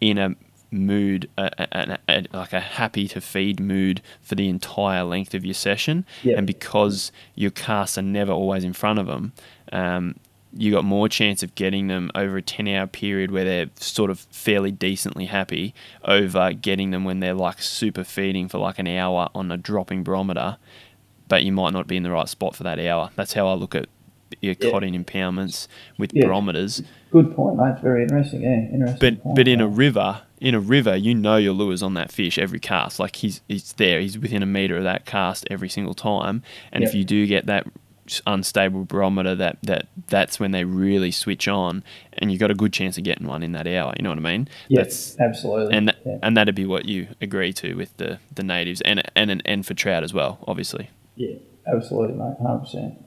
[0.00, 0.34] in a
[0.72, 5.44] mood, a, a, a, like a happy to feed mood for the entire length of
[5.44, 6.06] your session.
[6.22, 6.36] Yeah.
[6.38, 9.32] And because your casts are never always in front of them,
[9.72, 10.14] um,
[10.56, 14.10] you got more chance of getting them over a 10 hour period where they're sort
[14.10, 15.74] of fairly decently happy
[16.04, 20.02] over getting them when they're like super feeding for like an hour on a dropping
[20.02, 20.56] barometer,
[21.28, 23.10] but you might not be in the right spot for that hour.
[23.14, 23.86] That's how I look at
[24.40, 24.70] your Yeah.
[24.70, 25.68] cod in impoundments
[25.98, 26.26] with Yeah.
[26.26, 26.82] barometers.
[27.12, 27.70] Good point, mate.
[27.72, 28.42] It's very interesting.
[28.42, 28.98] Yeah, interesting.
[29.00, 32.10] But point, but in a river, in a river, you know your lure's on that
[32.12, 32.98] fish every cast.
[33.00, 34.00] Like he's he's there.
[34.00, 36.42] He's within a meter of that cast every single time.
[36.72, 37.66] And if you do get that
[38.26, 42.72] unstable barometer, that that that's when they really switch on, and you've got a good
[42.72, 43.94] chance of getting one in that hour.
[43.96, 44.48] You know what I mean?
[44.68, 45.76] Yes, absolutely.
[45.76, 46.18] and that, yeah.
[46.22, 49.66] and that'd be what you agree to with the, the natives and and and, and
[49.66, 50.90] for trout as well, obviously.
[51.16, 51.36] yeah,
[51.66, 52.36] absolutely, mate.
[52.40, 53.04] Hundred percent.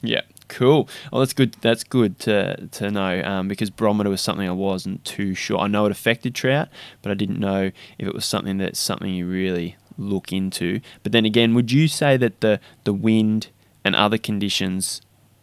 [0.00, 0.88] Yeah, cool.
[1.10, 1.56] Well, that's good.
[1.60, 5.58] That's good to to know um, because barometer was something I wasn't too sure.
[5.58, 6.68] I know it affected trout,
[7.02, 10.80] but I didn't know if it was something that's something you really look into.
[11.02, 13.48] But then again, would you say that the the wind
[13.88, 15.00] and other conditions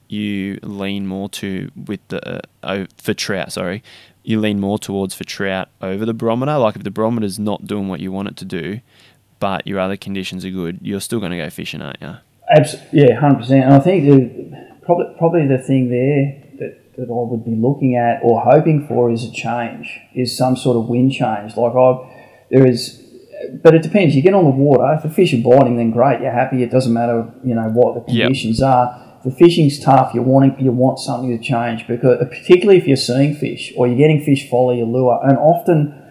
[0.07, 3.51] you lean more to with the uh, for trout?
[3.51, 3.81] Sorry,
[4.23, 6.57] you lean more towards for trout over the barometer.
[6.57, 8.79] Like if the barometer's not doing what you want it to do,
[9.39, 12.15] but your other conditions are good, you're still going to go fishing, aren't you?
[12.49, 13.63] Abs- yeah, hundred percent.
[13.65, 17.95] And I think the, probably probably the thing there that, that I would be looking
[17.95, 21.57] at or hoping for is a change, is some sort of wind change.
[21.57, 21.89] Like I,
[22.51, 23.01] there is,
[23.63, 24.15] but it depends.
[24.15, 24.93] You get on the water.
[24.97, 26.21] If the fish are biting, then great.
[26.21, 26.63] You're happy.
[26.63, 28.25] It doesn't matter, you know, what the Yep.
[28.27, 29.01] conditions are.
[29.17, 30.13] If the fishing's tough.
[30.13, 33.87] You're wanting you want something to change because uh, particularly if you're seeing fish or
[33.87, 36.01] you're getting fish follow your lure, and often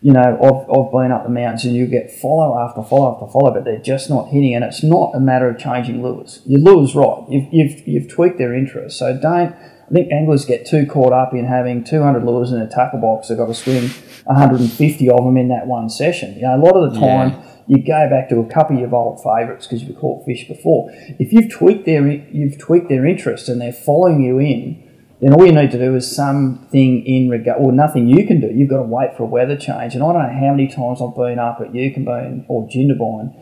[0.00, 3.26] you know, I've, I've been up the mountains and you get follow after follow after
[3.32, 4.54] follow, but they're just not hitting.
[4.54, 6.40] And it's not a matter of changing lures.
[6.46, 7.24] Your lure's right.
[7.28, 8.96] You've, you've, you've tweaked their interest.
[8.98, 9.56] So don't,
[9.88, 13.28] I think anglers get too caught up in having 200 lures in a tackle box.
[13.28, 13.90] They've got to swim
[14.24, 16.34] 150 of them in that one session.
[16.34, 17.42] You know, a lot of the time, Yeah.
[17.66, 20.90] you go back to a couple of your old favourites because you've caught fish before.
[21.18, 24.82] If you've tweaked their you've tweaked their interest and they're following you in,
[25.20, 28.48] then all you need to do is something in regard, or nothing you can do.
[28.48, 29.94] You've got to wait for a weather change.
[29.94, 33.34] And I don't know how many times I've been up at Eucumbene or Jindabyne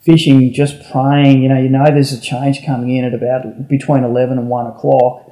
[0.00, 1.42] fishing, just praying.
[1.42, 4.66] You know, you know there's a change coming in at about between eleven and one
[4.66, 5.24] o'clock.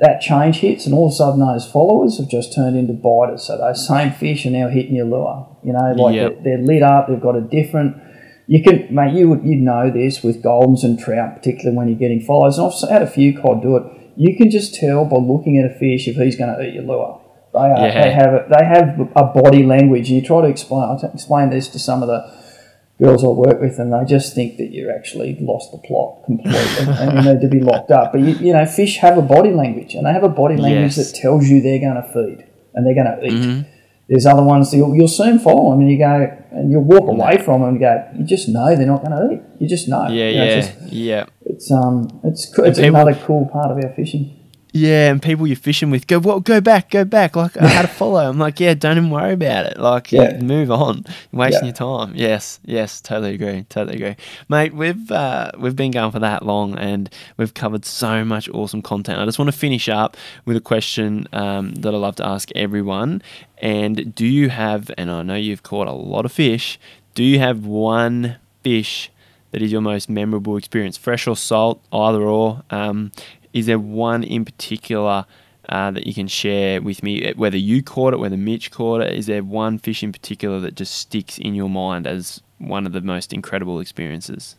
[0.00, 3.42] That change hits, and all of a sudden those followers have just turned into biters.
[3.42, 5.48] So those same fish are now hitting your lure.
[5.64, 6.44] You know, like Yep.
[6.44, 7.08] they're, they're lit up.
[7.08, 7.96] They've got a different.
[8.46, 9.14] You can, mate.
[9.14, 12.58] You would you know this with goldens and trout, particularly when you're getting follows.
[12.58, 13.82] And I've had a few cod do it.
[14.16, 16.84] you can just tell by looking at a fish if he's going to eat your
[16.84, 17.20] lure.
[17.52, 18.02] They, are, Yeah.
[18.04, 20.10] they have a, they have a body language.
[20.10, 22.20] You try to explain I explain this to some of the
[23.00, 26.52] girls I work with, and they just think that you're actually lost the plot completely,
[26.98, 28.12] and you need to be locked up.
[28.12, 30.96] But you, you know, fish have a body language, and they have a body language
[30.96, 31.12] Yes.
[31.12, 32.44] that tells you they're going to feed
[32.74, 33.32] and they're going to eat.
[33.32, 33.70] Mm-hmm.
[34.08, 37.08] There's other ones that you'll, you'll soon follow them, and you go and you'll walk
[37.08, 39.42] away from them and go, you just know they're not going to eat.
[39.60, 40.08] You just know.
[40.08, 41.24] Yeah, You know, yeah, it's just- yeah.
[41.44, 44.34] it's um, it's it's people- another cool part of our fishing.
[44.72, 47.36] Yeah, and people you're fishing with go, well, go back, go back.
[47.36, 48.28] Like, I had to follow.
[48.28, 49.78] I'm like, yeah, don't even worry about it.
[49.78, 50.38] Like, Yeah.
[50.42, 51.04] move on.
[51.32, 51.66] You're wasting Yeah.
[51.68, 52.12] your time.
[52.14, 54.16] Yes, yes, totally agree, totally agree,
[54.48, 54.74] mate.
[54.74, 57.08] We've uh, we've been going for that long, and
[57.38, 59.18] we've covered so much awesome content.
[59.20, 62.50] I just want to finish up with a question um, that I love to ask
[62.54, 63.22] everyone.
[63.60, 64.90] And do you have?
[64.98, 66.78] And I know you've caught a lot of fish.
[67.14, 69.10] Do you have one fish?
[69.50, 72.64] That is your most memorable experience, fresh or salt, either or.
[72.68, 73.12] Um,
[73.52, 75.26] is there one in particular
[75.68, 77.32] uh, that you can share with me?
[77.34, 80.74] Whether you caught it, whether Mitch caught it, is there one fish in particular that
[80.74, 84.56] just sticks in your mind as one of the most incredible experiences?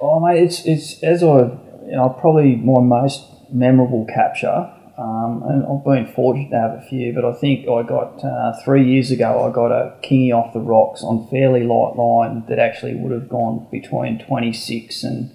[0.00, 1.42] Oh mate, it's it's as I
[1.84, 4.72] you know probably my most memorable capture.
[4.98, 8.52] Um, and I've been fortunate to have a few, but I think I got uh,
[8.62, 9.48] three years ago.
[9.48, 13.28] I got a kingy off the rocks on fairly light line that actually would have
[13.28, 15.30] gone between 26 and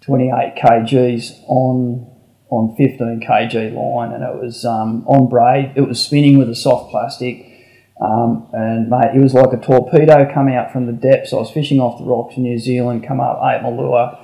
[0.00, 2.15] 28 kgs on
[2.50, 5.72] on 15 kg line, and it was um, on braid.
[5.74, 7.52] It was spinning with a soft plastic.
[8.00, 11.32] Um, and mate, it was like a torpedo coming out from the depths.
[11.32, 14.18] I was fishing off the rocks in New Zealand, come up, ate my lure,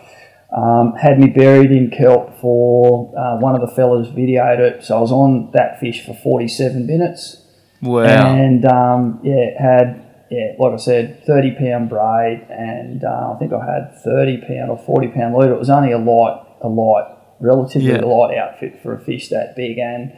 [0.54, 4.84] um, had me buried in kelp for uh, one of the fellas videoed it.
[4.84, 7.38] So I was on that fish for 47 minutes.
[7.80, 8.36] Wow.
[8.36, 13.52] And um, yeah, had, yeah, like I said, 30 pound braid, and uh, I think
[13.52, 15.54] I had 30 pound or 40 pound leader.
[15.54, 18.00] It was only a light, a light, relatively Yeah.
[18.04, 19.78] light outfit for a fish that big.
[19.78, 20.12] And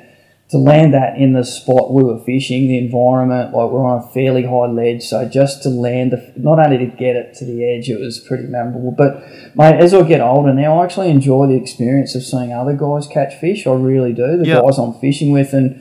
[0.51, 4.07] to land that in the spot we were fishing, the environment, like we're on a
[4.13, 7.65] fairly high ledge, so just to land, the, not only to get it to the
[7.65, 8.93] edge, it was pretty memorable.
[8.97, 9.23] But
[9.57, 13.07] mate, as I get older now, I actually enjoy the experience of seeing other guys
[13.07, 13.67] catch fish.
[13.67, 14.37] I really do.
[14.37, 15.81] The guys I'm fishing with, and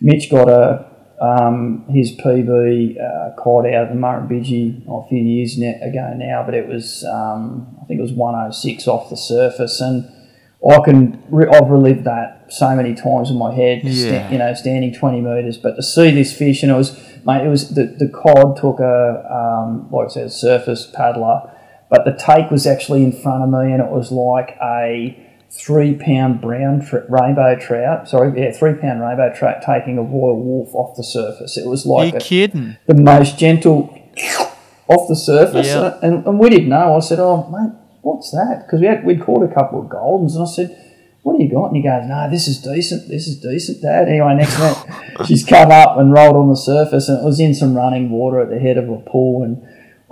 [0.00, 0.86] Mitch got a
[1.20, 6.54] um, his PB uh, caught out of the Murrumbidgee a few years ago now, but
[6.54, 10.04] it was um, I think it was 106 off the surface, and
[10.70, 13.80] I can re- I've relived that so many times in my head.
[13.82, 14.30] sta- Yeah.
[14.30, 17.48] you know, standing 20 metres, but to see this fish, and it was mate, it
[17.48, 21.50] was the the cod took a um, like I said, surface paddler,
[21.90, 25.18] but the take was actually in front of me, and it was like a
[25.50, 28.08] three pound brown tr- rainbow trout.
[28.08, 31.56] Sorry, yeah, three pound rainbow trout taking a Royal Wulff off the surface.
[31.56, 32.76] It was like a, kidding?
[32.86, 33.96] the most gentle
[34.88, 35.98] off the surface, Yeah.
[36.02, 36.96] and, and we didn't know.
[36.96, 37.72] I said, "Oh, mate,
[38.04, 40.80] what's that?" Because we had we'd caught a couple of goldens, and I said.
[41.24, 41.68] What do you got?
[41.68, 43.08] And he goes, No, this is decent.
[43.08, 44.08] This is decent, Dad.
[44.08, 44.76] Anyway, next minute,
[45.26, 48.40] she's come up and rolled on the surface, and it was in some running water
[48.40, 49.42] at the head of a pool.
[49.42, 49.56] And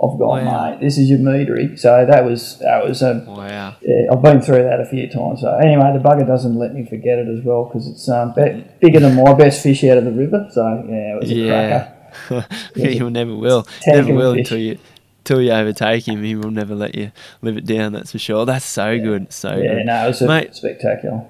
[0.03, 0.71] I've gone, Wow.
[0.71, 1.77] mate, this is your metrey.
[1.77, 3.75] So that was that was a Wow.
[3.83, 5.41] yeah, I've been through that a few times.
[5.41, 8.65] So anyway, the bugger doesn't let me forget it as well because it's um, be-
[8.81, 10.47] bigger than my best fish out of the river.
[10.49, 11.91] So yeah, it was a Yeah.
[12.27, 12.47] cracker.
[13.03, 13.67] will never will.
[13.85, 14.39] Never will fish.
[14.51, 14.79] until you
[15.23, 16.21] until you overtake him.
[16.23, 17.93] He will never let you live it down.
[17.93, 18.45] That's for sure.
[18.45, 19.31] That's so good.
[19.31, 19.85] So Yeah, good.
[19.85, 20.53] no, it was Mate.
[20.55, 21.25] spectacular.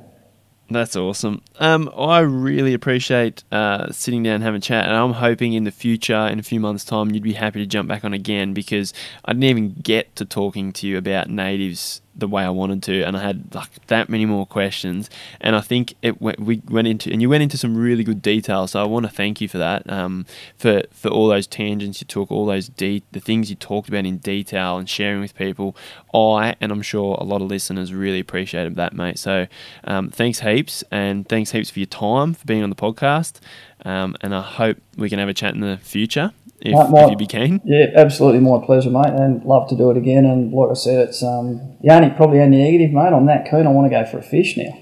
[0.70, 1.42] That's awesome.
[1.60, 5.66] Um, I really appreciate uh, sitting down and having a chat, and I'm hoping in
[5.66, 8.54] the future, in a few months' time, you'd be happy to jump back on again
[8.54, 8.92] because
[9.26, 13.04] I didn't even get to talking to you about natives the way I wanted to,
[13.04, 15.10] and I had like that many more questions.
[15.42, 18.22] And I think it went, we went into, and you went into some really good
[18.22, 18.68] detail.
[18.68, 20.26] So I want to thank you for that, um,
[20.58, 24.06] for for all those tangents you took, all those de- the things you talked about
[24.06, 25.76] in detail and sharing with people.
[26.14, 29.18] I and I'm sure a lot of listeners really appreciated that, mate.
[29.18, 29.48] So
[29.84, 33.40] um, thanks heaps, and thanks heaps for your time for being on the podcast.
[33.86, 36.32] Um, and I hope we can have a chat in the future
[36.72, 37.62] if, might- if you be keen.
[37.64, 40.26] Yeah, absolutely my pleasure, mate, and love to do it again.
[40.26, 43.14] And like I said, it's um, the only probably only negative, mate.
[43.14, 43.68] I'm that keen.
[43.68, 44.80] I want to go for a fish now.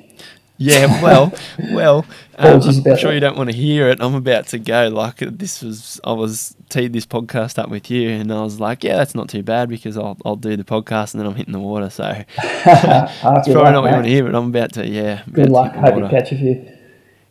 [0.58, 1.34] Yeah, well,
[1.72, 2.06] well,
[2.38, 4.00] um, I'm sure you don't want to hear it.
[4.00, 4.90] I'm about to go.
[4.90, 8.84] Like this was, I was teed this podcast up with you, and I was like,
[8.84, 11.54] yeah, that's not too bad because I'll I'll do the podcast and then I'm hitting
[11.54, 11.90] the water.
[11.90, 12.04] So
[12.38, 15.24] it's probably your not luck, what you want to hear, but I'm about to, yeah.
[15.32, 15.74] Good luck.
[15.74, 16.71] to hit the Hope you catch a few.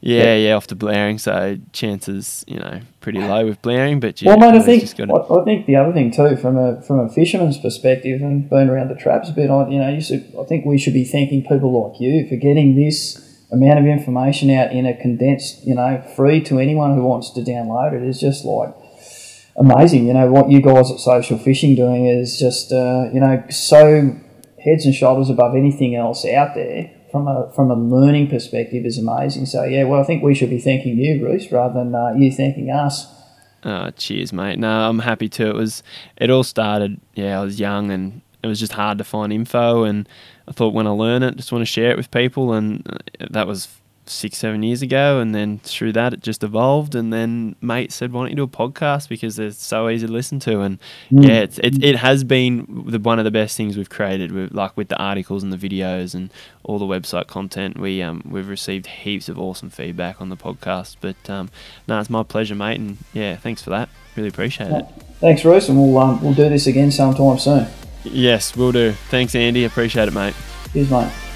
[0.02, 1.18] Yeah, yeah, off to Blowering.
[1.18, 5.12] So chances, you know, pretty low with Blowering, but yeah, well, mate, I think gotta-
[5.12, 8.70] I, I think the other thing too, from a from a fisherman's perspective, and being
[8.70, 11.04] around the traps a bit, I you know, you should, I think we should be
[11.04, 15.74] thanking people like you for getting this amount of information out in a condensed, you
[15.74, 18.02] know, free to anyone who wants to download it.
[18.02, 18.08] it.
[18.08, 18.74] Is just like
[19.56, 20.06] amazing.
[20.06, 24.16] You know what you guys at Social Fishing doing is just uh, you know so
[24.64, 28.98] heads and shoulders above anything else out there from a from a learning perspective is
[28.98, 29.46] amazing.
[29.46, 32.30] So yeah, well, I think we should be thanking you, Bruce, rather than uh, you
[32.32, 33.06] thanking us.
[33.62, 34.58] Oh, cheers, mate.
[34.58, 35.48] No, I'm happy to.
[35.48, 35.82] It was
[36.16, 37.00] it all started.
[37.14, 40.08] Yeah, I was young and it was just hard to find info, and
[40.48, 43.26] I thought when I learn it, just want to share it with people, and uh,
[43.30, 43.68] that was
[44.06, 46.94] six, seven years ago, and then through that it just evolved.
[46.94, 50.12] And then mate said, "Why don't you do a podcast because they're so easy to
[50.12, 50.78] listen to?" And
[51.10, 51.26] mm.
[51.26, 54.32] yeah, it's, it it has been the, one of the best things we've created.
[54.32, 56.30] With, like with the articles and the videos and
[56.64, 60.96] all the website content, we um we've received heaps of awesome feedback on the podcast.
[61.00, 61.50] But um,
[61.86, 63.88] no, it's my pleasure, mate, and yeah, thanks for that.
[64.16, 64.86] Really appreciate it.
[65.20, 67.66] Thanks, Bruce, and we'll um, we'll do this again sometime soon.
[68.04, 68.92] Yes, we'll do.
[69.10, 69.64] Thanks, Andy.
[69.64, 70.34] Appreciate it, mate.
[70.72, 71.29] Cheers, mate.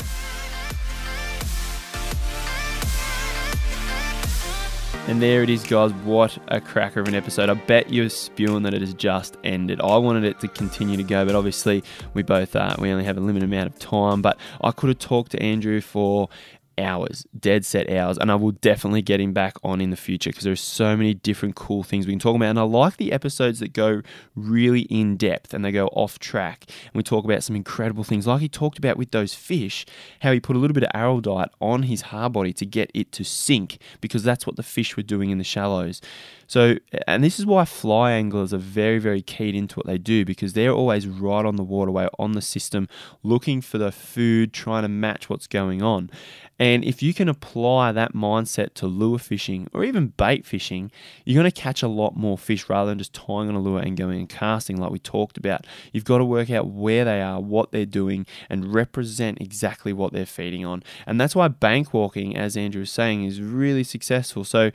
[5.06, 5.93] And there it is, guys.
[5.93, 7.51] What a cracker of an episode.
[7.51, 9.82] I bet you're spewing that it has just ended.
[9.82, 13.18] I wanted it to continue to go, but obviously we both uh, we only have
[13.18, 14.22] a limited amount of time.
[14.22, 16.31] But I could have talked to Andrew for
[16.78, 20.30] hours, dead set hours, and I will definitely get him back on in the future
[20.30, 22.51] because there's so many different cool things we can talk about.
[22.51, 24.02] And I like the episodes that go
[24.34, 26.64] really in depth and they go off track.
[26.68, 29.86] And we talk about some incredible things, like he talked about with those fish,
[30.20, 33.12] how he put a little bit of araldite on his hard body to get it
[33.12, 36.01] to sink because that's what the fish were doing in the shallows.
[36.46, 36.76] So,
[37.06, 40.52] and this is why fly anglers are very, very keyed into what they do because
[40.52, 42.88] they're always right on the waterway, on the system,
[43.22, 46.10] looking for the food, trying to match what's going on.
[46.59, 50.93] And if you can apply that mindset to lure fishing or even bait fishing,
[51.24, 53.81] you're going to catch a lot more fish rather than just tying on a lure
[53.81, 55.66] and going and casting like we talked about.
[55.93, 60.12] You've got to work out where they are, what they're doing, and represent exactly what
[60.12, 60.82] they're feeding on.
[61.06, 64.44] And that's why bank walking, as Andrew was saying, is really successful.
[64.44, 64.70] So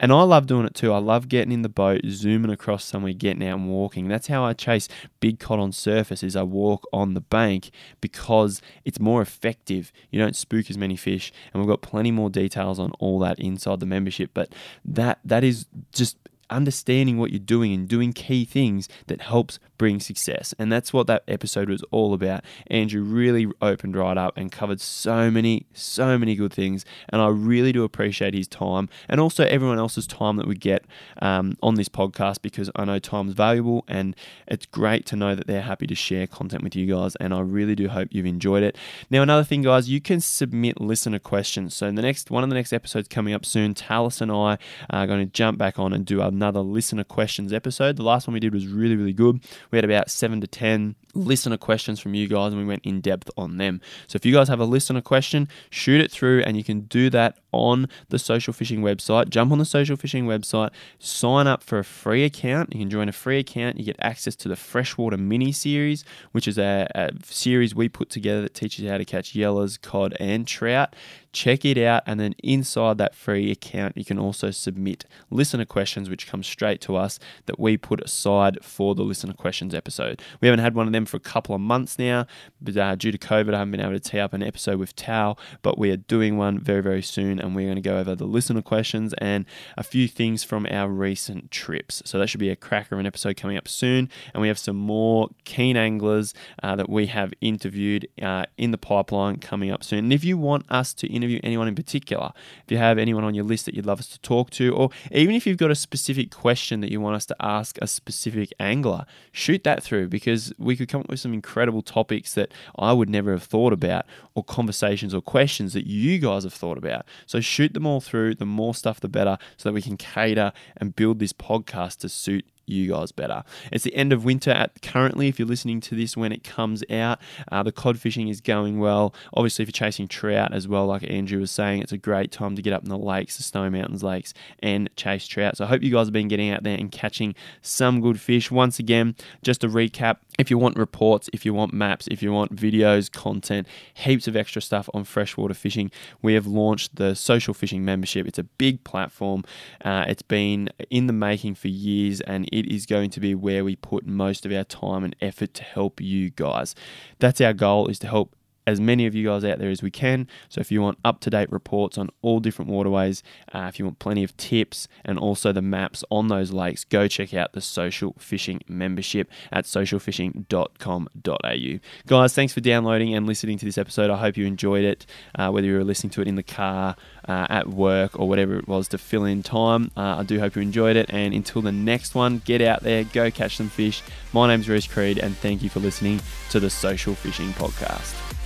[0.00, 0.92] and I love doing it too.
[0.92, 4.08] I love getting in the boat, zooming across somewhere, getting out and walking.
[4.08, 4.88] That's how I chase
[5.20, 7.70] big cod on surface is I walk on the bank
[8.00, 9.92] because it's more effective.
[10.10, 11.32] You don't spook as many fish.
[11.52, 14.30] And we've got plenty more details on all that inside the membership.
[14.32, 14.54] But
[14.86, 16.16] that that is just
[16.50, 20.54] understanding what you're doing and doing key things that helps bring success.
[20.58, 22.44] And that's what that episode was all about.
[22.66, 26.84] Andrew really opened right up and covered so many, so many good things.
[27.08, 30.84] And I really do appreciate his time and also everyone else's time that we get
[31.22, 34.14] um, on this podcast because I know time's valuable and
[34.46, 37.16] it's great to know that they're happy to share content with you guys.
[37.16, 38.76] And I really do hope you've enjoyed it.
[39.08, 41.74] Now, another thing, guys, you can submit listener questions.
[41.74, 44.58] So, in the next one of the next episodes coming up soon, Talis and I
[44.90, 47.96] are going to jump back on and do our another listener questions episode.
[47.96, 49.40] The last one we did was really, really good.
[49.70, 53.00] We had about seven to 10 listener questions from you guys and we went in
[53.00, 53.80] depth on them.
[54.06, 57.10] So if you guys have a listener question, shoot it through and you can do
[57.10, 59.28] that on the social fishing website.
[59.28, 62.72] Jump on the social fishing website, sign up for a free account.
[62.72, 63.76] You can join a free account.
[63.76, 68.08] You get access to the freshwater mini series, which is a, a series we put
[68.08, 70.94] together that teaches you how to catch yellers, cod, and trout.
[71.32, 76.10] Check it out, and then inside that free account, you can also submit listener questions,
[76.10, 80.20] which come straight to us that we put aside for the listener questions episode.
[80.40, 82.26] We haven't had one of them for a couple of months now,
[82.60, 84.96] but uh, due to COVID, I haven't been able to tee up an episode with
[84.96, 88.16] Tao, but we are doing one very, very soon, and we're going to go over
[88.16, 89.46] the listener questions and
[89.76, 92.02] a few things from our recent trips.
[92.04, 94.58] So that should be a cracker of an episode coming up soon, and we have
[94.58, 99.84] some more keen anglers uh, that we have interviewed uh, in the pipeline coming up
[99.84, 100.00] soon.
[100.00, 102.32] And if you want us to interview anyone in particular,
[102.64, 104.90] if you have anyone on your list that you'd love us to talk to, or
[105.10, 108.52] even if you've got a specific question that you want us to ask a specific
[108.58, 112.92] angler, shoot that through because we could come up with some incredible topics that I
[112.92, 117.04] would never have thought about, or conversations or questions that you guys have thought about.
[117.26, 118.36] So shoot them all through.
[118.36, 122.08] The more stuff, the better, so that we can cater and build this podcast to
[122.08, 123.42] suit you guys better.
[123.72, 125.28] It's the end of winter at currently.
[125.28, 127.18] If you're listening to this when it comes out,
[127.50, 129.14] uh, the cod fishing is going well.
[129.34, 132.56] Obviously, if you're chasing trout as well, like Andrew was saying, it's a great time
[132.56, 135.56] to get up in the lakes, the Snowy Mountains lakes, and chase trout.
[135.56, 138.50] So I hope you guys have been getting out there and catching some good fish.
[138.50, 140.18] Once again, just a recap.
[140.38, 144.36] If you want reports, if you want maps, if you want videos, content, heaps of
[144.36, 145.90] extra stuff on freshwater fishing,
[146.22, 148.26] we have launched the social fishing membership.
[148.26, 149.44] It's a big platform.
[149.84, 153.64] Uh, it's been in the making for years, and it is going to be where
[153.64, 156.74] we put most of our time and effort to help you guys.
[157.18, 158.34] That's our goal: is to help
[158.66, 160.28] as many of you guys out there as we can.
[160.48, 163.22] So if you want up to date reports on all different waterways,
[163.52, 167.08] uh, if you want plenty of tips and also the maps on those lakes, go
[167.08, 171.78] check out the Social Fishing membership at socialfishing.com.au.
[172.06, 174.10] Guys, thanks for downloading and listening to this episode.
[174.10, 176.96] I hope you enjoyed it, uh, whether you were listening to it in the car,
[177.28, 179.90] uh, at work, or whatever it was to fill in time.
[179.96, 181.06] Uh, I do hope you enjoyed it.
[181.10, 184.02] And until the next one, get out there, go catch some fish.
[184.32, 186.20] My name's Reese Creed, and thank you for listening
[186.50, 188.39] to the Social Fishing Podcast.